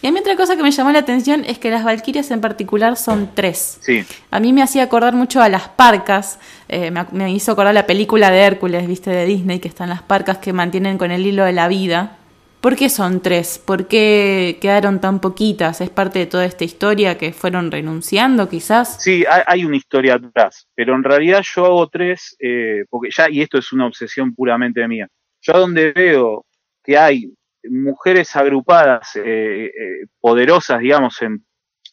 Y 0.00 0.06
a 0.06 0.12
mí 0.12 0.18
otra 0.18 0.36
cosa 0.36 0.56
que 0.56 0.62
me 0.62 0.70
llamó 0.70 0.92
la 0.92 1.00
atención 1.00 1.44
es 1.44 1.58
que 1.58 1.70
las 1.70 1.84
Valquirias 1.84 2.30
en 2.30 2.40
particular 2.40 2.96
son 2.96 3.30
tres. 3.34 3.78
Sí. 3.80 4.04
A 4.30 4.40
mí 4.40 4.52
me 4.52 4.62
hacía 4.62 4.84
acordar 4.84 5.14
mucho 5.14 5.40
a 5.40 5.48
las 5.48 5.68
parcas, 5.68 6.38
eh, 6.68 6.90
me, 6.90 7.04
me, 7.12 7.32
hizo 7.32 7.52
acordar 7.52 7.74
la 7.74 7.86
película 7.86 8.30
de 8.30 8.40
Hércules, 8.40 8.86
viste, 8.86 9.10
de 9.10 9.26
Disney, 9.26 9.60
que 9.60 9.68
están 9.68 9.88
las 9.88 10.02
parcas 10.02 10.38
que 10.38 10.52
mantienen 10.52 10.98
con 10.98 11.10
el 11.10 11.26
hilo 11.26 11.44
de 11.44 11.52
la 11.52 11.68
vida. 11.68 12.18
¿Por 12.62 12.76
qué 12.76 12.88
son 12.88 13.20
tres? 13.20 13.58
¿Por 13.58 13.88
qué 13.88 14.58
quedaron 14.60 15.00
tan 15.00 15.20
poquitas? 15.20 15.80
¿Es 15.80 15.90
parte 15.90 16.20
de 16.20 16.26
toda 16.26 16.44
esta 16.44 16.62
historia 16.62 17.18
que 17.18 17.32
fueron 17.32 17.72
renunciando 17.72 18.48
quizás? 18.48 19.02
Sí, 19.02 19.24
hay, 19.26 19.64
una 19.64 19.78
historia 19.78 20.14
atrás, 20.14 20.68
pero 20.76 20.94
en 20.94 21.02
realidad 21.02 21.42
yo 21.42 21.66
hago 21.66 21.88
tres, 21.88 22.36
eh, 22.38 22.84
porque 22.88 23.10
ya, 23.10 23.28
y 23.28 23.42
esto 23.42 23.58
es 23.58 23.72
una 23.72 23.86
obsesión 23.86 24.32
puramente 24.32 24.86
mía, 24.86 25.08
yo 25.40 25.54
donde 25.54 25.90
veo 25.90 26.46
que 26.84 26.96
hay 26.96 27.34
mujeres 27.68 28.34
agrupadas, 28.36 29.16
eh, 29.16 29.66
eh, 29.66 30.06
poderosas, 30.20 30.80
digamos, 30.80 31.20
en, 31.22 31.44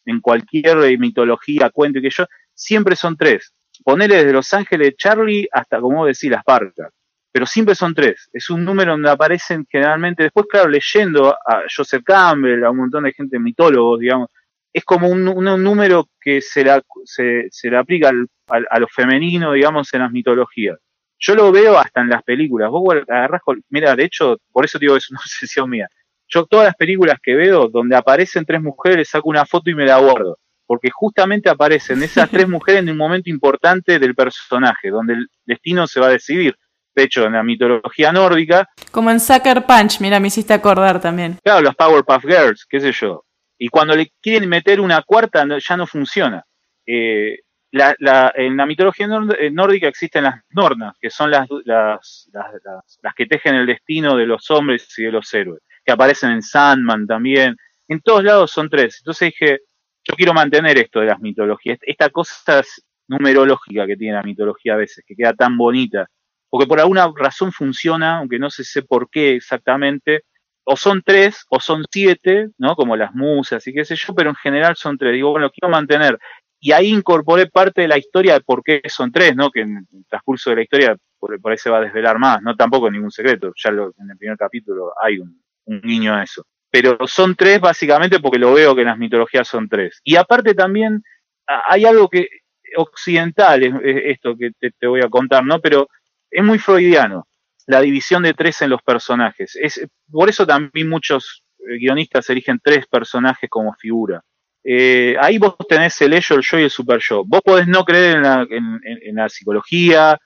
en 0.04 0.20
cualquier 0.20 0.98
mitología, 0.98 1.70
cuento 1.70 1.98
y 1.98 2.02
que 2.02 2.10
yo, 2.10 2.26
siempre 2.54 2.96
son 2.96 3.16
tres. 3.16 3.52
Ponele 3.84 4.16
desde 4.16 4.32
Los 4.32 4.52
Ángeles 4.52 4.94
Charlie 4.96 5.48
hasta, 5.52 5.80
como 5.80 6.06
decir, 6.06 6.32
las 6.32 6.44
parcas 6.44 6.90
pero 7.32 7.46
siempre 7.46 7.74
son 7.74 7.94
tres. 7.94 8.28
Es 8.32 8.50
un 8.50 8.64
número 8.64 8.92
donde 8.92 9.10
aparecen 9.10 9.66
generalmente, 9.70 10.24
después, 10.24 10.46
claro, 10.48 10.68
leyendo 10.68 11.30
a 11.30 11.62
Joseph 11.74 12.02
Campbell, 12.04 12.64
a 12.64 12.70
un 12.70 12.78
montón 12.78 13.04
de 13.04 13.12
gente, 13.12 13.38
mitólogos, 13.38 14.00
digamos, 14.00 14.28
es 14.72 14.84
como 14.84 15.08
un, 15.08 15.24
número 15.24 16.08
que 16.20 16.40
se, 16.40 16.64
la, 16.64 16.82
se, 17.04 17.46
se 17.50 17.70
le 17.70 17.76
aplica 17.76 18.08
al, 18.08 18.66
a 18.70 18.78
lo 18.78 18.88
femenino, 18.88 19.52
digamos, 19.52 19.92
en 19.94 20.00
las 20.00 20.12
mitologías. 20.12 20.78
Yo 21.20 21.34
lo 21.34 21.52
veo 21.52 21.78
hasta 21.78 22.00
en 22.00 22.08
las 22.08 22.22
películas. 22.22 22.70
Vos 22.70 22.96
agarrás, 23.08 23.42
mira, 23.68 23.94
de 23.94 24.04
hecho, 24.04 24.38
por 24.50 24.64
eso 24.64 24.78
digo, 24.78 24.96
es 24.96 25.10
una 25.10 25.20
obsesión 25.24 25.70
mía. 25.70 25.88
Yo 26.28 26.46
todas 26.46 26.66
las 26.66 26.76
películas 26.76 27.18
que 27.22 27.34
veo 27.34 27.68
donde 27.68 27.96
aparecen 27.96 28.44
tres 28.44 28.62
mujeres, 28.62 29.08
saco 29.08 29.28
una 29.28 29.44
foto 29.46 29.70
y 29.70 29.74
me 29.74 29.84
la 29.84 29.98
guardo. 29.98 30.38
Porque 30.66 30.90
justamente 30.90 31.50
aparecen 31.50 32.02
esas 32.02 32.30
tres 32.30 32.48
mujeres 32.48 32.82
en 32.82 32.90
un 32.90 32.96
momento 32.96 33.28
importante 33.28 33.98
del 33.98 34.14
personaje, 34.14 34.90
donde 34.90 35.14
el 35.14 35.28
destino 35.44 35.86
se 35.86 36.00
va 36.00 36.06
a 36.06 36.10
decidir 36.10 36.56
de 36.94 37.04
hecho, 37.04 37.24
en 37.24 37.32
la 37.32 37.42
mitología 37.42 38.12
nórdica. 38.12 38.68
Como 38.90 39.10
en 39.10 39.20
Sucker 39.20 39.64
Punch, 39.64 40.00
mira, 40.00 40.20
me 40.20 40.28
hiciste 40.28 40.52
acordar 40.52 41.00
también. 41.00 41.38
Claro, 41.42 41.62
los 41.62 41.74
Powerpuff 41.74 42.24
Girls, 42.24 42.66
qué 42.68 42.80
sé 42.80 42.92
yo. 42.92 43.24
Y 43.58 43.68
cuando 43.68 43.94
le 43.94 44.10
quieren 44.20 44.48
meter 44.48 44.80
una 44.80 45.02
cuarta, 45.02 45.46
ya 45.58 45.76
no 45.76 45.86
funciona. 45.86 46.44
Eh, 46.86 47.38
la, 47.72 47.94
la, 47.98 48.32
en 48.34 48.56
la 48.56 48.66
mitología 48.66 49.08
eh, 49.38 49.50
nórdica 49.50 49.88
existen 49.88 50.24
las 50.24 50.42
Nornas, 50.50 50.96
que 51.00 51.10
son 51.10 51.30
las, 51.30 51.48
las, 51.64 52.28
las, 52.32 53.14
que 53.14 53.26
tejen 53.26 53.54
el 53.54 53.66
destino 53.66 54.16
de 54.16 54.26
los 54.26 54.50
hombres 54.50 54.98
y 54.98 55.04
de 55.04 55.12
los 55.12 55.32
héroes, 55.32 55.62
que 55.84 55.92
aparecen 55.92 56.30
en 56.30 56.42
Sandman 56.42 57.06
también. 57.06 57.56
En 57.88 58.00
todos 58.00 58.24
lados 58.24 58.50
son 58.50 58.68
tres. 58.68 58.98
Entonces 59.00 59.32
dije, 59.32 59.60
yo 60.04 60.14
quiero 60.16 60.34
mantener 60.34 60.78
esto 60.78 61.00
de 61.00 61.06
las 61.06 61.20
mitologías, 61.20 61.78
esta 61.82 62.10
cosa 62.10 62.62
numerológica 63.08 63.86
que 63.86 63.96
tiene 63.96 64.16
la 64.16 64.22
mitología 64.22 64.74
a 64.74 64.76
veces, 64.76 65.04
que 65.06 65.16
queda 65.16 65.34
tan 65.34 65.56
bonita 65.56 66.08
porque 66.50 66.66
por 66.66 66.80
alguna 66.80 67.10
razón 67.16 67.52
funciona, 67.52 68.18
aunque 68.18 68.38
no 68.38 68.50
se 68.50 68.64
sé 68.64 68.82
por 68.82 69.08
qué 69.08 69.36
exactamente, 69.36 70.24
o 70.64 70.76
son 70.76 71.02
tres 71.04 71.46
o 71.48 71.60
son 71.60 71.84
siete, 71.90 72.48
¿no? 72.58 72.74
Como 72.74 72.96
las 72.96 73.14
musas 73.14 73.66
y 73.66 73.72
qué 73.72 73.84
sé 73.84 73.94
yo, 73.96 74.14
pero 74.14 74.30
en 74.30 74.36
general 74.36 74.76
son 74.76 74.98
tres. 74.98 75.14
Digo, 75.14 75.30
bueno, 75.30 75.50
quiero 75.50 75.70
mantener. 75.70 76.18
Y 76.60 76.72
ahí 76.72 76.88
incorporé 76.88 77.46
parte 77.46 77.82
de 77.82 77.88
la 77.88 77.98
historia 77.98 78.34
de 78.34 78.40
por 78.42 78.62
qué 78.62 78.82
son 78.88 79.10
tres, 79.10 79.34
¿no? 79.34 79.50
Que 79.50 79.62
en 79.62 79.78
el 79.78 80.04
transcurso 80.06 80.50
de 80.50 80.56
la 80.56 80.62
historia 80.62 80.96
por, 81.18 81.38
ahí 81.50 81.58
se 81.58 81.70
va 81.70 81.78
a 81.78 81.82
desvelar 81.82 82.18
más, 82.18 82.42
no 82.42 82.54
tampoco 82.56 82.86
es 82.86 82.92
ningún 82.92 83.10
secreto, 83.10 83.52
ya 83.56 83.70
lo, 83.70 83.92
en 83.98 84.10
el 84.10 84.16
primer 84.16 84.36
capítulo 84.36 84.92
hay 85.02 85.18
un, 85.18 85.42
un 85.64 85.80
guiño 85.80 86.14
a 86.14 86.22
eso. 86.22 86.44
Pero 86.70 86.98
son 87.06 87.34
tres 87.34 87.60
básicamente 87.60 88.20
porque 88.20 88.38
lo 88.38 88.54
veo 88.54 88.74
que 88.74 88.82
en 88.82 88.88
las 88.88 88.98
mitologías 88.98 89.48
son 89.48 89.68
tres. 89.68 90.00
Y 90.04 90.16
aparte 90.16 90.54
también 90.54 91.02
hay 91.46 91.84
algo 91.84 92.08
que 92.08 92.28
occidental, 92.76 93.62
es, 93.62 93.74
esto 93.84 94.36
que 94.36 94.50
te, 94.58 94.70
te 94.70 94.86
voy 94.86 95.00
a 95.00 95.08
contar, 95.08 95.44
¿no? 95.44 95.60
Pero 95.60 95.88
es 96.30 96.44
muy 96.44 96.58
freudiano, 96.58 97.26
la 97.66 97.80
división 97.80 98.22
de 98.22 98.34
tres 98.34 98.62
en 98.62 98.70
los 98.70 98.82
personajes. 98.82 99.56
Es, 99.56 99.86
por 100.10 100.28
eso 100.28 100.46
también 100.46 100.88
muchos 100.88 101.42
eh, 101.58 101.78
guionistas 101.78 102.28
eligen 102.30 102.60
tres 102.62 102.86
personajes 102.86 103.50
como 103.50 103.74
figura. 103.74 104.22
Eh, 104.62 105.16
ahí 105.20 105.38
vos 105.38 105.56
tenés 105.68 106.00
el 106.02 106.12
ello, 106.12 106.36
el 106.36 106.42
yo 106.42 106.58
y 106.58 106.64
el 106.64 106.70
super 106.70 107.00
yo. 107.00 107.24
Vos 107.24 107.40
podés 107.42 107.66
no 107.66 107.84
creer 107.84 108.16
en 108.50 109.14
la, 109.14 109.28
psicología, 109.28 110.18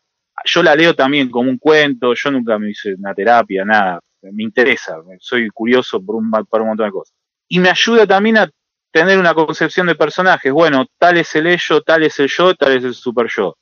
yo 0.45 0.63
la 0.63 0.75
leo 0.75 0.95
también 0.95 1.31
como 1.31 1.51
un 1.51 1.59
cuento, 1.59 2.15
yo 2.15 2.31
nunca 2.31 2.59
me 2.59 2.71
hice 2.71 2.95
una 2.95 3.15
terapia, 3.15 3.65
nada, 3.65 4.01
me 4.23 4.43
interesa, 4.43 4.97
soy 5.21 5.49
curioso 5.51 6.05
por 6.05 6.17
un 6.17 6.31
montón 6.31 6.87
de 6.87 6.93
cosas. 6.93 7.15
Y 7.49 7.61
me 7.61 7.71
ayuda 7.71 8.07
también 8.07 8.39
a 8.39 8.51
tener 8.91 9.19
una 9.19 9.35
concepción 9.35 9.87
de 9.87 9.95
personajes, 9.97 10.53
bueno, 10.53 10.87
tal 10.99 11.19
es 11.19 11.35
el 11.35 11.49
ello, 11.49 11.83
tal 11.83 12.05
es 12.05 12.19
el 12.21 12.29
yo, 12.29 12.55
tal 12.55 12.77
es 12.77 12.85
el 12.85 12.95
super 12.95 13.27
yo. 13.29 13.57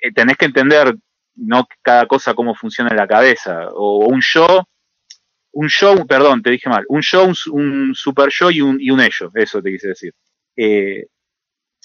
Eh, 0.00 0.12
tenés 0.12 0.36
que 0.36 0.46
entender 0.46 0.96
no 1.36 1.66
cada 1.82 2.06
cosa 2.06 2.34
cómo 2.34 2.54
funciona 2.54 2.90
en 2.90 2.96
la 2.96 3.06
cabeza, 3.06 3.68
o 3.72 4.06
un 4.06 4.20
yo, 4.20 4.64
un 5.52 5.68
yo, 5.68 6.06
perdón, 6.06 6.42
te 6.42 6.50
dije 6.50 6.68
mal, 6.68 6.84
un 6.88 7.00
yo, 7.02 7.28
un, 7.52 7.94
super 7.94 8.28
yo 8.30 8.50
y 8.50 8.60
un, 8.60 8.80
y 8.80 8.90
un 8.90 9.00
ello, 9.00 9.30
eso 9.34 9.60
te 9.60 9.70
quise 9.70 9.88
decir. 9.88 10.12
Eh, 10.56 11.06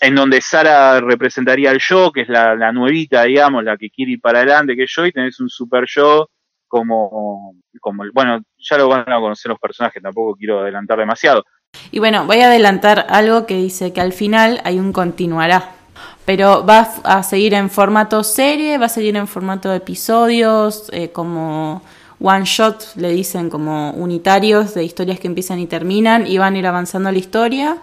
en 0.01 0.15
donde 0.15 0.41
Sara 0.41 0.99
representaría 0.99 1.71
al 1.71 1.79
yo, 1.79 2.11
que 2.11 2.21
es 2.21 2.29
la, 2.29 2.55
la, 2.55 2.71
nuevita, 2.71 3.23
digamos, 3.23 3.63
la 3.63 3.77
que 3.77 3.89
quiere 3.89 4.13
ir 4.13 4.21
para 4.21 4.39
adelante, 4.39 4.75
que 4.75 4.83
es 4.83 4.93
yo, 4.93 5.05
y 5.05 5.11
tenés 5.11 5.39
un 5.39 5.49
super 5.49 5.85
yo 5.87 6.29
como, 6.67 7.55
como, 7.79 8.03
bueno, 8.13 8.41
ya 8.57 8.77
lo 8.77 8.89
van 8.89 9.11
a 9.11 9.19
conocer 9.19 9.49
los 9.49 9.59
personajes, 9.59 10.01
tampoco 10.01 10.35
quiero 10.35 10.59
adelantar 10.59 10.99
demasiado. 10.99 11.43
Y 11.91 11.99
bueno, 11.99 12.25
voy 12.25 12.41
a 12.41 12.47
adelantar 12.47 13.05
algo 13.09 13.45
que 13.45 13.55
dice 13.55 13.93
que 13.93 14.01
al 14.01 14.13
final 14.13 14.61
hay 14.63 14.79
un 14.79 14.91
continuará, 14.91 15.71
pero 16.25 16.65
va 16.65 16.81
a 17.03 17.23
seguir 17.23 17.53
en 17.53 17.69
formato 17.69 18.23
serie, 18.23 18.77
va 18.77 18.87
a 18.87 18.89
seguir 18.89 19.15
en 19.15 19.27
formato 19.27 19.69
de 19.69 19.77
episodios, 19.77 20.89
eh, 20.91 21.11
como 21.11 21.81
one 22.19 22.45
shot, 22.45 22.95
le 22.95 23.09
dicen 23.09 23.49
como 23.49 23.91
unitarios 23.91 24.73
de 24.73 24.83
historias 24.83 25.19
que 25.19 25.27
empiezan 25.27 25.59
y 25.59 25.67
terminan 25.67 26.27
y 26.27 26.37
van 26.37 26.55
a 26.55 26.57
ir 26.57 26.67
avanzando 26.67 27.11
la 27.11 27.17
historia 27.17 27.77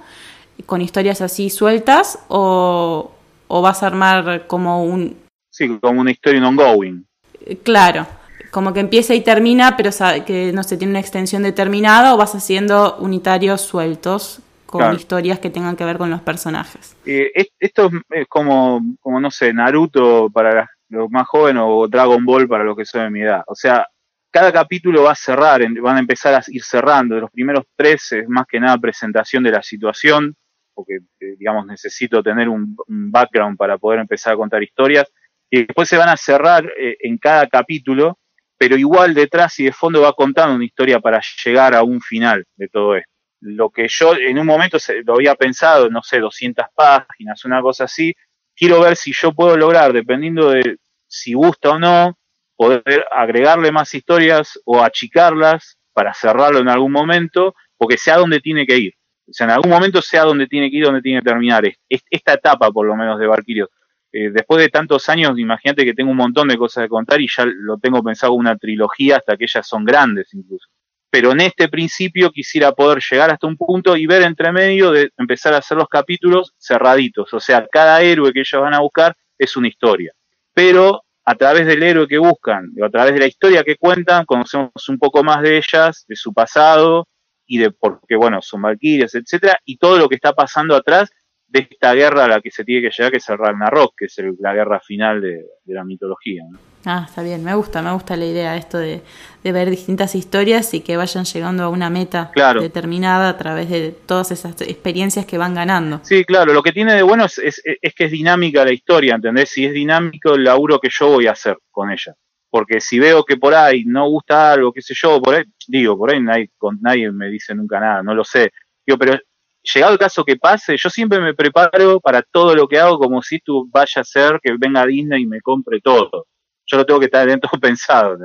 con 0.66 0.80
historias 0.80 1.20
así 1.20 1.50
sueltas 1.50 2.18
o, 2.28 3.12
vas 3.48 3.82
a 3.82 3.86
armar 3.86 4.46
como 4.46 4.84
un... 4.84 5.16
Sí, 5.50 5.68
como 5.80 6.00
una 6.00 6.10
historia 6.10 6.46
ongoing. 6.46 7.04
Eh, 7.44 7.58
claro, 7.62 8.06
como 8.50 8.72
que 8.72 8.80
empieza 8.80 9.14
y 9.14 9.20
termina, 9.20 9.76
pero 9.76 9.90
que 10.24 10.52
no 10.52 10.62
se 10.62 10.76
tiene 10.76 10.92
una 10.92 11.00
extensión 11.00 11.42
determinada 11.42 12.14
o 12.14 12.16
vas 12.16 12.34
haciendo 12.34 12.96
unitarios 12.96 13.60
sueltos 13.60 14.40
con 14.66 14.94
historias 14.94 15.38
que 15.38 15.50
tengan 15.50 15.76
que 15.76 15.84
ver 15.84 15.98
con 15.98 16.08
los 16.08 16.22
personajes. 16.22 16.96
Eh, 17.04 17.30
esto 17.60 17.90
es 18.10 18.26
como, 18.26 18.80
como, 19.00 19.20
no 19.20 19.30
sé, 19.30 19.52
Naruto 19.52 20.30
para 20.30 20.70
los 20.88 21.10
más 21.10 21.28
jóvenes 21.28 21.62
o 21.66 21.88
Dragon 21.88 22.24
Ball 22.24 22.48
para 22.48 22.64
los 22.64 22.74
que 22.74 22.86
son 22.86 23.02
de 23.02 23.10
mi 23.10 23.20
edad. 23.20 23.42
O 23.46 23.54
sea, 23.54 23.86
cada 24.32 24.50
capítulo 24.50 25.04
va 25.04 25.12
a 25.12 25.14
cerrar, 25.14 25.62
van 25.80 25.96
a 25.96 26.00
empezar 26.00 26.34
a 26.34 26.42
ir 26.48 26.62
cerrando. 26.62 27.14
De 27.14 27.20
los 27.20 27.30
primeros 27.30 27.66
tres 27.76 28.12
es 28.12 28.28
más 28.28 28.46
que 28.46 28.58
nada 28.58 28.78
presentación 28.78 29.42
de 29.42 29.50
la 29.50 29.62
situación, 29.62 30.34
porque, 30.74 31.00
eh, 31.20 31.36
digamos, 31.38 31.66
necesito 31.66 32.22
tener 32.22 32.48
un, 32.48 32.74
background 32.88 33.58
para 33.58 33.76
poder 33.76 34.00
empezar 34.00 34.32
a 34.32 34.36
contar 34.36 34.62
historias. 34.62 35.12
Y 35.50 35.66
después 35.66 35.86
se 35.86 35.98
van 35.98 36.08
a 36.08 36.16
cerrar 36.16 36.64
eh, 36.78 36.96
en 37.00 37.18
cada 37.18 37.46
capítulo, 37.46 38.18
pero 38.56 38.76
igual 38.76 39.12
detrás 39.12 39.60
y 39.60 39.64
de 39.64 39.72
fondo 39.72 40.00
va 40.00 40.14
contando 40.14 40.54
una 40.54 40.64
historia 40.64 40.98
para 40.98 41.20
llegar 41.44 41.74
a 41.74 41.82
un 41.82 42.00
final 42.00 42.46
de 42.56 42.68
todo 42.68 42.96
esto. 42.96 43.10
Lo 43.40 43.68
que 43.68 43.86
yo 43.88 44.14
en 44.16 44.38
un 44.38 44.46
momento 44.46 44.78
lo 45.04 45.14
había 45.14 45.34
pensado, 45.34 45.90
no 45.90 46.02
sé, 46.02 46.20
200 46.20 46.64
páginas, 46.74 47.44
una 47.44 47.60
cosa 47.60 47.84
así, 47.84 48.14
quiero 48.56 48.80
ver 48.80 48.96
si 48.96 49.12
yo 49.12 49.32
puedo 49.34 49.56
lograr, 49.58 49.92
dependiendo 49.92 50.50
de 50.50 50.78
si 51.06 51.34
gusta 51.34 51.72
o 51.72 51.78
no, 51.78 52.16
poder 52.56 53.06
agregarle 53.10 53.72
más 53.72 53.94
historias 53.94 54.58
o 54.64 54.82
achicarlas 54.82 55.78
para 55.92 56.14
cerrarlo 56.14 56.58
en 56.58 56.68
algún 56.68 56.92
momento, 56.92 57.54
porque 57.76 57.98
sea 57.98 58.18
donde 58.18 58.40
tiene 58.40 58.66
que 58.66 58.78
ir. 58.78 58.94
O 59.28 59.32
sea, 59.32 59.46
en 59.46 59.52
algún 59.52 59.70
momento 59.70 60.02
sea 60.02 60.24
donde 60.24 60.46
tiene 60.46 60.70
que 60.70 60.76
ir, 60.78 60.84
donde 60.84 61.00
tiene 61.00 61.20
que 61.20 61.30
terminar. 61.30 61.64
Esta 61.88 62.34
etapa, 62.34 62.70
por 62.70 62.86
lo 62.86 62.96
menos, 62.96 63.18
de 63.18 63.26
Valkyrio. 63.26 63.70
Eh, 64.12 64.30
después 64.30 64.60
de 64.60 64.68
tantos 64.68 65.08
años, 65.08 65.38
imagínate 65.38 65.84
que 65.84 65.94
tengo 65.94 66.10
un 66.10 66.18
montón 66.18 66.48
de 66.48 66.58
cosas 66.58 66.82
de 66.82 66.88
contar 66.88 67.20
y 67.20 67.28
ya 67.34 67.46
lo 67.46 67.78
tengo 67.78 68.02
pensado 68.02 68.34
una 68.34 68.56
trilogía 68.56 69.16
hasta 69.16 69.36
que 69.36 69.44
ellas 69.44 69.66
son 69.66 69.84
grandes 69.84 70.34
incluso. 70.34 70.68
Pero 71.10 71.32
en 71.32 71.40
este 71.40 71.68
principio 71.68 72.30
quisiera 72.30 72.72
poder 72.72 73.02
llegar 73.10 73.30
hasta 73.30 73.46
un 73.46 73.56
punto 73.56 73.96
y 73.96 74.06
ver 74.06 74.22
entre 74.22 74.52
medio 74.52 74.90
de 74.90 75.10
empezar 75.16 75.54
a 75.54 75.58
hacer 75.58 75.78
los 75.78 75.88
capítulos 75.88 76.54
cerraditos. 76.58 77.32
O 77.32 77.40
sea, 77.40 77.66
cada 77.70 78.02
héroe 78.02 78.32
que 78.32 78.40
ellos 78.40 78.60
van 78.60 78.74
a 78.74 78.80
buscar 78.80 79.16
es 79.38 79.56
una 79.56 79.68
historia. 79.68 80.12
Pero 80.54 81.02
a 81.24 81.34
través 81.34 81.66
del 81.66 81.82
héroe 81.82 82.08
que 82.08 82.18
buscan, 82.18 82.72
a 82.82 82.90
través 82.90 83.14
de 83.14 83.20
la 83.20 83.26
historia 83.26 83.64
que 83.64 83.76
cuentan, 83.76 84.24
conocemos 84.24 84.88
un 84.88 84.98
poco 84.98 85.22
más 85.22 85.42
de 85.42 85.56
ellas, 85.56 86.04
de 86.08 86.16
su 86.16 86.32
pasado 86.32 87.08
y 87.46 87.58
de 87.58 87.70
por 87.70 88.00
qué, 88.08 88.16
bueno, 88.16 88.40
son 88.42 88.62
valquirias, 88.62 89.14
etcétera, 89.14 89.58
y 89.64 89.76
todo 89.76 89.98
lo 89.98 90.08
que 90.08 90.16
está 90.16 90.32
pasando 90.32 90.74
atrás 90.74 91.10
de 91.52 91.68
esta 91.70 91.92
guerra 91.92 92.24
a 92.24 92.28
la 92.28 92.40
que 92.40 92.50
se 92.50 92.64
tiene 92.64 92.88
que 92.88 92.94
llegar, 92.96 93.12
que 93.12 93.18
es 93.18 93.28
el 93.28 93.36
Ragnarok, 93.36 93.94
que 93.98 94.06
es 94.06 94.16
la 94.38 94.54
guerra 94.54 94.80
final 94.80 95.20
de, 95.20 95.44
la 95.66 95.84
mitología. 95.84 96.44
Ah, 96.86 97.04
está 97.06 97.22
bien, 97.22 97.44
me 97.44 97.54
gusta, 97.54 97.82
me 97.82 97.92
gusta 97.92 98.16
la 98.16 98.24
idea 98.24 98.56
esto 98.56 98.78
de, 98.78 99.02
ver 99.44 99.68
distintas 99.68 100.14
historias 100.14 100.72
y 100.72 100.80
que 100.80 100.96
vayan 100.96 101.24
llegando 101.24 101.62
a 101.62 101.68
una 101.68 101.90
meta 101.90 102.32
determinada 102.58 103.28
a 103.28 103.36
través 103.36 103.68
de 103.68 103.90
todas 103.90 104.30
esas 104.30 104.58
experiencias 104.62 105.26
que 105.26 105.36
van 105.36 105.54
ganando. 105.54 106.00
Sí, 106.02 106.24
claro, 106.24 106.54
lo 106.54 106.62
que 106.62 106.72
tiene 106.72 106.94
de 106.94 107.02
bueno 107.02 107.26
es, 107.26 107.38
es, 107.38 107.94
que 107.94 108.04
es 108.04 108.10
dinámica 108.10 108.64
la 108.64 108.72
historia, 108.72 109.14
¿entendés? 109.14 109.50
Si 109.50 109.66
es 109.66 109.74
dinámico 109.74 110.34
el 110.34 110.44
laburo 110.44 110.78
que 110.78 110.88
yo 110.90 111.08
voy 111.08 111.26
a 111.26 111.32
hacer 111.32 111.58
con 111.70 111.90
ella. 111.90 112.14
Porque 112.48 112.80
si 112.80 112.98
veo 112.98 113.24
que 113.24 113.36
por 113.36 113.54
ahí 113.54 113.84
no 113.84 114.08
gusta 114.08 114.52
algo, 114.52 114.72
qué 114.72 114.80
sé 114.80 114.94
yo, 114.96 115.20
por 115.20 115.34
ahí, 115.34 115.44
digo, 115.68 115.98
por 115.98 116.10
ahí 116.12 116.20
nadie, 116.20 116.50
con, 116.56 116.78
nadie 116.80 117.10
me 117.12 117.28
dice 117.28 117.54
nunca 117.54 117.78
nada, 117.78 118.02
no 118.02 118.14
lo 118.14 118.24
sé. 118.24 118.52
Digo, 118.86 118.98
pero 118.98 119.18
llegado 119.62 119.92
el 119.92 119.98
caso 119.98 120.24
que 120.24 120.36
pase, 120.36 120.76
yo 120.76 120.90
siempre 120.90 121.20
me 121.20 121.34
preparo 121.34 122.00
para 122.00 122.22
todo 122.22 122.54
lo 122.54 122.66
que 122.66 122.78
hago 122.78 122.98
como 122.98 123.22
si 123.22 123.38
tú 123.40 123.68
vaya 123.70 124.00
a 124.00 124.04
ser 124.04 124.40
que 124.42 124.54
venga 124.58 124.86
Disney 124.86 125.22
y 125.22 125.26
me 125.26 125.40
compre 125.40 125.80
todo. 125.80 126.26
Yo 126.66 126.76
lo 126.76 126.86
tengo 126.86 127.00
que 127.00 127.06
estar 127.06 127.26
dentro 127.28 127.50
pensado, 127.60 128.18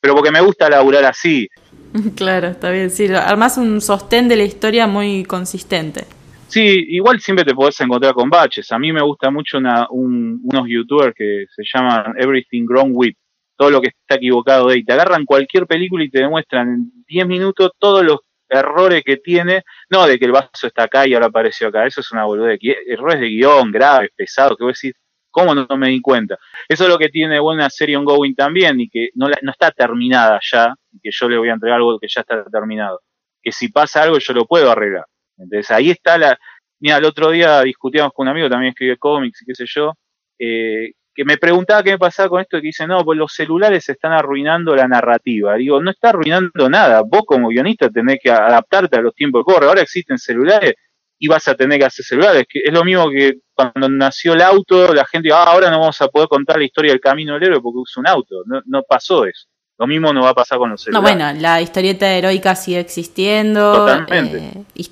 pero 0.00 0.14
porque 0.14 0.30
me 0.30 0.40
gusta 0.40 0.68
laburar 0.68 1.04
así. 1.04 1.48
Claro, 2.16 2.48
está 2.48 2.70
bien, 2.70 2.90
sí, 2.90 3.06
armas 3.06 3.56
un 3.56 3.80
sostén 3.80 4.26
de 4.26 4.34
la 4.34 4.42
historia 4.42 4.88
muy 4.88 5.24
consistente. 5.24 6.04
Sí, 6.48 6.86
igual 6.88 7.20
siempre 7.20 7.44
te 7.44 7.54
podés 7.54 7.80
encontrar 7.80 8.14
con 8.14 8.28
baches. 8.28 8.70
A 8.72 8.78
mí 8.78 8.92
me 8.92 9.02
gusta 9.02 9.30
mucho 9.30 9.58
una, 9.58 9.86
unos 9.90 10.68
youtubers 10.68 11.14
que 11.14 11.46
se 11.54 11.62
llaman 11.64 12.14
Everything 12.18 12.66
Wrong 12.66 12.90
With, 12.92 13.14
todo 13.56 13.70
lo 13.70 13.80
que 13.80 13.88
está 13.88 14.16
equivocado 14.16 14.68
de 14.68 14.74
ahí. 14.74 14.84
Te 14.84 14.92
agarran 14.92 15.24
cualquier 15.24 15.66
película 15.66 16.04
y 16.04 16.10
te 16.10 16.20
demuestran 16.20 16.68
en 16.68 16.92
10 17.06 17.26
minutos 17.26 17.70
todos 17.78 18.04
los 18.04 18.20
errores 18.58 19.02
que 19.04 19.16
tiene, 19.18 19.64
no 19.90 20.06
de 20.06 20.18
que 20.18 20.24
el 20.24 20.32
vaso 20.32 20.66
está 20.66 20.84
acá 20.84 21.06
y 21.06 21.14
ahora 21.14 21.26
apareció 21.26 21.68
acá, 21.68 21.86
eso 21.86 22.00
es 22.00 22.10
una 22.12 22.24
boludez, 22.24 22.58
errores 22.86 23.20
de 23.20 23.28
guion 23.28 23.70
graves, 23.70 24.10
pesados, 24.16 24.56
que 24.56 24.64
voy 24.64 24.70
a 24.70 24.74
decir, 24.74 24.94
¿cómo 25.30 25.54
no, 25.54 25.66
me 25.76 25.88
di 25.88 26.00
cuenta? 26.00 26.38
Eso 26.68 26.84
es 26.84 26.90
lo 26.90 26.98
que 26.98 27.08
tiene 27.08 27.40
buena 27.40 27.68
serie 27.70 27.96
ongoing 27.96 28.34
también 28.34 28.80
y 28.80 28.88
que 28.88 29.10
no, 29.14 29.28
no 29.42 29.50
está 29.50 29.70
terminada 29.70 30.38
ya, 30.42 30.74
y 30.92 31.00
que 31.00 31.10
yo 31.12 31.28
le 31.28 31.38
voy 31.38 31.48
a 31.48 31.54
entregar 31.54 31.76
algo 31.76 31.98
que 31.98 32.08
ya 32.08 32.20
está 32.20 32.44
terminado, 32.44 33.00
que 33.42 33.52
si 33.52 33.68
pasa 33.68 34.02
algo 34.02 34.18
yo 34.18 34.32
lo 34.32 34.46
puedo 34.46 34.70
arreglar. 34.70 35.06
Entonces 35.36 35.70
ahí 35.70 35.90
está 35.90 36.18
la... 36.18 36.38
Mira, 36.80 36.98
el 36.98 37.04
otro 37.04 37.30
día 37.30 37.62
discutíamos 37.62 38.12
con 38.12 38.26
un 38.26 38.32
amigo, 38.32 38.48
también 38.48 38.70
escribe 38.70 38.96
cómics 38.96 39.42
y 39.42 39.46
qué 39.46 39.54
sé 39.54 39.64
yo, 39.66 39.94
eh, 40.38 40.92
que 41.14 41.24
me 41.24 41.38
preguntaba 41.38 41.82
qué 41.82 41.92
me 41.92 41.98
pasaba 41.98 42.28
con 42.28 42.40
esto, 42.40 42.58
que 42.58 42.66
dice, 42.66 42.86
no, 42.86 43.04
pues 43.04 43.16
los 43.16 43.32
celulares 43.32 43.88
están 43.88 44.12
arruinando 44.12 44.74
la 44.74 44.88
narrativa. 44.88 45.54
Digo, 45.54 45.80
no 45.80 45.90
está 45.90 46.08
arruinando 46.08 46.68
nada. 46.68 47.02
Vos 47.02 47.22
como 47.24 47.48
guionista 47.48 47.88
tenés 47.88 48.18
que 48.22 48.30
adaptarte 48.30 48.98
a 48.98 49.00
los 49.00 49.14
tiempos 49.14 49.44
que 49.46 49.52
corre. 49.52 49.66
Ahora 49.66 49.82
existen 49.82 50.18
celulares 50.18 50.74
y 51.18 51.28
vas 51.28 51.46
a 51.46 51.54
tener 51.54 51.78
que 51.78 51.84
hacer 51.84 52.04
celulares. 52.04 52.44
Que 52.48 52.60
es 52.64 52.72
lo 52.72 52.84
mismo 52.84 53.08
que 53.10 53.38
cuando 53.54 53.88
nació 53.88 54.32
el 54.32 54.42
auto, 54.42 54.92
la 54.92 55.06
gente 55.06 55.30
ah, 55.32 55.44
ahora 55.44 55.70
no 55.70 55.78
vamos 55.78 56.00
a 56.02 56.08
poder 56.08 56.28
contar 56.28 56.58
la 56.58 56.64
historia 56.64 56.90
del 56.90 57.00
camino 57.00 57.34
del 57.34 57.44
héroe 57.44 57.60
porque 57.60 57.78
usa 57.78 58.00
un 58.00 58.08
auto. 58.08 58.42
No, 58.46 58.60
no 58.66 58.82
pasó 58.82 59.24
eso. 59.24 59.46
Lo 59.78 59.86
mismo 59.86 60.12
no 60.12 60.22
va 60.22 60.30
a 60.30 60.34
pasar 60.34 60.58
con 60.58 60.70
los 60.70 60.82
celulares. 60.82 61.16
No, 61.16 61.24
bueno, 61.24 61.40
la 61.40 61.60
historieta 61.60 62.12
heroica 62.12 62.54
sigue 62.56 62.80
existiendo. 62.80 63.72
Totalmente. 63.72 64.64
Eh, 64.74 64.84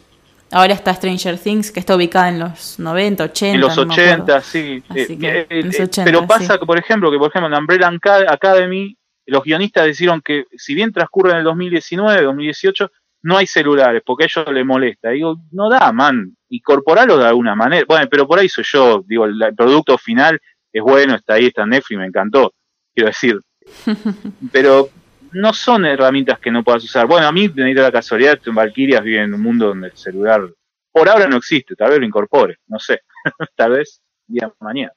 Ahora 0.53 0.75
está 0.75 0.93
Stranger 0.93 1.39
Things, 1.39 1.73
que 1.73 1.81
está 1.81 1.97
ubicada 1.97 2.29
en 2.29 2.39
los 2.39 2.79
90, 2.79 3.25
80. 3.25 3.55
En 3.55 3.61
los 3.61 3.79
80, 3.79 4.41
sí. 4.43 4.83
Eh, 4.95 5.07
eh, 5.21 5.47
eh, 5.49 5.89
pero 6.05 6.27
pasa, 6.27 6.59
que, 6.59 6.67
por 6.67 6.79
ejemplo, 6.79 7.11
que 7.11 7.19
por 7.19 7.31
ejemplo 7.31 7.49
en 7.49 7.61
Umbrella 7.61 7.91
Academy, 8.29 8.95
los 9.27 9.43
guionistas 9.43 9.87
dijeron 9.87 10.21
que 10.23 10.45
si 10.57 10.75
bien 10.75 10.93
transcurre 10.93 11.31
en 11.33 11.39
el 11.39 11.45
2019, 11.45 12.23
2018, 12.23 12.91
no 13.23 13.39
hay 13.39 13.47
celulares, 13.47 14.03
porque 14.05 14.25
a 14.25 14.27
ellos 14.27 14.53
les 14.53 14.67
molesta. 14.67 15.11
Digo, 15.11 15.37
no 15.53 15.71
da, 15.71 15.91
man, 15.93 16.37
incorporarlo 16.51 17.17
de 17.17 17.27
alguna 17.27 17.55
manera. 17.55 17.87
Bueno, 17.89 18.07
pero 18.11 18.27
por 18.27 18.39
ahí 18.39 18.49
soy 18.49 18.65
yo, 18.71 19.03
digo, 19.07 19.25
el, 19.25 19.55
producto 19.57 19.97
final 19.97 20.39
es 20.71 20.83
bueno, 20.83 21.15
está 21.15 21.35
ahí, 21.35 21.47
está 21.47 21.63
en 21.63 21.71
Netflix, 21.71 21.99
me 21.99 22.07
encantó, 22.07 22.53
quiero 22.95 23.09
decir. 23.09 23.39
pero 24.53 24.91
no 25.33 25.53
son 25.53 25.85
herramientas 25.87 26.39
que 26.39 26.51
no 26.51 26.63
puedas 26.63 26.85
usar. 26.85 27.07
Bueno, 27.07 27.27
a 27.27 27.33
mí 27.33 27.49
me 27.49 27.75
da 27.75 27.83
la 27.83 27.93
casualidad 27.93 28.39
que 28.39 28.51
Valkyrias 28.51 29.03
vive 29.03 29.23
en 29.23 29.35
un 29.35 29.43
mundo 29.43 29.69
donde 29.69 29.89
el 29.89 29.97
celular 29.97 30.49
por 30.93 31.09
ahora 31.09 31.27
no 31.27 31.37
existe, 31.39 31.75
tal 31.75 31.91
vez 31.91 31.99
lo 32.01 32.07
incorpore, 32.07 32.59
no 32.67 32.79
sé, 32.79 33.01
tal 33.57 33.73
vez 33.73 34.03
día 34.27 34.53
mañana. 34.61 34.93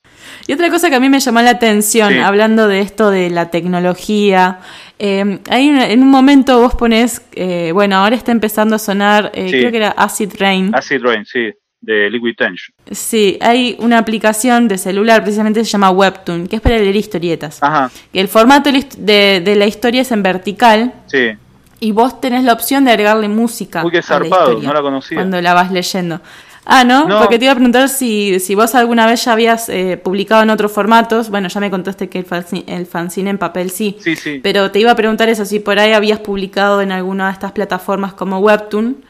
Y 0.45 0.53
otra 0.53 0.69
cosa 0.69 0.89
que 0.89 0.95
a 0.95 0.99
mí 0.99 1.09
me 1.09 1.19
llamó 1.19 1.41
la 1.41 1.51
atención, 1.51 2.13
hablando 2.19 2.67
de 2.67 2.81
esto 2.81 3.09
de 3.09 3.29
la 3.29 3.49
tecnología, 3.49 4.59
eh, 4.99 5.39
ahí 5.49 5.69
en 5.69 6.03
un 6.03 6.09
momento 6.09 6.59
vos 6.59 6.75
pones, 6.75 7.25
eh, 7.33 7.71
bueno, 7.73 7.97
ahora 7.97 8.15
está 8.15 8.31
empezando 8.31 8.75
a 8.75 8.79
sonar, 8.79 9.31
eh, 9.33 9.49
creo 9.49 9.71
que 9.71 9.77
era 9.77 9.89
Acid 9.89 10.33
Rain. 10.37 10.75
Acid 10.75 11.01
Rain, 11.01 11.25
sí. 11.25 11.51
De 11.81 12.09
Liquid 12.09 12.35
Tension. 12.35 12.73
Sí, 12.91 13.37
hay 13.41 13.75
una 13.79 13.99
aplicación 13.99 14.67
de 14.67 14.77
celular, 14.77 15.21
precisamente 15.21 15.63
se 15.63 15.69
llama 15.69 15.91
Webtoon, 15.91 16.47
que 16.47 16.55
es 16.55 16.61
para 16.61 16.77
leer 16.77 16.95
historietas. 16.95 17.61
Ajá. 17.61 17.91
El 18.11 18.27
formato 18.27 18.71
de, 18.71 19.41
de 19.43 19.55
la 19.55 19.67
historia 19.67 20.01
es 20.01 20.11
en 20.11 20.23
vertical. 20.23 20.93
Sí. 21.05 21.31
Y 21.79 21.91
vos 21.91 22.19
tenés 22.21 22.43
la 22.43 22.53
opción 22.53 22.85
de 22.85 22.91
agregarle 22.91 23.27
música. 23.27 23.83
Uy, 23.85 23.91
qué 23.91 23.97
a 23.97 24.01
la 24.01 24.07
zarpado, 24.07 24.49
historia 24.49 24.67
no 24.69 24.73
la 24.73 24.81
conocía. 24.81 25.17
Cuando 25.17 25.41
la 25.41 25.53
vas 25.53 25.71
leyendo. 25.71 26.21
Ah, 26.65 26.83
¿no? 26.83 27.07
No. 27.07 27.19
Porque 27.19 27.37
te 27.37 27.45
iba 27.45 27.51
a 27.51 27.55
preguntar 27.55 27.89
si, 27.89 28.39
si 28.39 28.55
vos 28.55 28.73
alguna 28.73 29.05
vez 29.05 29.23
ya 29.23 29.33
habías 29.33 29.69
eh, 29.69 30.01
publicado 30.03 30.41
en 30.41 30.49
otros 30.49 30.71
formatos. 30.71 31.29
Bueno, 31.29 31.47
ya 31.47 31.59
me 31.59 31.69
contaste 31.69 32.09
que 32.09 32.17
el 32.17 32.25
fanzine, 32.25 32.63
el 32.67 32.87
fanzine 32.87 33.29
en 33.29 33.37
papel 33.37 33.69
sí. 33.69 33.97
Sí, 33.99 34.15
sí. 34.15 34.39
Pero 34.41 34.71
te 34.71 34.79
iba 34.79 34.89
a 34.89 34.95
preguntar 34.95 35.29
eso, 35.29 35.45
si 35.45 35.59
por 35.59 35.77
ahí 35.77 35.91
habías 35.91 36.19
publicado 36.19 36.81
en 36.81 36.91
alguna 36.91 37.27
de 37.27 37.33
estas 37.33 37.51
plataformas 37.51 38.13
como 38.13 38.39
Webtoon. 38.39 39.03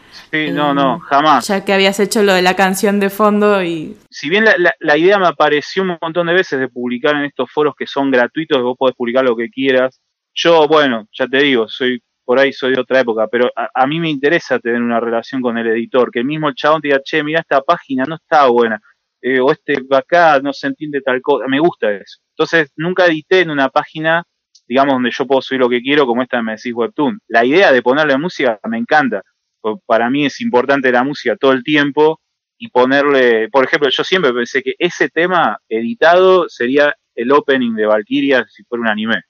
Sí, 0.48 0.52
no, 0.52 0.72
eh, 0.72 0.76
no, 0.76 1.00
jamás. 1.00 1.48
Ya 1.48 1.64
que 1.64 1.74
habías 1.74 2.00
hecho 2.00 2.22
lo 2.24 2.34
de 2.34 2.42
la 2.42 2.56
canción 2.56 3.00
de 3.00 3.10
fondo 3.10 3.64
y... 3.64 3.96
si 4.10 4.30
bien 4.30 4.46
la, 4.46 4.56
la- 4.58 4.76
la 4.80 4.98
idea 4.98 5.18
me 5.18 5.28
apareció 5.28 5.84
un 5.84 5.98
montón 6.02 6.28
de 6.28 6.34
veces 6.34 6.60
de 6.60 6.68
publicar 6.68 7.16
en 7.16 7.24
estos 7.26 7.50
foros 7.52 7.74
que 7.78 7.88
son 7.88 8.12
gratuitos, 8.12 8.62
vos 8.62 8.76
podés 8.78 8.96
publicar 8.96 9.24
lo 9.24 9.36
que 9.36 9.50
quieras, 9.50 10.02
yo, 10.34 10.68
bueno, 10.68 11.08
ya 11.14 11.28
te 11.28 11.38
digo, 11.38 11.68
soy 11.68 12.02
por 12.26 12.40
ahí 12.40 12.52
soy 12.52 12.74
de 12.74 12.82
otra 12.82 13.00
época, 13.02 13.28
pero 13.28 13.52
a, 13.56 13.70
a 13.74 13.86
mí 13.86 14.00
me 14.00 14.10
interesa 14.10 14.58
tener 14.60 14.82
una 14.82 15.00
relación 15.00 15.42
con 15.42 15.58
el 15.60 15.68
editor, 15.68 16.10
que 16.12 16.20
el 16.20 16.26
mismo 16.26 16.50
el 16.50 16.56
chabón 16.56 16.82
te 16.82 16.88
diga, 16.88 17.00
che, 17.04 17.24
mira 17.24 17.40
esta 17.42 17.62
página 17.62 18.04
no 18.06 18.16
está 18.16 18.48
buena, 18.48 18.80
eh, 19.22 19.40
o 19.40 19.52
este 19.52 19.76
acá 19.92 20.40
no 20.40 20.52
se 20.52 20.68
entiende 20.68 21.02
tal 21.02 21.22
cosa, 21.22 21.46
me 21.48 21.60
gusta 21.60 21.92
eso. 21.92 22.20
Entonces, 22.32 22.72
nunca 22.78 23.06
edité 23.06 23.42
en 23.42 23.52
una 23.52 23.70
página, 23.70 24.24
digamos, 24.68 24.96
donde 24.96 25.12
yo 25.12 25.28
puedo 25.28 25.42
subir 25.42 25.62
lo 25.62 25.70
que 25.70 25.82
quiero, 25.82 26.08
como 26.08 26.24
esta 26.24 26.42
me 26.42 26.54
decís 26.54 26.74
Webtoon. 26.74 27.20
La 27.28 27.46
idea 27.46 27.72
de 27.72 27.82
ponerle 27.84 28.18
música 28.18 28.60
me 28.68 28.80
encanta, 28.80 29.22
para 29.86 30.10
mí 30.10 30.26
es 30.26 30.42
importante 30.42 30.92
la 30.92 31.04
música 31.04 31.36
todo 31.36 31.52
el 31.52 31.64
tiempo, 31.64 32.20
y 32.58 32.70
ponerle, 32.70 33.50
por 33.50 33.66
ejemplo, 33.66 33.90
yo 33.90 34.04
siempre 34.04 34.34
pensé 34.34 34.64
que 34.64 34.76
ese 34.80 35.10
tema 35.10 35.60
editado 35.68 36.48
sería 36.48 36.96
el 37.14 37.32
opening 37.32 37.74
de 37.76 37.86
Valkyria 37.86 38.46
si 38.48 38.64
fuera 38.64 38.84
un 38.84 38.88
anime. 38.90 39.22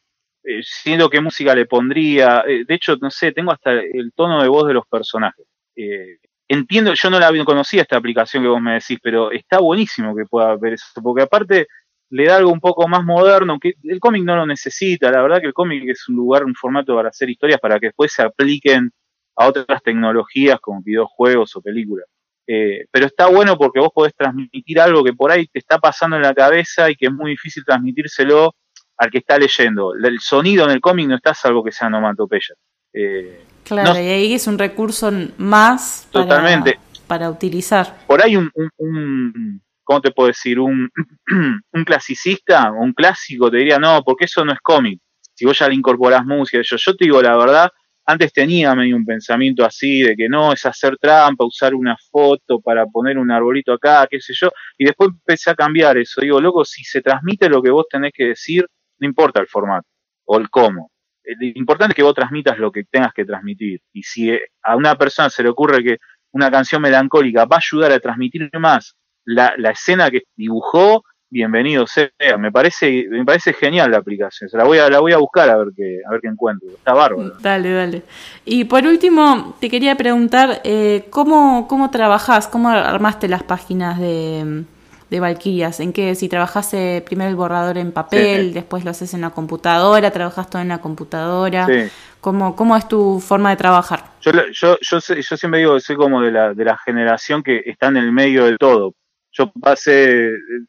Eh, 0.43 0.61
siendo 0.63 1.09
qué 1.09 1.21
música 1.21 1.55
le 1.55 1.65
pondría, 1.65 2.43
eh, 2.47 2.65
de 2.67 2.75
hecho, 2.75 2.95
no 3.01 3.09
sé, 3.09 3.31
tengo 3.31 3.51
hasta 3.51 3.71
el 3.71 4.11
tono 4.15 4.41
de 4.41 4.47
voz 4.47 4.67
de 4.67 4.75
los 4.75 4.85
personajes. 4.87 5.45
Eh, 5.75 6.17
entiendo, 6.47 6.93
yo 6.93 7.09
no 7.09 7.19
la 7.19 7.31
no 7.31 7.45
conocía 7.45 7.81
esta 7.81 7.97
aplicación 7.97 8.43
que 8.43 8.49
vos 8.49 8.61
me 8.61 8.73
decís, 8.73 8.99
pero 9.01 9.31
está 9.31 9.59
buenísimo 9.59 10.15
que 10.15 10.25
pueda 10.25 10.55
ver 10.55 10.73
eso, 10.73 10.85
porque 11.01 11.23
aparte 11.23 11.67
le 12.11 12.25
da 12.25 12.37
algo 12.37 12.51
un 12.51 12.59
poco 12.59 12.87
más 12.87 13.03
moderno, 13.03 13.57
que 13.59 13.73
el 13.83 13.99
cómic 13.99 14.23
no 14.23 14.35
lo 14.35 14.45
necesita, 14.45 15.09
la 15.09 15.23
verdad 15.23 15.41
que 15.41 15.47
el 15.47 15.53
cómic 15.53 15.83
es 15.89 16.07
un 16.07 16.15
lugar, 16.15 16.45
un 16.45 16.53
formato 16.53 16.95
para 16.95 17.09
hacer 17.09 17.29
historias 17.29 17.59
para 17.59 17.79
que 17.79 17.87
después 17.87 18.13
se 18.13 18.21
apliquen 18.21 18.91
a 19.35 19.47
otras 19.47 19.81
tecnologías 19.83 20.59
como 20.59 20.81
videojuegos 20.81 21.55
o 21.55 21.61
películas. 21.61 22.05
Eh, 22.47 22.85
pero 22.91 23.07
está 23.07 23.27
bueno 23.27 23.57
porque 23.57 23.79
vos 23.79 23.89
podés 23.93 24.13
transmitir 24.15 24.79
algo 24.79 25.03
que 25.03 25.13
por 25.13 25.31
ahí 25.31 25.47
te 25.47 25.59
está 25.59 25.79
pasando 25.79 26.15
en 26.15 26.21
la 26.21 26.33
cabeza 26.33 26.89
y 26.91 26.95
que 26.95 27.07
es 27.07 27.11
muy 27.11 27.31
difícil 27.31 27.63
transmitírselo 27.65 28.53
al 28.97 29.09
que 29.09 29.17
está 29.17 29.37
leyendo. 29.37 29.93
El 29.95 30.19
sonido 30.19 30.65
en 30.65 30.71
el 30.71 30.79
cómic 30.81 31.07
no 31.07 31.15
está 31.15 31.33
salvo 31.33 31.63
que 31.63 31.71
sea 31.71 31.87
onomatopeya. 31.87 32.53
Eh, 32.93 33.43
Claro, 33.63 33.93
No. 33.95 33.99
y 33.99 34.03
ahí 34.07 34.33
es 34.35 34.45
un 34.45 34.59
recurso 34.59 35.11
más 35.39 36.07
para, 36.13 36.25
Totalmente. 36.25 36.79
para 37.07 37.31
utilizar. 37.31 37.97
por 38.05 38.23
ahí 38.23 38.35
un, 38.35 38.51
un, 38.53 38.69
un- 38.77 39.61
¿cómo 39.83 40.01
te 40.01 40.11
puedo 40.11 40.27
decir? 40.27 40.59
Un, 40.59 40.87
un 41.73 41.83
clasicista, 41.83 42.71
un 42.71 42.93
clásico 42.93 43.49
te 43.49 43.57
diría, 43.57 43.79
no, 43.79 44.03
porque 44.03 44.25
eso 44.25 44.45
no 44.45 44.53
es 44.53 44.59
cómic. 44.61 45.01
Si 45.33 45.45
vos 45.45 45.57
ya 45.57 45.67
le 45.67 45.73
incorporás 45.73 46.23
música, 46.23 46.61
yo, 46.63 46.77
yo 46.77 46.95
te 46.95 47.05
digo 47.05 47.21
la 47.23 47.35
verdad, 47.35 47.71
antes 48.05 48.31
tenía 48.31 48.75
medio 48.75 48.95
un 48.95 49.05
pensamiento 49.05 49.65
así 49.65 50.01
de 50.01 50.15
que 50.15 50.29
no, 50.29 50.53
es 50.53 50.65
hacer 50.65 50.97
trampa, 50.97 51.45
usar 51.45 51.73
una 51.73 51.97
foto 52.11 52.61
para 52.61 52.85
poner 52.85 53.17
un 53.17 53.31
arbolito 53.31 53.73
acá, 53.73 54.07
qué 54.09 54.19
sé 54.19 54.33
yo, 54.35 54.51
y 54.77 54.85
después 54.85 55.09
empecé 55.09 55.49
a 55.49 55.55
cambiar 55.55 55.97
eso. 55.97 56.21
Digo, 56.21 56.39
loco, 56.39 56.63
si 56.63 56.83
se 56.83 57.01
transmite 57.01 57.49
lo 57.49 57.61
que 57.61 57.71
vos 57.71 57.85
tenés 57.89 58.11
que 58.13 58.25
decir, 58.27 58.65
no 58.99 59.07
importa 59.07 59.39
el 59.39 59.47
formato 59.47 59.87
o 60.25 60.37
el 60.37 60.49
cómo. 60.49 60.91
Lo 61.23 61.47
importante 61.47 61.93
es 61.93 61.95
que 61.95 62.03
vos 62.03 62.13
transmitas 62.13 62.59
lo 62.59 62.71
que 62.71 62.83
tengas 62.83 63.11
que 63.13 63.25
transmitir. 63.25 63.81
Y 63.91 64.03
si 64.03 64.31
a 64.61 64.75
una 64.75 64.95
persona 64.95 65.29
se 65.29 65.41
le 65.41 65.49
ocurre 65.49 65.83
que 65.83 65.97
una 66.31 66.51
canción 66.51 66.81
melancólica 66.81 67.45
va 67.45 67.57
a 67.57 67.59
ayudar 67.59 67.91
a 67.91 67.99
transmitir 67.99 68.49
más 68.59 68.95
la 69.25 69.71
escena 69.71 70.11
que 70.11 70.21
dibujó, 70.35 71.03
bienvenido 71.29 71.85
sea. 71.87 72.09
Me 72.37 72.51
parece, 72.51 73.05
me 73.09 73.25
parece 73.25 73.53
genial 73.53 73.91
la 73.91 73.97
aplicación. 73.97 74.49
Se 74.49 74.57
la 74.57 74.63
voy 74.63 74.77
a, 74.77 74.89
la 74.89 74.99
voy 74.99 75.11
a 75.13 75.17
buscar 75.17 75.49
a 75.49 75.57
ver 75.57 75.67
qué, 75.75 75.99
a 76.07 76.11
ver 76.11 76.21
qué 76.21 76.27
encuentro. 76.27 76.69
Está 76.69 76.93
bárbaro. 76.93 77.31
Dale, 77.39 77.71
dale. 77.71 78.03
Y 78.45 78.65
por 78.65 78.85
último, 78.85 79.55
te 79.59 79.69
quería 79.69 79.95
preguntar, 79.95 80.61
eh, 80.63 81.05
¿cómo, 81.09 81.67
¿cómo 81.67 81.89
trabajás? 81.91 82.47
¿Cómo 82.47 82.69
armaste 82.69 83.27
las 83.27 83.43
páginas 83.43 83.99
de, 83.99 84.63
de 85.09 85.19
Valkyrias? 85.19 85.79
¿En 85.79 85.91
qué? 85.93 86.15
Si 86.15 86.29
trabajaste 86.29 87.01
primero 87.05 87.29
el 87.29 87.35
borrador 87.35 87.77
en 87.77 87.91
papel, 87.91 88.47
Sí. 88.47 88.53
después 88.53 88.85
lo 88.85 88.91
haces 88.91 89.13
en 89.13 89.21
la 89.21 89.31
computadora, 89.31 90.11
trabajas 90.11 90.49
todo 90.49 90.61
en 90.61 90.69
la 90.69 90.79
computadora. 90.79 91.65
Sí. 91.65 91.91
¿Cómo, 92.21 92.55
¿Cómo 92.55 92.75
es 92.75 92.87
tu 92.87 93.19
forma 93.19 93.51
de 93.51 93.55
trabajar? 93.55 94.03
Yo, 94.21 94.31
yo, 94.51 94.77
yo, 94.81 94.97
yo 94.99 95.37
siempre 95.37 95.59
digo 95.59 95.75
que 95.75 95.79
soy 95.79 95.95
como 95.95 96.21
de 96.23 96.31
la, 96.31 96.55
de 96.55 96.65
la 96.65 96.75
generación 96.77 97.43
que 97.43 97.61
está 97.65 97.87
en 97.87 97.97
el 97.97 98.11
medio 98.11 98.45
del 98.45 98.57
todo. 98.57 98.93
Yo 99.37 99.51
pasé 99.51 99.91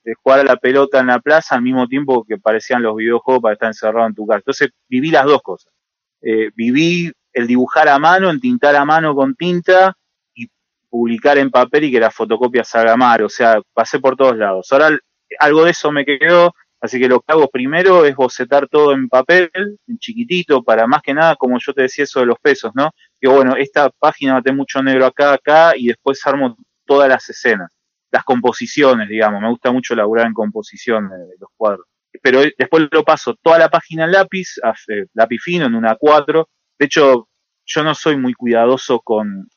de, 0.02 0.14
jugar 0.22 0.40
a 0.40 0.44
la 0.44 0.56
pelota 0.56 0.98
en 1.00 1.06
la 1.06 1.20
plaza 1.20 1.54
al 1.54 1.62
mismo 1.62 1.86
tiempo 1.86 2.24
que 2.24 2.36
parecían 2.36 2.82
los 2.82 2.96
videojuegos 2.96 3.42
para 3.42 3.52
estar 3.54 3.68
encerrado 3.68 4.08
en 4.08 4.14
tu 4.14 4.26
casa. 4.26 4.38
Entonces 4.38 4.70
viví 4.88 5.10
las 5.10 5.24
dos 5.24 5.40
cosas. 5.42 5.72
Eh, 6.20 6.50
viví 6.54 7.12
el 7.32 7.46
dibujar 7.46 7.88
a 7.88 7.98
mano, 7.98 8.30
entintar 8.30 8.74
a 8.74 8.84
mano 8.84 9.14
con 9.14 9.36
tinta 9.36 9.94
y 10.34 10.48
publicar 10.88 11.38
en 11.38 11.50
papel 11.50 11.84
y 11.84 11.92
que 11.92 12.00
la 12.00 12.10
fotocopia 12.10 12.64
salga 12.64 12.96
mal. 12.96 13.22
O 13.22 13.28
sea, 13.28 13.60
pasé 13.72 14.00
por 14.00 14.16
todos 14.16 14.36
lados. 14.36 14.72
Ahora 14.72 14.98
algo 15.38 15.64
de 15.64 15.70
eso 15.70 15.92
me 15.92 16.04
quedó, 16.04 16.52
así 16.80 16.98
que 16.98 17.08
lo 17.08 17.20
que 17.20 17.32
hago 17.32 17.48
primero 17.48 18.04
es 18.04 18.14
bocetar 18.16 18.68
todo 18.68 18.92
en 18.92 19.08
papel, 19.08 19.50
en 19.54 19.98
chiquitito, 19.98 20.62
para 20.62 20.86
más 20.86 21.02
que 21.02 21.14
nada, 21.14 21.36
como 21.36 21.58
yo 21.58 21.72
te 21.72 21.82
decía 21.82 22.04
eso 22.04 22.20
de 22.20 22.26
los 22.26 22.38
pesos, 22.38 22.72
¿no? 22.74 22.90
Que 23.20 23.28
bueno, 23.28 23.56
esta 23.56 23.90
página 23.90 24.36
a 24.36 24.42
tener 24.42 24.56
mucho 24.56 24.82
negro 24.82 25.06
acá, 25.06 25.34
acá, 25.34 25.76
y 25.76 25.88
después 25.88 26.24
armo 26.26 26.56
todas 26.84 27.08
las 27.08 27.28
escenas, 27.28 27.70
las 28.10 28.24
composiciones, 28.24 29.08
digamos, 29.08 29.40
me 29.40 29.48
gusta 29.48 29.72
mucho 29.72 29.94
laburar 29.94 30.26
en 30.26 30.32
composición 30.32 31.08
de, 31.08 31.16
de 31.18 31.34
los 31.40 31.50
cuadros. 31.56 31.86
Pero 32.22 32.40
después 32.56 32.88
lo 32.90 33.04
paso 33.04 33.34
toda 33.42 33.58
la 33.58 33.68
página 33.68 34.04
en 34.04 34.12
lápiz, 34.12 34.54
a- 34.62 34.74
eh, 34.88 35.06
lápiz 35.14 35.38
fino, 35.42 35.66
en 35.66 35.74
una 35.74 35.96
4. 35.96 36.48
De 36.78 36.86
hecho, 36.86 37.28
yo 37.66 37.82
no 37.82 37.94
soy 37.94 38.16
muy 38.16 38.32
cuidadoso 38.32 39.00
con 39.00 39.48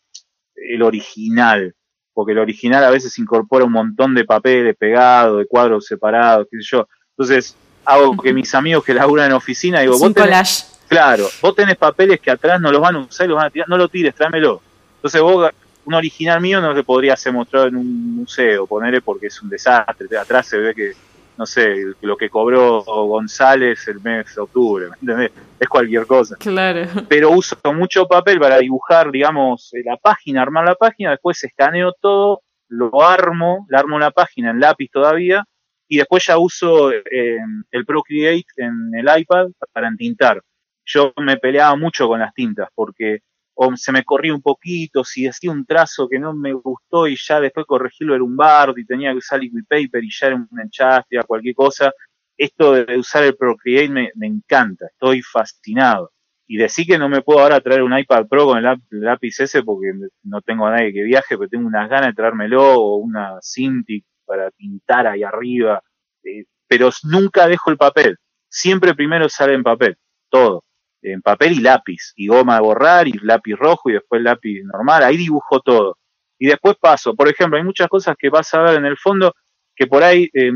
el 0.55 0.81
original, 0.81 1.73
porque 2.13 2.33
el 2.33 2.39
original 2.39 2.83
a 2.83 2.89
veces 2.89 3.17
incorpora 3.17 3.63
un 3.65 3.71
montón 3.71 4.13
de 4.13 4.25
papeles 4.25 4.75
pegados, 4.77 5.37
de 5.39 5.45
cuadros 5.45 5.85
separados, 5.85 6.47
qué 6.51 6.57
sé 6.57 6.67
yo. 6.71 6.87
Entonces, 7.17 7.55
hago 7.85 8.17
que 8.17 8.33
mis 8.33 8.53
amigos 8.55 8.83
que 8.83 8.93
laburan 8.93 9.27
en 9.27 9.33
oficina, 9.33 9.79
digo, 9.79 9.93
vos 9.93 10.01
tenés. 10.13 10.29
Claro, 10.89 11.27
vos 11.41 11.55
tenés 11.55 11.77
papeles 11.77 12.19
que 12.19 12.31
atrás 12.31 12.59
no 12.59 12.71
los 12.71 12.81
van 12.81 12.95
a 12.95 12.99
usar 12.99 13.25
y 13.25 13.29
los 13.29 13.37
van 13.37 13.45
a 13.47 13.49
tirar, 13.51 13.69
no 13.69 13.77
lo 13.77 13.87
tires, 13.87 14.13
tráemelo. 14.15 14.61
Entonces 14.95 15.21
vos, 15.21 15.49
un 15.89 15.95
original 15.95 16.39
mío 16.39 16.61
no 16.61 16.75
se 16.75 16.83
podría 16.83 17.15
ser 17.15 17.33
mostrado 17.33 17.65
en 17.65 17.75
un 17.75 18.15
museo, 18.15 18.67
ponerle 18.67 19.01
porque 19.01 19.25
es 19.25 19.41
un 19.41 19.49
desastre. 19.49 20.07
De 20.07 20.19
Atrás 20.19 20.45
se 20.45 20.59
ve 20.59 20.75
que, 20.75 20.91
no 21.35 21.47
sé, 21.47 21.95
lo 22.01 22.15
que 22.15 22.29
cobró 22.29 22.83
González 22.83 23.87
el 23.87 23.99
mes 23.99 24.35
de 24.35 24.41
octubre, 24.41 24.87
¿me 24.87 24.95
entendés? 25.01 25.31
Es 25.59 25.67
cualquier 25.67 26.05
cosa. 26.05 26.35
Claro. 26.37 26.87
Pero 27.07 27.31
uso 27.31 27.57
mucho 27.73 28.07
papel 28.07 28.39
para 28.39 28.59
dibujar, 28.59 29.09
digamos, 29.09 29.73
eh, 29.73 29.81
la 29.83 29.97
página, 29.97 30.43
armar 30.43 30.63
la 30.63 30.75
página, 30.75 31.09
después 31.09 31.43
escaneo 31.43 31.91
todo, 31.99 32.43
lo 32.67 33.01
armo, 33.01 33.65
la 33.67 33.79
armo 33.79 33.97
la 33.97 34.11
página 34.11 34.51
en 34.51 34.59
lápiz 34.59 34.91
todavía, 34.91 35.43
y 35.87 35.97
después 35.97 36.23
ya 36.23 36.37
uso 36.37 36.91
eh, 36.91 37.39
el 37.71 37.85
Procreate 37.85 38.45
en 38.57 38.91
el 38.93 39.09
iPad 39.19 39.47
para 39.73 39.87
entintar 39.87 40.39
yo 40.85 41.13
me 41.17 41.37
peleaba 41.37 41.75
mucho 41.75 42.07
con 42.07 42.19
las 42.19 42.33
tintas 42.33 42.69
porque 42.73 43.19
o 43.61 43.75
se 43.75 43.91
me 43.91 44.05
corría 44.05 44.33
un 44.33 44.41
poquito, 44.41 45.03
si 45.03 45.23
decía 45.23 45.51
un 45.51 45.65
trazo 45.65 46.07
que 46.07 46.17
no 46.17 46.33
me 46.33 46.53
gustó 46.53 47.07
y 47.07 47.17
ya 47.17 47.41
después 47.41 47.65
corregirlo 47.65 48.15
era 48.15 48.23
un 48.23 48.37
bardo 48.37 48.75
y 48.77 48.85
tenía 48.85 49.11
que 49.11 49.17
usar 49.17 49.41
liquid 49.41 49.65
paper 49.67 50.01
y 50.01 50.09
ya 50.09 50.27
era 50.27 50.37
un 50.37 50.47
enchaste 50.63 51.19
o 51.19 51.23
cualquier 51.25 51.55
cosa. 51.55 51.91
Esto 52.37 52.71
de 52.71 52.97
usar 52.97 53.25
el 53.25 53.35
Procreate 53.35 53.89
me, 53.89 54.27
encanta, 54.27 54.85
estoy 54.85 55.21
fascinado. 55.21 56.13
Y 56.47 56.55
decir 56.55 56.87
que 56.87 56.97
no 56.97 57.09
me 57.09 57.21
puedo 57.21 57.41
ahora 57.41 57.59
traer 57.59 57.83
un 57.83 57.97
iPad 57.97 58.27
Pro 58.29 58.45
con 58.45 58.59
el, 58.59 58.65
el 58.65 59.01
lápiz 59.01 59.37
ese 59.41 59.61
porque 59.61 59.91
no 60.23 60.41
tengo 60.41 60.65
a 60.65 60.71
nadie 60.71 60.93
que 60.93 61.03
viaje, 61.03 61.37
pero 61.37 61.49
tengo 61.49 61.67
unas 61.67 61.89
ganas 61.89 62.07
de 62.07 62.13
traérmelo 62.13 62.75
o 62.79 62.95
una 62.95 63.39
Cintiq 63.41 64.05
para 64.25 64.51
pintar 64.51 65.05
ahí 65.05 65.23
arriba. 65.23 65.83
Eh, 66.23 66.45
pero 66.65 66.91
nunca 67.03 67.45
dejo 67.45 67.71
el 67.71 67.77
papel. 67.77 68.17
Siempre 68.47 68.95
primero 68.95 69.27
sale 69.27 69.53
en 69.53 69.63
papel, 69.63 69.97
todo 70.29 70.63
en 71.01 71.21
papel 71.21 71.53
y 71.53 71.61
lápiz, 71.61 72.13
y 72.15 72.27
goma 72.27 72.55
de 72.55 72.61
borrar, 72.61 73.07
y 73.07 73.13
lápiz 73.21 73.55
rojo, 73.55 73.89
y 73.89 73.93
después 73.93 74.21
lápiz 74.21 74.61
normal, 74.63 75.03
ahí 75.03 75.17
dibujo 75.17 75.59
todo. 75.61 75.97
Y 76.37 76.47
después 76.47 76.75
paso, 76.79 77.15
por 77.15 77.27
ejemplo, 77.27 77.57
hay 77.57 77.63
muchas 77.63 77.87
cosas 77.87 78.15
que 78.17 78.29
vas 78.29 78.53
a 78.53 78.61
ver 78.61 78.75
en 78.75 78.85
el 78.85 78.97
fondo 78.97 79.33
que 79.75 79.87
por 79.87 80.03
ahí 80.03 80.29
eh, 80.33 80.51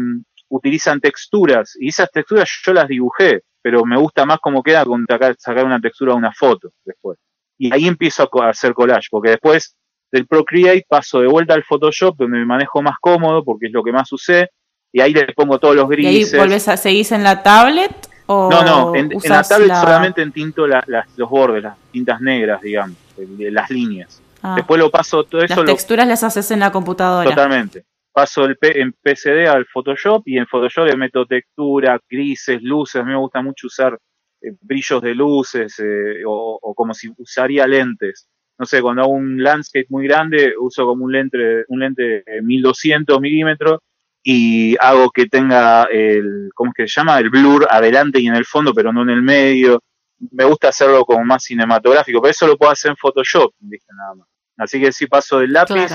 utilizan 0.49 0.99
texturas, 0.99 1.75
y 1.79 1.89
esas 1.89 2.09
texturas 2.11 2.49
yo 2.65 2.73
las 2.73 2.87
dibujé, 2.87 3.41
pero 3.61 3.85
me 3.85 3.97
gusta 3.97 4.25
más 4.25 4.39
cómo 4.41 4.61
queda 4.61 4.83
con 4.85 5.05
sacar, 5.07 5.65
una 5.65 5.79
textura 5.79 6.13
de 6.13 6.17
una 6.17 6.33
foto 6.33 6.69
después. 6.83 7.17
Y 7.57 7.73
ahí 7.73 7.87
empiezo 7.87 8.23
a, 8.23 8.45
a 8.45 8.49
hacer 8.49 8.73
collage, 8.73 9.07
porque 9.09 9.31
después 9.31 9.75
del 10.11 10.27
Procreate 10.27 10.85
paso 10.87 11.21
de 11.21 11.27
vuelta 11.27 11.53
al 11.53 11.63
Photoshop, 11.63 12.17
donde 12.17 12.37
me 12.37 12.45
manejo 12.45 12.81
más 12.81 12.97
cómodo 12.99 13.43
porque 13.43 13.67
es 13.67 13.73
lo 13.73 13.83
que 13.83 13.91
más 13.91 14.11
usé, 14.11 14.49
y 14.91 15.01
ahí 15.01 15.11
le 15.11 15.25
pongo 15.33 15.57
todos 15.59 15.75
los 15.75 15.89
grises. 15.89 16.33
¿Y 16.33 16.35
ahí 16.35 16.39
volvés 16.39 16.67
a 16.67 16.77
seguir 16.77 17.07
en 17.11 17.23
la 17.23 17.41
tablet? 17.41 18.12
O 18.25 18.49
no, 18.49 18.63
no, 18.63 18.95
en, 18.95 19.09
la 19.25 19.43
tablet 19.43 19.73
solamente 19.73 20.21
entinto 20.21 20.65
los 20.67 21.29
bordes, 21.29 21.63
las 21.63 21.77
tintas 21.91 22.21
negras, 22.21 22.61
digamos, 22.61 22.97
las 23.17 23.69
líneas. 23.69 24.21
Ah. 24.41 24.55
Después 24.55 24.79
lo 24.79 24.89
paso 24.89 25.23
todo 25.23 25.41
eso. 25.41 25.55
Las 25.55 25.65
texturas 25.65 26.07
las 26.07 26.23
haces 26.23 26.51
en 26.51 26.59
la 26.59 26.71
computadora. 26.71 27.29
Totalmente. 27.29 27.85
Paso 28.11 28.45
el 28.45 28.57
en 28.61 28.93
PCD 28.93 29.47
al 29.47 29.65
Photoshop 29.65 30.21
y 30.25 30.37
en 30.37 30.45
Photoshop 30.45 30.85
le 30.85 30.95
meto 30.95 31.25
textura, 31.25 31.99
grises, 32.09 32.61
luces. 32.61 33.01
A 33.01 33.03
mí 33.03 33.11
me 33.11 33.17
gusta 33.17 33.41
mucho 33.41 33.67
usar 33.67 33.97
eh, 34.41 34.51
brillos 34.61 35.01
de 35.01 35.15
luces 35.15 35.79
eh, 35.79 36.21
o, 36.25 36.73
como 36.75 36.93
si 36.93 37.09
usaría 37.17 37.65
lentes. 37.65 38.27
No 38.59 38.65
sé, 38.65 38.81
cuando 38.81 39.01
hago 39.01 39.11
un 39.11 39.41
landscape 39.41 39.87
muy 39.89 40.05
grande, 40.07 40.53
uso 40.59 40.85
como 40.85 41.05
un 41.05 41.11
lente, 41.11 41.63
un 41.69 41.79
lente 41.79 42.23
1200 42.43 43.19
milímetros 43.19 43.79
y 44.23 44.75
hago 44.79 45.11
que 45.11 45.27
tenga 45.27 45.83
el, 45.83 46.49
¿cómo 46.55 46.71
es 46.71 46.75
que 46.75 46.87
se 46.87 47.01
llama? 47.01 47.19
El 47.19 47.29
blur 47.29 47.67
adelante 47.69 48.19
y 48.19 48.27
en 48.27 48.35
el 48.35 48.45
fondo, 48.45 48.73
pero 48.73 48.93
no 48.93 49.01
en 49.01 49.09
el 49.09 49.21
medio. 49.21 49.83
Me 50.31 50.45
gusta 50.45 50.69
hacerlo 50.69 51.03
como 51.03 51.25
más 51.25 51.43
cinematográfico, 51.43 52.21
pero 52.21 52.31
eso 52.31 52.47
lo 52.47 52.57
puedo 52.57 52.71
hacer 52.71 52.91
en 52.91 52.97
Photoshop, 52.97 53.53
nada 53.61 54.15
más. 54.15 54.27
Así 54.57 54.79
que 54.79 54.91
si 54.93 55.07
paso 55.07 55.39
del 55.39 55.51
lápiz 55.51 55.91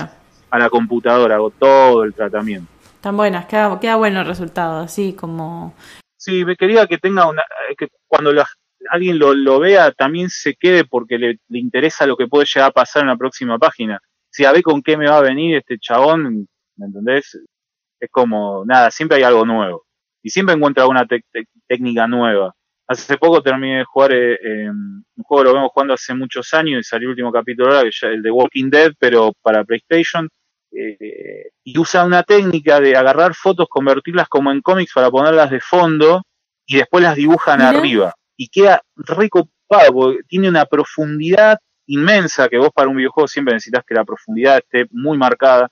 a 0.51 0.59
la 0.59 0.69
computadora, 0.69 1.35
hago 1.35 1.49
todo 1.49 2.03
el 2.03 2.13
tratamiento. 2.13 2.71
Están 2.93 3.17
buenas, 3.17 3.45
queda, 3.45 3.79
queda 3.79 3.95
bueno 3.95 4.21
el 4.21 4.27
resultado, 4.27 4.81
así 4.81 5.13
como... 5.13 5.73
Sí, 6.17 6.43
me 6.45 6.55
quería 6.55 6.85
que 6.85 6.97
tenga 6.97 7.27
una... 7.27 7.43
que 7.77 7.87
cuando 8.07 8.31
alguien 8.91 9.17
lo, 9.17 9.59
vea 9.59 9.91
también 9.91 10.29
se 10.29 10.55
quede 10.55 10.83
porque 10.83 11.17
le, 11.17 11.39
interesa 11.49 12.05
lo 12.05 12.17
que 12.17 12.27
puede 12.27 12.45
llegar 12.45 12.69
a 12.69 12.73
pasar 12.73 13.03
en 13.03 13.07
la 13.07 13.17
próxima 13.17 13.57
página. 13.57 13.99
Si 14.29 14.45
a 14.45 14.51
ver 14.51 14.61
con 14.61 14.83
qué 14.83 14.97
me 14.97 15.09
va 15.09 15.17
a 15.17 15.21
venir 15.21 15.55
este 15.55 15.79
chabón, 15.79 16.47
¿me 16.75 16.85
entendés? 16.85 17.39
Es 17.99 18.09
como, 18.11 18.63
nada, 18.65 18.91
siempre 18.91 19.17
hay 19.17 19.23
algo 19.23 19.45
nuevo. 19.45 19.85
Y 20.21 20.29
siempre 20.29 20.55
encuentra 20.55 20.87
una 20.87 21.05
técnica 21.67 22.07
nueva. 22.07 22.53
Hace 22.87 23.17
poco 23.17 23.41
terminé 23.41 23.79
de 23.79 23.83
jugar 23.83 24.11
eh, 24.13 24.69
un 24.69 25.23
juego 25.23 25.43
que 25.43 25.49
lo 25.49 25.53
vemos 25.53 25.71
jugando 25.71 25.93
hace 25.93 26.13
muchos 26.13 26.53
años 26.53 26.79
y 26.79 26.83
salió 26.83 27.07
el 27.07 27.11
último 27.11 27.31
capítulo 27.31 27.67
ahora, 27.67 27.83
que 27.83 27.89
es 27.89 28.03
el 28.03 28.21
de 28.23 28.31
Walking 28.31 28.69
Dead, 28.69 28.93
pero 28.97 29.31
para 29.41 29.63
PlayStation. 29.63 30.27
Eh, 30.71 31.49
y 31.63 31.77
usa 31.77 32.05
una 32.05 32.23
técnica 32.23 32.79
de 32.79 32.95
agarrar 32.95 33.33
fotos, 33.35 33.67
convertirlas 33.69 34.27
como 34.27 34.51
en 34.51 34.61
cómics 34.61 34.93
para 34.93 35.09
ponerlas 35.11 35.51
de 35.51 35.59
fondo 35.59 36.23
y 36.65 36.77
después 36.77 37.03
las 37.03 37.15
dibujan 37.15 37.61
arriba. 37.61 38.13
Y 38.35 38.49
queda 38.49 38.81
recopado, 38.95 39.93
porque 39.93 40.23
tiene 40.27 40.49
una 40.49 40.65
profundidad 40.65 41.59
inmensa 41.87 42.47
que 42.47 42.57
vos 42.57 42.69
para 42.73 42.87
un 42.87 42.95
videojuego 42.95 43.27
siempre 43.27 43.53
necesitas 43.53 43.83
que 43.85 43.95
la 43.95 44.05
profundidad 44.05 44.59
esté 44.59 44.87
muy 44.91 45.17
marcada 45.17 45.69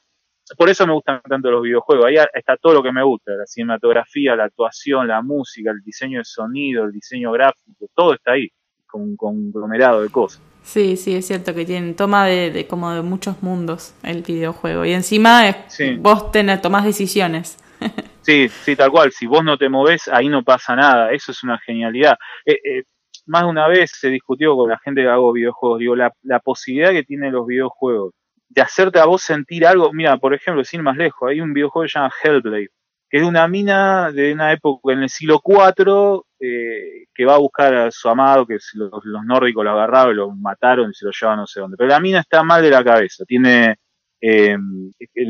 por 0.55 0.69
eso 0.69 0.87
me 0.87 0.93
gustan 0.93 1.21
tanto 1.27 1.51
los 1.51 1.61
videojuegos. 1.61 2.05
Ahí 2.05 2.15
está 2.33 2.57
todo 2.57 2.75
lo 2.75 2.83
que 2.83 2.91
me 2.91 3.03
gusta, 3.03 3.33
la 3.33 3.45
cinematografía, 3.45 4.35
la 4.35 4.45
actuación, 4.45 5.07
la 5.07 5.21
música, 5.21 5.71
el 5.71 5.81
diseño 5.81 6.19
de 6.19 6.25
sonido, 6.25 6.85
el 6.85 6.91
diseño 6.91 7.31
gráfico, 7.31 7.87
todo 7.93 8.13
está 8.13 8.33
ahí, 8.33 8.49
con 8.85 9.01
un 9.01 9.17
conglomerado 9.17 10.01
de 10.01 10.09
cosas. 10.09 10.41
Sí, 10.63 10.97
sí, 10.97 11.15
es 11.15 11.25
cierto 11.25 11.53
que 11.53 11.65
tienen 11.65 11.95
toma 11.95 12.25
de, 12.25 12.67
como 12.69 12.91
de 12.91 13.01
muchos 13.01 13.41
mundos 13.41 13.93
el 14.03 14.21
videojuego. 14.21 14.85
Y 14.85 14.91
encima 14.91 15.55
vos 15.99 16.31
tenés, 16.31 16.61
tomás 16.61 16.85
decisiones. 16.85 17.57
sí, 18.21 18.49
sí, 18.49 18.75
tal 18.75 18.91
cual. 18.91 19.11
Si 19.11 19.25
vos 19.27 19.43
no 19.43 19.57
te 19.57 19.69
movés, 19.69 20.07
ahí 20.09 20.27
no 20.27 20.43
pasa 20.43 20.75
nada. 20.75 21.11
Eso 21.11 21.31
es 21.31 21.43
una 21.43 21.57
genialidad. 21.59 22.17
Eh, 22.45 22.59
eh, 22.63 22.83
más 23.27 23.43
de 23.43 23.49
una 23.49 23.67
vez 23.67 23.91
se 23.91 24.09
discutió 24.09 24.55
con 24.55 24.69
la 24.69 24.79
gente 24.79 25.01
que 25.01 25.07
hago 25.07 25.31
videojuegos. 25.31 25.79
Digo, 25.79 25.95
la, 25.95 26.11
la 26.23 26.39
posibilidad 26.39 26.91
que 26.91 27.03
tienen 27.03 27.31
los 27.31 27.45
videojuegos 27.45 28.13
de 28.49 28.61
hacerte 28.61 28.99
a 28.99 29.05
vos 29.05 29.21
sentir 29.21 29.65
algo. 29.65 29.91
Mira, 29.93 30.17
por 30.17 30.33
ejemplo, 30.33 30.63
sin 30.63 30.81
más 30.83 30.97
lejos, 30.97 31.29
hay 31.29 31.41
un 31.41 31.53
videojuego 31.53 31.83
que 31.85 31.89
se 31.89 31.99
llama 31.99 32.13
Hellblade, 32.23 32.69
que 33.09 33.17
es 33.17 33.23
una 33.23 33.47
mina 33.47 34.11
de 34.11 34.33
una 34.33 34.51
época 34.51 34.93
en 34.93 35.03
el 35.03 35.09
siglo 35.09 35.41
IV 35.45 36.23
eh, 36.39 37.05
que 37.13 37.25
va 37.25 37.35
a 37.35 37.39
buscar 37.39 37.73
a 37.73 37.91
su 37.91 38.09
amado, 38.09 38.45
que 38.45 38.57
los, 38.73 38.91
los 39.03 39.25
nórdicos 39.25 39.63
lo 39.63 39.71
agarraron, 39.71 40.15
lo 40.15 40.31
mataron 40.31 40.91
y 40.91 40.93
se 40.93 41.05
lo 41.05 41.11
llevaron 41.11 41.41
no 41.41 41.47
sé 41.47 41.59
dónde. 41.59 41.77
Pero 41.77 41.89
la 41.89 41.99
mina 41.99 42.19
está 42.19 42.43
mal 42.43 42.61
de 42.61 42.71
la 42.71 42.83
cabeza, 42.83 43.25
tiene 43.25 43.77
eh, 44.21 44.57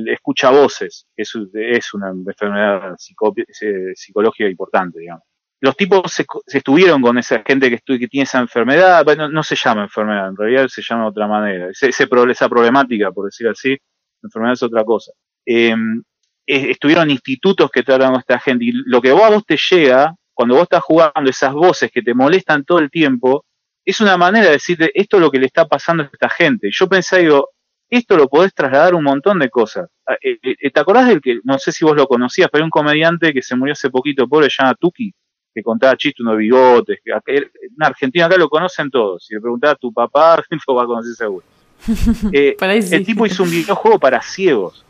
escucha 0.07 0.49
voces, 0.49 1.07
es, 1.15 1.33
es 1.53 1.93
una 1.93 2.09
enfermedad 2.09 2.95
psicológica 2.97 4.49
importante, 4.49 4.99
digamos 4.99 5.23
los 5.59 5.75
tipos 5.75 6.11
se, 6.11 6.25
estuvieron 6.47 7.01
con 7.01 7.17
esa 7.17 7.41
gente 7.45 7.69
que, 7.69 7.79
que 7.97 8.07
tiene 8.07 8.23
esa 8.23 8.39
enfermedad, 8.39 9.03
bueno, 9.03 9.27
no 9.29 9.43
se 9.43 9.55
llama 9.55 9.83
enfermedad, 9.83 10.29
en 10.29 10.35
realidad 10.35 10.67
se 10.67 10.81
llama 10.81 11.03
de 11.03 11.09
otra 11.09 11.27
manera, 11.27 11.69
ese, 11.69 11.89
esa 11.89 12.49
problemática, 12.49 13.11
por 13.11 13.25
decir 13.25 13.47
así, 13.47 13.77
enfermedad 14.21 14.53
es 14.53 14.63
otra 14.63 14.83
cosa. 14.83 15.11
Em, 15.45 16.03
estuvieron 16.45 17.09
institutos 17.09 17.69
que 17.71 17.83
tratan 17.83 18.11
con 18.11 18.19
esta 18.19 18.39
gente, 18.39 18.65
y 18.65 18.71
lo 18.71 19.01
que 19.01 19.11
vos 19.11 19.23
a 19.23 19.29
vos 19.29 19.45
te 19.45 19.57
llega, 19.57 20.13
cuando 20.33 20.55
vos 20.55 20.63
estás 20.63 20.83
jugando 20.83 21.29
esas 21.29 21.53
voces 21.53 21.91
que 21.91 22.01
te 22.01 22.13
molestan 22.13 22.63
todo 22.63 22.79
el 22.79 22.91
tiempo, 22.91 23.43
es 23.83 23.99
una 24.01 24.17
manera 24.17 24.45
de 24.45 24.51
decirte, 24.51 24.91
esto 24.93 25.17
es 25.17 25.21
lo 25.21 25.31
que 25.31 25.39
le 25.39 25.47
está 25.47 25.65
pasando 25.65 26.03
a 26.03 26.09
esta 26.11 26.29
gente. 26.29 26.69
Yo 26.71 26.87
pensé, 26.87 27.19
digo, 27.19 27.49
esto 27.89 28.17
lo 28.17 28.27
podés 28.27 28.53
trasladar 28.53 28.93
un 28.95 29.03
montón 29.03 29.39
de 29.39 29.49
cosas. 29.49 29.89
Ah, 30.05 30.17
eh, 30.21 30.37
eh, 30.43 30.71
¿Te 30.71 30.79
acordás 30.79 31.07
del 31.07 31.21
que, 31.21 31.39
no 31.43 31.57
sé 31.57 31.71
si 31.71 31.85
vos 31.85 31.95
lo 31.95 32.05
conocías, 32.05 32.49
pero 32.51 32.63
hay 32.63 32.65
un 32.65 32.69
comediante 32.69 33.33
que 33.33 33.41
se 33.41 33.55
murió 33.55 33.73
hace 33.73 33.89
poquito, 33.89 34.27
pobre, 34.27 34.49
se 34.49 34.61
llama 34.61 34.75
Tuki? 34.75 35.13
Que 35.57 35.63
contaba 35.63 35.97
chistes, 35.97 36.19
unos 36.19 36.37
bigotes. 36.37 36.99
Que, 37.03 37.35
en 37.35 37.83
Argentina 37.83 38.27
acá 38.27 38.37
lo 38.37 38.47
conocen 38.47 38.91
todos. 38.91 39.25
Si 39.25 39.33
le 39.33 39.41
preguntaba 39.41 39.73
a 39.73 39.75
tu 39.75 39.91
papá, 39.91 40.39
lo 40.67 40.75
va 40.75 40.83
a 40.83 40.85
conocer 40.85 41.15
seguro. 41.15 41.45
Eh, 42.33 42.57
el 42.59 43.05
tipo 43.05 43.25
hizo 43.25 43.43
un 43.43 43.51
videojuego 43.59 43.99
para 43.99 44.21
ciegos, 44.21 44.83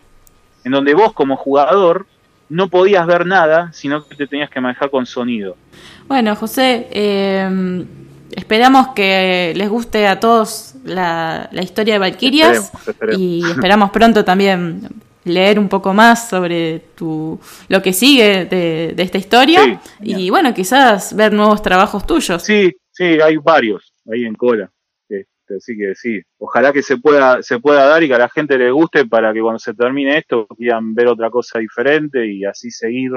en 0.63 0.71
donde 0.71 0.93
vos 0.93 1.13
como 1.13 1.35
jugador 1.35 2.05
no 2.49 2.69
podías 2.69 3.05
ver 3.05 3.25
nada, 3.25 3.71
sino 3.73 4.05
que 4.05 4.15
te 4.15 4.25
tenías 4.25 4.49
que 4.49 4.61
manejar 4.61 4.89
con 4.89 5.05
sonido. 5.05 5.57
Bueno, 6.07 6.35
José, 6.35 6.87
eh, 6.91 7.85
esperamos 8.31 8.89
que 8.89 9.53
les 9.55 9.69
guste 9.69 10.07
a 10.07 10.19
todos 10.19 10.75
la, 10.85 11.49
historia 11.61 11.95
de 11.95 11.99
Valkyrias 11.99 12.71
y 13.17 13.43
esperamos 13.49 13.91
pronto 13.91 14.23
también 14.23 14.87
leer 15.27 15.59
un 15.59 15.69
poco 15.69 15.93
más 15.93 16.29
sobre 16.29 16.79
tu, 16.95 17.39
lo 17.67 17.81
que 17.81 17.93
sigue 17.93 18.45
de, 18.45 18.95
esta 18.97 19.17
historia 19.17 19.81
y 20.01 20.29
bueno, 20.29 20.53
quizás 20.53 21.15
ver 21.15 21.33
nuevos 21.33 21.61
trabajos 21.61 22.05
tuyos. 22.05 22.43
Sí, 22.43 22.71
sí, 22.91 23.03
hay 23.03 23.37
varios 23.37 23.93
ahí 24.11 24.25
en 24.25 24.35
cola. 24.35 24.69
Este, 25.09 25.55
así 25.55 25.77
que 25.77 25.95
sí, 25.95 26.21
ojalá 26.39 26.73
que 26.73 26.81
se 26.81 26.97
pueda, 26.97 27.41
se 27.41 27.59
pueda 27.59 27.85
dar 27.85 28.03
y 28.03 28.07
que 28.07 28.15
a 28.15 28.19
la 28.19 28.29
gente 28.29 28.57
le 28.57 28.71
guste 28.71 29.05
para 29.05 29.33
que 29.33 29.41
cuando 29.41 29.59
se 29.59 29.73
termine 29.73 30.17
esto 30.17 30.47
quieran 30.47 30.93
ver 30.93 31.07
otra 31.07 31.29
cosa 31.29 31.59
diferente 31.59 32.25
y 32.25 32.43
así 32.43 32.69
seguir 32.69 33.11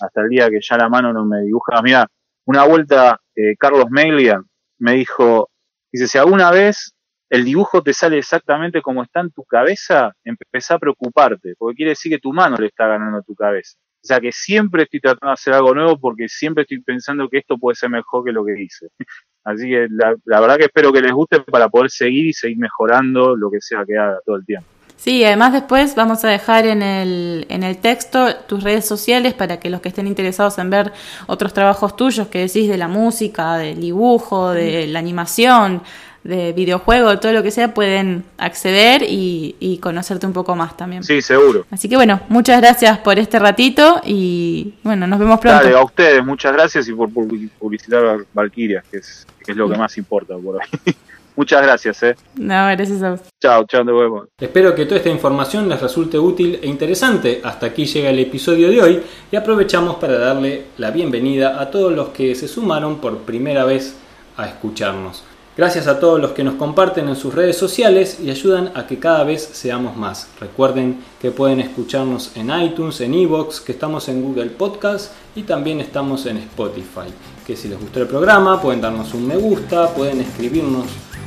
hasta 0.00 0.22
el 0.22 0.28
día 0.28 0.48
que 0.50 0.60
ya 0.60 0.76
la 0.76 0.88
mano 0.88 1.12
no 1.12 1.24
me 1.24 1.42
dibuja. 1.42 1.82
Mira, 1.82 2.06
una 2.46 2.64
vuelta 2.64 3.20
eh, 3.34 3.54
Carlos 3.58 3.86
Meglia 3.90 4.42
me 4.78 4.94
dijo, 4.94 5.50
dice, 5.92 6.06
si 6.06 6.18
alguna 6.18 6.50
vez 6.50 6.93
el 7.30 7.44
dibujo 7.44 7.82
te 7.82 7.92
sale 7.92 8.18
exactamente 8.18 8.82
como 8.82 9.02
está 9.02 9.20
en 9.20 9.30
tu 9.30 9.44
cabeza, 9.44 10.12
empezá 10.24 10.74
a 10.74 10.78
preocuparte, 10.78 11.54
porque 11.58 11.76
quiere 11.76 11.90
decir 11.90 12.12
que 12.12 12.18
tu 12.18 12.32
mano 12.32 12.56
le 12.56 12.66
está 12.66 12.86
ganando 12.86 13.18
a 13.18 13.22
tu 13.22 13.34
cabeza. 13.34 13.76
O 14.04 14.06
sea 14.06 14.20
que 14.20 14.32
siempre 14.32 14.82
estoy 14.82 15.00
tratando 15.00 15.28
de 15.28 15.32
hacer 15.32 15.54
algo 15.54 15.74
nuevo 15.74 15.98
porque 15.98 16.28
siempre 16.28 16.62
estoy 16.62 16.82
pensando 16.82 17.26
que 17.28 17.38
esto 17.38 17.56
puede 17.56 17.74
ser 17.74 17.88
mejor 17.88 18.22
que 18.22 18.32
lo 18.32 18.44
que 18.44 18.62
hice. 18.62 18.88
Así 19.44 19.68
que 19.68 19.88
la, 19.90 20.40
verdad 20.40 20.58
que 20.58 20.64
espero 20.64 20.92
que 20.92 21.00
les 21.00 21.12
guste 21.12 21.40
para 21.40 21.68
poder 21.68 21.90
seguir 21.90 22.26
y 22.26 22.32
seguir 22.34 22.58
mejorando 22.58 23.34
lo 23.34 23.50
que 23.50 23.60
sea 23.60 23.84
que 23.86 23.96
haga 23.96 24.18
todo 24.24 24.36
el 24.36 24.44
tiempo. 24.44 24.66
Sí, 24.96 25.24
además 25.24 25.52
después 25.52 25.94
vamos 25.94 26.24
a 26.24 26.28
dejar 26.28 26.66
en 26.66 26.82
el, 26.82 27.46
en 27.48 27.62
el 27.62 27.78
texto 27.78 28.36
tus 28.46 28.62
redes 28.62 28.86
sociales 28.86 29.34
para 29.34 29.58
que 29.58 29.68
los 29.68 29.80
que 29.80 29.88
estén 29.88 30.06
interesados 30.06 30.58
en 30.58 30.70
ver 30.70 30.92
otros 31.26 31.52
trabajos 31.52 31.96
tuyos 31.96 32.28
que 32.28 32.40
decís 32.40 32.68
de 32.68 32.78
la 32.78 32.88
música, 32.88 33.56
del 33.56 33.80
dibujo, 33.80 34.52
de 34.52 34.86
la 34.86 34.98
animación, 34.98 35.82
de 36.24 36.54
videojuego, 36.54 37.18
todo 37.18 37.32
lo 37.32 37.42
que 37.42 37.50
sea, 37.50 37.74
pueden 37.74 38.24
acceder 38.38 39.02
y, 39.06 39.78
conocerte 39.82 40.26
un 40.26 40.32
poco 40.32 40.56
más 40.56 40.76
también. 40.76 41.04
Sí, 41.04 41.20
seguro. 41.20 41.66
Así 41.70 41.88
que 41.88 41.96
bueno, 41.96 42.20
muchas 42.28 42.60
gracias 42.60 42.98
por 42.98 43.18
este 43.18 43.38
ratito 43.38 44.00
y 44.04 44.74
bueno, 44.82 45.06
nos 45.06 45.18
vemos 45.18 45.38
pronto. 45.38 45.62
Dale, 45.62 45.76
a 45.76 45.84
ustedes, 45.84 46.24
muchas 46.24 46.52
gracias 46.54 46.88
y 46.88 46.92
por, 46.92 47.10
publicitar 47.10 48.04
a 48.06 48.16
Valkyria, 48.32 48.82
que 48.90 48.98
es, 48.98 49.26
lo 49.48 49.68
que 49.68 49.76
más 49.76 49.96
importa 49.98 50.36
por 50.38 50.60
ahí. 50.60 50.94
Muchas 51.36 51.62
gracias, 51.62 52.00
eh. 52.04 52.14
No, 52.36 52.68
gracias 52.68 53.02
a 53.02 53.10
vos. 53.10 53.20
Chao, 53.42 53.64
chao, 53.66 53.82
de 53.82 53.90
nuevo. 53.90 54.28
Espero 54.38 54.72
que 54.72 54.84
toda 54.84 54.98
esta 54.98 55.10
información 55.10 55.68
les 55.68 55.82
resulte 55.82 56.16
útil 56.16 56.60
e 56.62 56.68
interesante. 56.68 57.40
Hasta 57.42 57.66
aquí 57.66 57.86
llega 57.86 58.10
el 58.10 58.20
episodio 58.20 58.70
de 58.70 58.80
hoy 58.80 59.02
y 59.32 59.34
aprovechamos 59.34 59.96
para 59.96 60.16
darle 60.16 60.66
la 60.78 60.92
bienvenida 60.92 61.60
a 61.60 61.72
todos 61.72 61.92
los 61.92 62.10
que 62.10 62.36
se 62.36 62.46
sumaron 62.46 63.00
por 63.00 63.18
primera 63.22 63.64
vez 63.64 63.96
a 64.36 64.46
escucharnos. 64.46 65.24
Gracias 65.56 65.86
a 65.86 66.00
todos 66.00 66.20
los 66.20 66.32
que 66.32 66.42
nos 66.42 66.54
comparten 66.54 67.06
en 67.06 67.14
sus 67.14 67.32
redes 67.32 67.56
sociales 67.56 68.18
y 68.20 68.28
ayudan 68.28 68.72
a 68.74 68.88
que 68.88 68.98
cada 68.98 69.22
vez 69.22 69.48
seamos 69.52 69.96
más. 69.96 70.26
Recuerden 70.40 70.98
que 71.22 71.30
pueden 71.30 71.60
escucharnos 71.60 72.32
en 72.34 72.50
iTunes, 72.50 73.00
en 73.00 73.14
Evox, 73.14 73.60
que 73.60 73.70
estamos 73.70 74.08
en 74.08 74.20
Google 74.20 74.50
Podcast 74.50 75.12
y 75.36 75.44
también 75.44 75.80
estamos 75.80 76.26
en 76.26 76.38
Spotify. 76.38 77.06
Que 77.46 77.56
si 77.56 77.68
les 77.68 77.78
gustó 77.78 78.00
el 78.00 78.08
programa 78.08 78.60
pueden 78.60 78.80
darnos 78.80 79.14
un 79.14 79.28
me 79.28 79.36
gusta, 79.36 79.90
pueden 79.94 80.22
escribirnos 80.22 80.86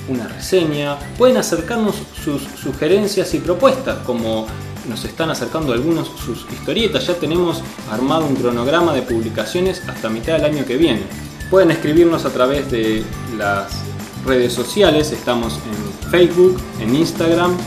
una 0.09 0.27
reseña, 0.27 0.97
pueden 1.17 1.37
acercarnos 1.37 1.95
sus 2.21 2.41
sugerencias 2.61 3.33
y 3.33 3.39
propuestas, 3.39 3.99
como 3.99 4.45
nos 4.89 5.05
están 5.05 5.29
acercando 5.29 5.71
algunos 5.71 6.09
sus 6.25 6.45
historietas, 6.51 7.07
ya 7.07 7.13
tenemos 7.13 7.61
armado 7.89 8.25
un 8.25 8.35
cronograma 8.35 8.93
de 8.93 9.03
publicaciones 9.03 9.81
hasta 9.87 10.09
mitad 10.09 10.33
del 10.33 10.43
año 10.43 10.65
que 10.65 10.75
viene. 10.75 11.03
Pueden 11.49 11.71
escribirnos 11.71 12.25
a 12.25 12.29
través 12.29 12.69
de 12.69 13.05
las 13.37 13.86
redes 14.27 14.53
sociales, 14.53 15.11
estamos 15.11 15.53
en 15.53 16.09
Facebook, 16.11 16.57
en 16.79 16.95
Instagram, 16.95 17.57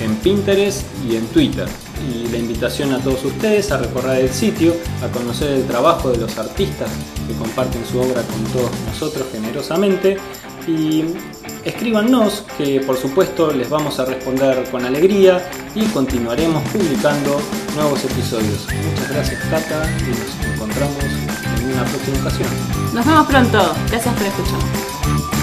en 0.00 0.14
Pinterest 0.16 0.82
y 1.08 1.16
en 1.16 1.26
Twitter. 1.28 1.66
Y 2.10 2.28
la 2.28 2.38
invitación 2.38 2.92
a 2.92 2.98
todos 2.98 3.24
ustedes 3.24 3.72
a 3.72 3.78
recorrer 3.78 4.24
el 4.24 4.30
sitio, 4.30 4.74
a 5.02 5.08
conocer 5.08 5.50
el 5.50 5.66
trabajo 5.66 6.10
de 6.10 6.18
los 6.18 6.38
artistas 6.38 6.90
que 7.26 7.34
comparten 7.34 7.84
su 7.86 7.98
obra 7.98 8.22
con 8.22 8.44
todos 8.52 8.70
nosotros 8.86 9.26
generosamente 9.32 10.16
y 10.66 11.04
escríbanos 11.64 12.44
que 12.56 12.80
por 12.80 12.96
supuesto 12.96 13.52
les 13.52 13.68
vamos 13.68 13.98
a 13.98 14.04
responder 14.04 14.68
con 14.70 14.84
alegría 14.84 15.50
y 15.74 15.84
continuaremos 15.86 16.62
publicando 16.70 17.40
nuevos 17.74 18.04
episodios. 18.04 18.66
Muchas 18.90 19.08
gracias 19.10 19.42
Cata 19.50 19.90
y 20.00 20.10
nos 20.10 20.54
encontramos 20.54 21.04
en 21.58 21.72
una 21.72 21.84
próxima 21.84 22.20
ocasión. 22.20 22.48
Nos 22.94 23.06
vemos 23.06 23.26
pronto. 23.26 23.74
Gracias 23.88 24.14
por 24.14 24.26
escucharnos. 24.26 25.37